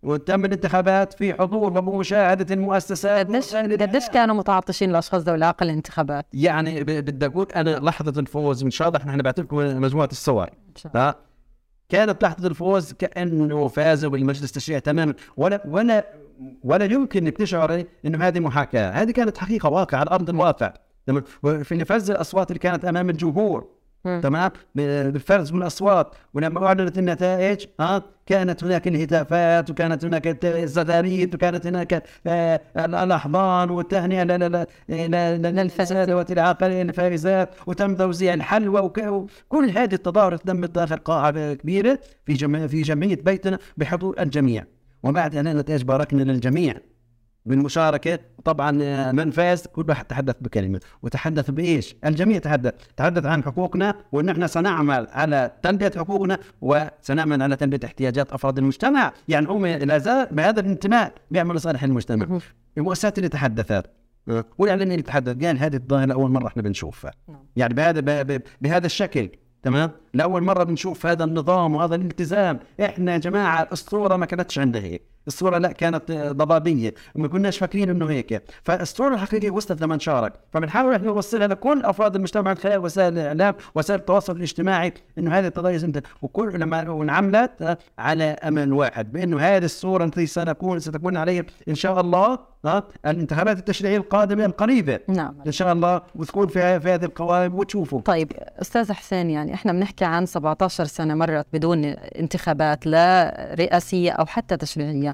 وتم 0.02 0.44
الانتخابات 0.44 1.12
في 1.12 1.34
حضور 1.34 1.78
ومشاهدة 1.78 2.54
المؤسسات 2.54 3.26
قديش 3.26 3.54
قديش 3.54 4.08
كانوا 4.08 4.34
متعطشين 4.34 4.90
الأشخاص 4.90 5.22
ذوي 5.22 5.36
العقل 5.36 5.66
الانتخابات؟ 5.66 6.26
يعني 6.32 6.84
بدي 6.84 7.26
أقول 7.26 7.46
أنا 7.56 7.70
لحظة 7.70 8.20
الفوز 8.20 8.64
إن 8.64 8.70
شاء 8.70 8.88
الله 8.88 9.00
إحنا 9.00 9.22
بعث 9.22 9.38
لكم 9.38 9.56
مجموعة 9.56 10.08
الصور. 10.12 10.50
ها 10.94 11.14
كانت 11.92 12.22
لحظة 12.22 12.48
الفوز 12.48 12.92
كأنه 12.92 13.68
فازوا 13.68 14.10
بالمجلس 14.10 14.44
التشريعي 14.44 14.80
تماما. 14.80 15.14
ولا 15.36 15.62
ولا 15.68 16.04
ولا 16.64 16.84
يمكن 16.84 17.26
انك 17.26 17.36
تشعري 17.36 17.86
إنه 18.06 18.28
هذه 18.28 18.40
محاكاة، 18.40 18.90
هذه 18.90 19.10
كانت 19.10 19.38
حقيقة 19.38 19.68
واقع 19.68 19.98
على 19.98 20.10
أرض 20.10 20.30
الواقع. 20.30 20.72
في 21.62 21.74
نفاذ 21.74 22.10
الأصوات 22.10 22.50
اللي 22.50 22.58
كانت 22.58 22.84
أمام 22.84 23.10
الجمهور. 23.10 23.68
تمام؟ 24.04 24.50
بالفرز 24.74 25.52
من 25.52 25.62
الاصوات 25.62 26.14
ولما 26.34 26.66
اعلنت 26.66 26.98
النتائج 26.98 27.66
ها؟ 27.80 28.02
كانت 28.26 28.64
هناك 28.64 28.88
الهتافات 28.88 29.70
وكانت 29.70 30.04
هناك 30.04 30.44
الزغاريد 30.44 31.34
وكانت 31.34 31.66
هناك 31.66 32.02
آه 32.26 32.60
الأحضان 32.76 33.70
والتهنئة 33.70 34.22
للفائزات 34.92 36.08
والعاقلين 36.08 36.88
الفائزات 36.88 37.54
وتم 37.66 37.96
توزيع 37.96 38.34
الحلوى 38.34 38.80
وكل 38.80 39.70
هذه 39.70 39.94
التظاهرات 39.94 40.46
تمت 40.46 40.70
داخل 40.70 40.96
قاعه 40.96 41.54
كبيره 41.54 41.98
في 42.26 42.32
جمع 42.32 42.66
في 42.66 42.82
جمعية 42.82 43.16
بيتنا 43.16 43.58
بحضور 43.76 44.14
الجميع. 44.20 44.64
وبعد 45.02 45.36
ان 45.36 45.46
النتائج 45.46 45.82
باركنا 45.82 46.22
للجميع. 46.22 46.74
بالمشاركه 47.46 48.18
طبعا 48.44 48.78
آه، 48.82 49.12
من 49.12 49.30
فاز 49.30 49.66
كل 49.66 49.84
واحد 49.88 50.04
تحدث 50.04 50.34
بكلمة. 50.40 50.80
وتحدث 51.02 51.50
بإيش؟ 51.50 51.96
الجميع 52.04 52.38
تحدث 52.38 52.72
تحدث 52.96 53.26
عن 53.26 53.44
حقوقنا 53.44 53.94
وان 54.12 54.28
إحنا 54.28 54.46
سنعمل 54.46 55.06
على 55.10 55.50
تلبيه 55.62 55.92
حقوقنا 55.96 56.38
وسنعمل 56.60 57.42
على 57.42 57.56
تلبيه 57.56 57.80
احتياجات 57.84 58.32
أفراد 58.32 58.58
المجتمع، 58.58 59.12
يعني 59.28 59.46
هم 59.46 59.66
لا 59.66 59.98
زال 59.98 60.28
بهذا 60.30 60.60
الانتماء 60.60 61.12
بيعملوا 61.30 61.56
لصالح 61.56 61.82
المجتمع. 61.84 62.38
المؤسسات 62.78 63.18
اللي 63.18 63.28
تحدثت. 63.28 63.86
آه، 64.28 64.44
والاعلاميين 64.58 64.92
اللي 64.92 65.02
تحدث. 65.02 65.44
قال 65.44 65.58
هذه 65.58 65.76
الظاهرة 65.76 66.04
لأول 66.04 66.30
مرة 66.30 66.46
إحنا 66.46 66.62
بنشوفها. 66.62 67.10
نعم. 67.28 67.44
يعني 67.56 67.74
بهذا 67.74 68.40
بهذا 68.60 68.86
الشكل. 68.86 69.28
تمام؟ 69.62 69.90
لأول 70.14 70.42
مرة 70.42 70.64
بنشوف 70.64 71.06
هذا 71.06 71.24
النظام 71.24 71.74
وهذا 71.74 71.94
الالتزام. 71.94 72.58
إحنا 72.80 73.12
يا 73.12 73.18
جماعة 73.18 73.68
الصورة 73.72 74.16
ما 74.16 74.26
كانتش 74.26 74.58
عندنا 74.58 74.84
هيك. 74.84 75.11
الصورة 75.26 75.58
لا 75.58 75.72
كانت 75.72 76.12
ضبابيه 76.12 76.94
وما 77.14 77.28
كناش 77.28 77.58
فاكرين 77.58 77.90
إنه 77.90 78.10
هيك. 78.10 78.42
فالصورة 78.62 79.14
الحقيقية 79.14 79.50
وصلت 79.50 79.82
لمن 79.82 80.00
شارك. 80.00 80.32
فبنحاول 80.52 80.94
إحنا 80.94 81.06
نوصلها 81.06 81.46
لكل 81.46 81.84
أفراد 81.84 82.16
المجتمع 82.16 82.50
من 82.50 82.56
خلال 82.56 82.78
وسائل 82.78 83.18
الإعلام 83.18 83.54
وسائل 83.74 84.00
التواصل 84.00 84.36
الاجتماعي 84.36 84.94
إنه 85.18 85.38
هذه 85.38 85.46
القضايا 85.46 85.72
لازم 85.72 85.92
وكل 86.22 86.60
لما 86.60 86.90
وانعملت 86.90 87.78
على 87.98 88.24
أمل 88.24 88.72
واحد 88.72 89.12
بإنه 89.12 89.40
هذه 89.40 89.64
الصورة 89.64 90.04
التي 90.04 90.26
سنكون 90.26 90.78
ستكون 90.78 91.16
عليه 91.16 91.46
إن 91.68 91.74
شاء 91.74 92.00
الله 92.00 92.38
الانتخابات 93.06 93.58
التشريعية 93.58 93.96
القادمة 93.96 94.44
القريبة. 94.44 94.98
نعم. 95.08 95.34
إن 95.46 95.52
شاء 95.52 95.72
الله 95.72 96.02
وتكون 96.14 96.46
في 96.46 96.80
في 96.80 96.88
هذه 96.88 97.04
القوائم 97.04 97.54
وتشوفوا. 97.54 98.00
طيب 98.00 98.32
أستاذ 98.60 98.92
حسين 98.92 99.30
يعني 99.30 99.54
إحنا 99.54 99.72
بنحكي 99.72 100.04
عن 100.04 100.26
17 100.26 100.84
سنة 100.84 101.14
مرت 101.14 101.46
بدون 101.52 101.84
انتخابات 101.84 102.86
لا 102.86 103.34
رئاسية 103.58 104.10
أو 104.10 104.26
حتى 104.26 104.56
تشريعية. 104.56 105.11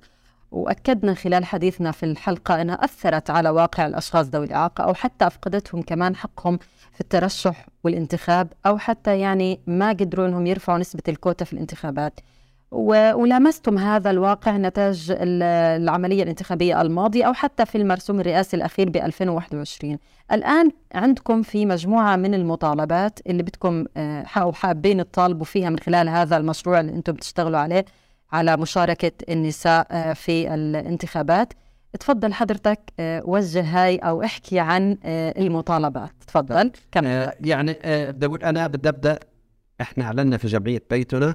وأكدنا 0.51 1.15
خلال 1.15 1.45
حديثنا 1.45 1.91
في 1.91 2.03
الحلقة 2.07 2.61
أنها 2.63 2.75
أثرت 2.85 3.31
على 3.31 3.51
واقع 3.51 3.87
الأشخاص 3.87 4.27
ذوي 4.27 4.47
الإعاقة 4.47 4.85
أو 4.85 4.95
حتى 4.95 5.27
أفقدتهم 5.27 5.83
كمان 5.83 6.17
حقهم 6.17 6.59
في 6.93 7.01
الترشح 7.01 7.67
والانتخاب 7.85 8.53
أو 8.67 8.79
حتى 8.79 9.21
يعني 9.21 9.61
ما 9.67 9.89
قدروا 9.89 10.27
إنهم 10.27 10.47
يرفعوا 10.47 10.79
نسبة 10.79 11.03
الكوتا 11.09 11.45
في 11.45 11.53
الانتخابات. 11.53 12.21
ولامستم 12.73 13.79
هذا 13.79 14.11
الواقع 14.11 14.57
نتاج 14.57 15.07
ال- 15.11 15.43
العملية 15.83 16.23
الانتخابية 16.23 16.81
الماضية 16.83 17.25
أو 17.25 17.33
حتى 17.33 17.67
في 17.67 17.79
المرسوم 17.79 18.21
الرئاسي 18.21 18.57
الأخير 18.57 18.89
ب 18.91 18.97
2021 18.97 19.99
الآن 20.33 20.71
عندكم 20.95 21.43
في 21.43 21.67
مجموعة 21.67 22.17
من 22.17 22.35
المطالبات 22.35 23.19
اللي 23.27 23.43
بدكم 23.43 23.85
آه، 23.97 24.25
أو 24.37 24.53
حابين 24.53 25.11
تطالبوا 25.13 25.45
فيها 25.45 25.71
من 25.71 25.79
خلال 25.79 26.09
هذا 26.09 26.37
المشروع 26.37 26.81
اللي 26.81 26.93
أنتم 26.93 27.13
بتشتغلوا 27.13 27.59
عليه 27.59 27.85
على 28.33 28.57
مشاركة 28.57 29.13
النساء 29.29 29.87
آه، 29.91 30.13
في 30.13 30.55
الانتخابات. 30.55 31.53
تفضل 32.01 32.33
حضرتك 32.35 32.81
آه، 33.01 33.23
وجه 33.25 33.63
هاي 33.63 33.97
أو 33.97 34.23
احكي 34.23 34.59
عن 34.59 34.99
آه، 35.05 35.35
المطالبات. 35.39 36.11
تفضل 36.27 36.71
كم 36.93 37.07
آه، 37.07 37.35
يعني 37.41 37.79
بدي 37.85 38.27
أقول 38.27 38.43
أنا 38.43 38.67
بدي 38.67 38.89
أبدأ. 38.89 39.19
إحنا 39.81 40.05
اعلنا 40.05 40.37
في 40.37 40.47
جمعية 40.47 40.83
بيتنا 40.91 41.35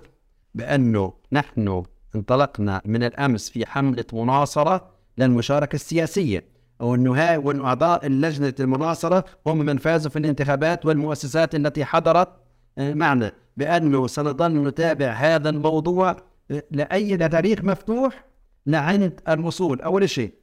بأنه 0.56 1.14
نحن 1.32 1.84
انطلقنا 2.16 2.82
من 2.86 3.04
الأمس 3.04 3.50
في 3.50 3.66
حملة 3.66 4.06
مناصرة 4.14 4.90
للمشاركة 5.18 5.76
السياسية 5.76 6.44
وانه 6.80 7.16
هاي 7.16 7.38
وانه 7.38 7.66
اعضاء 7.68 8.08
لجنه 8.08 8.54
المناصرة 8.60 9.26
هم 9.48 9.58
من 9.58 9.78
فازوا 9.78 10.12
في 10.12 10.20
الانتخابات 10.20 10.86
والمؤسسات 10.86 11.56
التي 11.56 11.86
حضرت 11.86 12.30
معنا. 12.78 13.32
بأنه 13.58 14.08
سنظل 14.08 14.64
نتابع 14.68 15.12
هذا 15.12 15.50
الموضوع 15.50 16.18
لأي 16.72 17.18
تاريخ 17.28 17.64
مفتوح 17.64 18.26
لعند 18.66 19.22
الوصول 19.30 19.82
أول 19.82 20.10
شيء 20.10 20.34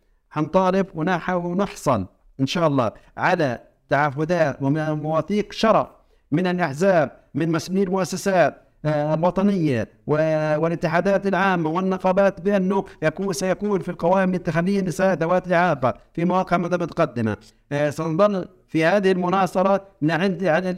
ونحاول 0.94 1.46
ونحصل 1.46 2.06
إن 2.40 2.46
شاء 2.46 2.66
الله 2.66 2.92
على 3.16 3.58
تعهدات 3.88 4.62
ومواثيق 4.62 5.52
شرف 5.52 5.86
من 6.32 6.46
الأحزاب 6.46 7.10
من 7.34 7.52
مسؤولي 7.52 7.82
المؤسسات 7.82 8.70
آه، 8.84 9.14
الوطنية 9.14 9.88
والاتحادات 10.06 11.26
العامة 11.26 11.70
والنقابات 11.70 12.40
بأنه 12.40 12.84
يكون 13.02 13.32
سيكون 13.32 13.80
في 13.80 13.88
القوائم 13.88 14.30
الانتخابيه 14.30 14.80
نساء 14.80 15.14
ذوات 15.14 15.46
الإعاقة 15.46 15.94
في 16.12 16.24
مواقع 16.24 16.56
متقدمة. 16.56 17.36
آه، 17.72 17.90
سنظل 17.90 18.48
في 18.70 18.84
هذه 18.84 19.12
المناصره 19.12 19.86
نعد 20.00 20.44
على 20.44 20.74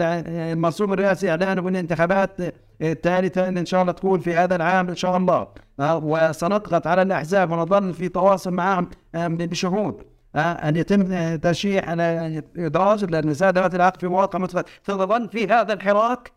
المرسوم 0.52 0.92
الرئاسي 0.92 1.30
إعلان 1.30 1.60
بالانتخابات 1.60 2.40
آه، 2.40 2.52
الثالثة 2.80 3.48
إن 3.48 3.66
شاء 3.66 3.82
الله 3.82 3.92
تكون 3.92 4.20
في 4.20 4.34
هذا 4.34 4.56
العام 4.56 4.88
إن 4.88 4.96
شاء 4.96 5.16
الله. 5.16 5.46
آه، 5.80 5.96
وسنضغط 6.04 6.86
على 6.86 7.02
الأحزاب 7.02 7.50
ونظل 7.50 7.94
في 7.94 8.08
تواصل 8.08 8.50
معهم 8.50 8.88
آه، 9.14 9.28
بشهود. 9.28 10.02
أن 10.36 10.76
يتم 10.76 11.36
ترشيح 11.36 11.88
على 11.88 12.42
إدراج 12.56 13.14
النساء 13.14 13.50
ذوات 13.50 13.74
العقل 13.74 14.00
في 14.00 14.06
مواقع 14.06 14.46
سنظل 14.86 15.28
في 15.28 15.46
هذا 15.46 15.72
الحراك 15.72 16.32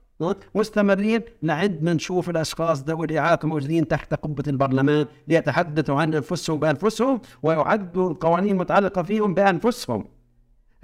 مستمرين. 0.56 1.22
ما 1.42 1.94
نشوف 1.94 2.30
الأشخاص 2.30 2.84
ذوي 2.84 3.06
الإعاقة 3.06 3.48
موجودين 3.48 3.88
تحت 3.88 4.14
قبة 4.14 4.44
البرلمان 4.48 5.06
ليتحدثوا 5.28 6.02
عن 6.02 6.14
أنفسهم 6.14 6.60
بأنفسهم 6.60 7.22
ويعدوا 7.44 8.10
القوانين 8.10 8.52
المتعلقة 8.52 9.04
فيهم 9.04 9.34
بأنفسهم. 9.34 10.15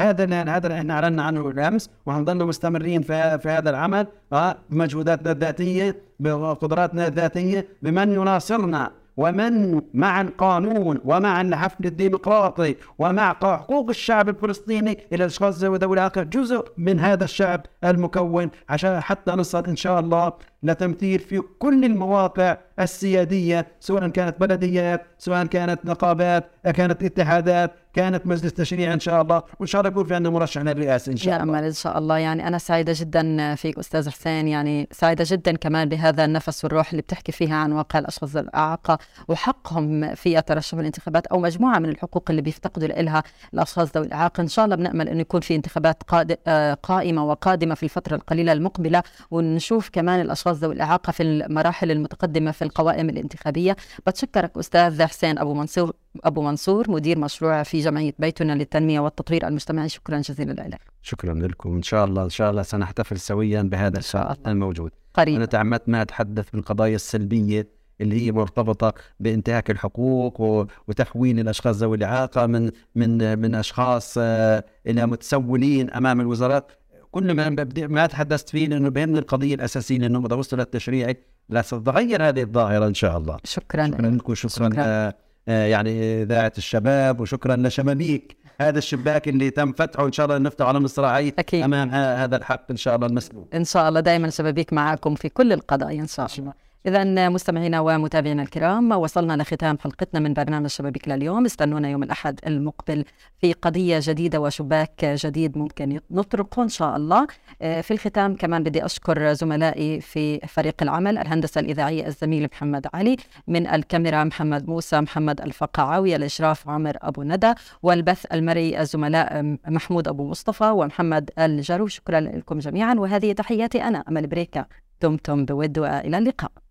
هذا 0.02 0.44
هذا 0.44 0.68
اللي 0.68 0.78
إحنا 0.80 0.94
أعلنا 0.94 1.24
عنه 1.24 1.44
بالأمس 1.44 1.90
وحنضل 2.06 2.46
مستمرين 2.46 3.02
في 3.02 3.40
في 3.40 3.50
هذا 3.50 3.70
العمل. 3.70 4.08
آه، 4.34 4.58
بمجهوداتنا 4.70 5.32
الذاتيه 5.32 5.96
بقدراتنا 6.20 7.08
الذاتيه 7.08 7.68
بمن 7.82 8.12
يناصرنا 8.12 8.92
ومن 9.18 9.82
مع 9.94 10.22
القانون 10.22 11.00
ومع 11.06 11.42
الحفل 11.42 11.86
الديمقراطي 11.86 12.76
ومع 13.00 13.34
حقوق 13.34 13.90
الشعب 13.90 14.30
الفلسطيني 14.30 14.92
إلى 14.92 15.24
الاشخاص 15.24 15.60
ذوي 15.60 15.78
ذوي 15.78 15.94
الآخر 15.94 16.24
جزء 16.24 16.66
من 16.78 17.00
هذا 17.00 17.24
الشعب 17.24 17.66
المكون. 17.84 18.50
عشان 18.70 19.00
حتى 19.00 19.32
نصل 19.32 19.66
إن 19.66 19.76
شاء 19.76 20.00
الله 20.00 20.34
لتمثيل 20.64 21.20
في 21.20 21.42
كل 21.60 21.86
المواقع 21.86 22.58
السيادية 22.80 23.68
سواء 23.80 24.08
كانت 24.08 24.40
بلديات 24.40 25.06
سواء 25.18 25.46
كانت 25.46 25.86
نقابات 25.86 26.52
كانت 26.64 27.04
اتحادات 27.04 27.72
كانت 27.94 28.28
مجلس 28.28 28.54
تشريع 28.54 28.94
إن 28.94 29.00
شاء 29.00 29.22
الله. 29.22 29.44
وإن 29.60 29.68
شاء 29.68 29.82
الله 29.82 29.92
يكون 29.92 30.06
في 30.06 30.16
عندنا 30.16 30.34
مرشح 30.34 30.62
للرئاسة 30.62 31.12
إن 31.12 31.18
شاء 31.18 31.34
يا 31.34 31.44
الله. 31.44 31.60
إن 31.60 31.72
شاء 31.72 31.98
الله. 31.98 32.18
يعني 32.18 32.48
أنا 32.48 32.58
سعيدة 32.58 32.94
جدا 32.96 33.56
فيك 33.56 33.80
أستاذ 33.80 34.10
حسين. 34.10 34.48
يعني 34.48 34.88
سعيدة 34.92 35.26
جدا 35.28 35.56
كمان 35.56 35.90
بهذا 35.90 36.26
النفس 36.26 36.64
والروح 36.64 36.90
اللي 36.90 37.02
بتحكي 37.02 37.32
فيها 37.32 37.56
عن 37.56 37.72
واقع 37.72 38.00
الأشخاص 38.00 38.30
ذوي 38.30 38.44
الإعاقة 38.44 38.98
وحقهم 39.28 40.16
في 40.16 40.38
الترشح 40.40 40.76
بالانتخابات 40.76 41.28
أو 41.28 41.40
مجموعة 41.40 41.80
من 41.80 41.90
الحقوق 41.90 42.24
اللي 42.30 42.42
بيفتقدوا 42.42 42.88
لها 42.88 43.24
الأشخاص 43.54 43.98
ذوي 43.98 44.06
الإعاقة. 44.06 44.42
إن 44.42 44.48
شاء 44.48 44.66
الله 44.66 44.76
بنأمل 44.76 45.10
أنه 45.10 45.22
يكون 45.22 45.42
في 45.42 45.56
انتخابات 45.56 46.04
قاد... 46.04 46.38
آه، 46.48 46.74
قائمة 46.74 47.26
وقادمة 47.26 47.76
في 47.76 47.84
الفترة 47.84 48.16
القليلة 48.16 48.52
المقبلة. 48.52 49.04
ونشوف 49.32 49.90
كمان 49.90 50.22
الأشخاص 50.22 50.51
ذوي 50.58 50.74
الإعاقة 50.74 51.12
في 51.12 51.24
المراحل 51.24 51.92
المتقدمة 51.92 52.52
في 52.52 52.62
القوائم 52.62 53.10
الانتخابية. 53.10 53.76
بتشكرك 54.08 54.58
أستاذ 54.58 55.04
حسين 55.04 55.40
أبو 55.40 55.54
منصور 55.54 55.94
أبو 56.24 56.42
منصور 56.42 56.92
مدير 56.92 57.20
مشروع 57.20 57.64
في 57.64 57.80
جمعية 57.80 58.14
بيتنا 58.20 58.54
للتنمية 58.54 59.00
والتطوير 59.00 59.48
المجتمعي. 59.48 59.90
شكرا 59.90 60.20
جزيلا 60.20 60.52
لك. 60.52 60.82
شكرا 61.02 61.34
لكم. 61.34 61.76
إن 61.76 61.82
شاء 61.84 62.06
الله 62.06 62.24
إن 62.24 62.30
شاء 62.30 62.52
الله 62.52 62.62
سنحتفل 62.62 63.20
سويا 63.20 63.62
بهذا 63.62 64.00
شاء 64.00 64.22
الشأن 64.32 64.36
الله. 64.42 64.52
الموجود. 64.52 64.92
قريبا. 65.14 65.38
أنا 65.38 65.46
تعمدت 65.46 65.90
ما 65.90 66.02
أتحدث 66.02 66.50
بالقضايا 66.50 66.96
السلبية 66.96 67.68
اللي 68.02 68.26
هي 68.28 68.32
مرتبطة 68.32 68.94
بانتهاك 69.20 69.72
الحقوق 69.72 70.42
وتحويل 70.88 71.40
الأشخاص 71.40 71.76
ذوي 71.76 71.98
الإعاقة 71.98 72.46
من 72.46 72.72
من 72.96 73.40
من 73.40 73.56
أشخاص 73.56 74.16
آه، 74.18 74.64
إلى 74.88 75.06
متسولين 75.06 75.90
أمام 75.92 76.22
الوزارات. 76.22 76.72
كل 77.12 77.34
ما 77.34 77.66
ما 77.78 78.06
تحدثت 78.06 78.50
فيه 78.50 78.68
لأنه 78.68 78.90
بيهمني 78.90 79.20
القضية 79.20 79.56
الأساسية 79.56 79.98
لأنه 79.98 80.26
اذا 80.26 80.36
وصل 80.36 80.58
للتشريعي 80.58 81.18
لا 81.50 81.62
ستتغير 81.62 82.28
هذه 82.30 82.42
الظاهرة 82.42 82.88
إن 82.88 82.94
شاء 82.94 83.18
الله 83.18 83.38
شكرا, 83.44 83.88
شكرا 83.88 84.10
لكم 84.10 84.36
شكرا, 84.36 84.70
شكراً. 84.70 84.84
آه 84.86 85.14
آه 85.48 85.66
يعني 85.66 86.22
اذاعه 86.24 86.54
الشباب 86.58 87.20
وشكرا 87.20 87.56
لشبابيك 87.56 88.38
هذا 88.62 88.78
الشباك 88.78 89.28
اللي 89.28 89.50
تم 89.50 89.72
فتحه 89.72 90.06
إن 90.06 90.12
شاء 90.12 90.26
الله 90.26 90.38
نفتحه 90.38 90.68
على 90.68 90.80
مصراعيه 90.80 91.34
أكيد. 91.40 91.64
أمام 91.64 91.90
هذا 91.90 92.38
الحق 92.38 92.66
إن 92.72 92.78
شاء 92.78 92.96
الله 92.96 93.08
المسلوب 93.08 93.48
إن 93.54 93.64
شاء 93.64 93.90
الله 93.90 94.00
دائما 94.00 94.30
شبابيك 94.30 94.74
معكم 94.74 95.16
في 95.16 95.30
كل 95.30 95.54
القضايا 95.54 96.02
إن 96.02 96.08
شاء 96.08 96.28
الله 96.40 96.54
إذا 96.86 97.30
مستمعينا 97.30 97.80
ومتابعينا 97.80 98.44
الكرام 98.44 98.92
وصلنا 98.92 99.38
لختام 99.38 99.78
حلقتنا 99.78 100.20
من 100.20 100.34
برنامج 100.34 100.68
شبابيك 100.68 101.08
لليوم. 101.08 101.46
استنونا 101.46 101.90
يوم 101.90 102.04
الأحد 102.04 102.40
المقبل 102.48 103.06
في 103.42 103.54
قضية 103.54 104.00
جديدة 104.02 104.40
وشباك 104.42 105.06
جديد 105.06 105.58
ممكن 105.58 106.00
نطرقه 106.12 106.64
إن 106.64 106.70
شاء 106.70 106.96
الله. 106.96 107.28
آه، 107.62 107.82
في 107.82 107.92
الختام 107.92 108.36
كمان 108.36 108.64
بدي 108.64 108.86
أشكر 108.86 109.34
زملائي 109.34 110.02
في 110.02 110.40
فريق 110.40 110.76
العمل 110.82 111.18
الهندسة 111.18 111.62
الإذاعية 111.62 112.08
الزميل 112.08 112.50
محمد 112.52 112.88
علي 112.94 113.18
من 113.48 113.68
الكاميرا 113.68 114.24
محمد 114.24 114.70
موسى 114.70 115.02
محمد 115.02 115.42
الفقعاوي 115.42 116.16
الإشراف 116.16 116.70
عمر 116.70 116.98
أبو 117.02 117.24
ندى 117.24 117.54
والبث 117.84 118.26
المرئي 118.34 118.82
الزملاء 118.82 119.58
محمود 119.68 120.08
أبو 120.08 120.30
مصطفى 120.30 120.70
ومحمد 120.70 121.30
الجرو 121.40 121.88
شكرا 121.88 122.20
لكم 122.20 122.60
جميعا 122.60 122.94
وهذه 122.94 123.32
تحياتي 123.32 123.84
أنا 123.84 124.04
أمل 124.10 124.28
بريكا 124.28 124.66
دمتم 125.02 125.46
بود 125.46 125.80
وإلى 125.80 126.18
اللقاء. 126.18 126.71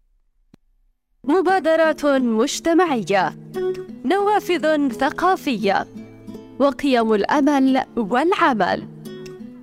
مبادرات 1.25 2.05
مجتمعية 2.07 3.33
نوافذ 4.05 4.89
ثقافية 4.89 5.87
وقيم 6.59 7.13
الأمل 7.15 7.85
والعمل 7.97 8.89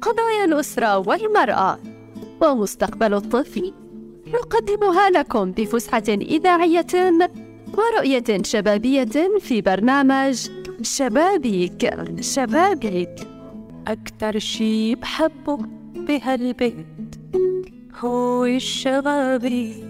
قضايا 0.01 0.45
الأسرة 0.45 0.97
والمرأة 0.97 1.79
ومستقبل 2.41 3.13
الطفل. 3.13 3.73
نقدمها 4.27 5.09
لكم 5.09 5.51
بفسحة 5.51 6.03
إذاعية 6.07 6.85
ورؤية 7.77 8.43
شبابية 8.43 9.39
في 9.39 9.61
برنامج 9.61 10.49
شبابيك 10.81 11.93
شبابيك. 12.21 13.15
أكتر 13.87 14.39
شي 14.39 14.95
بحبه 14.95 15.57
بهالبيت 15.95 17.15
هو 17.99 18.45
الشبابيك. 18.45 19.87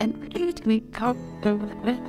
and 0.00 0.32
we 0.66 0.80
can't 0.80 1.42
do 1.42 1.58
that 1.84 2.00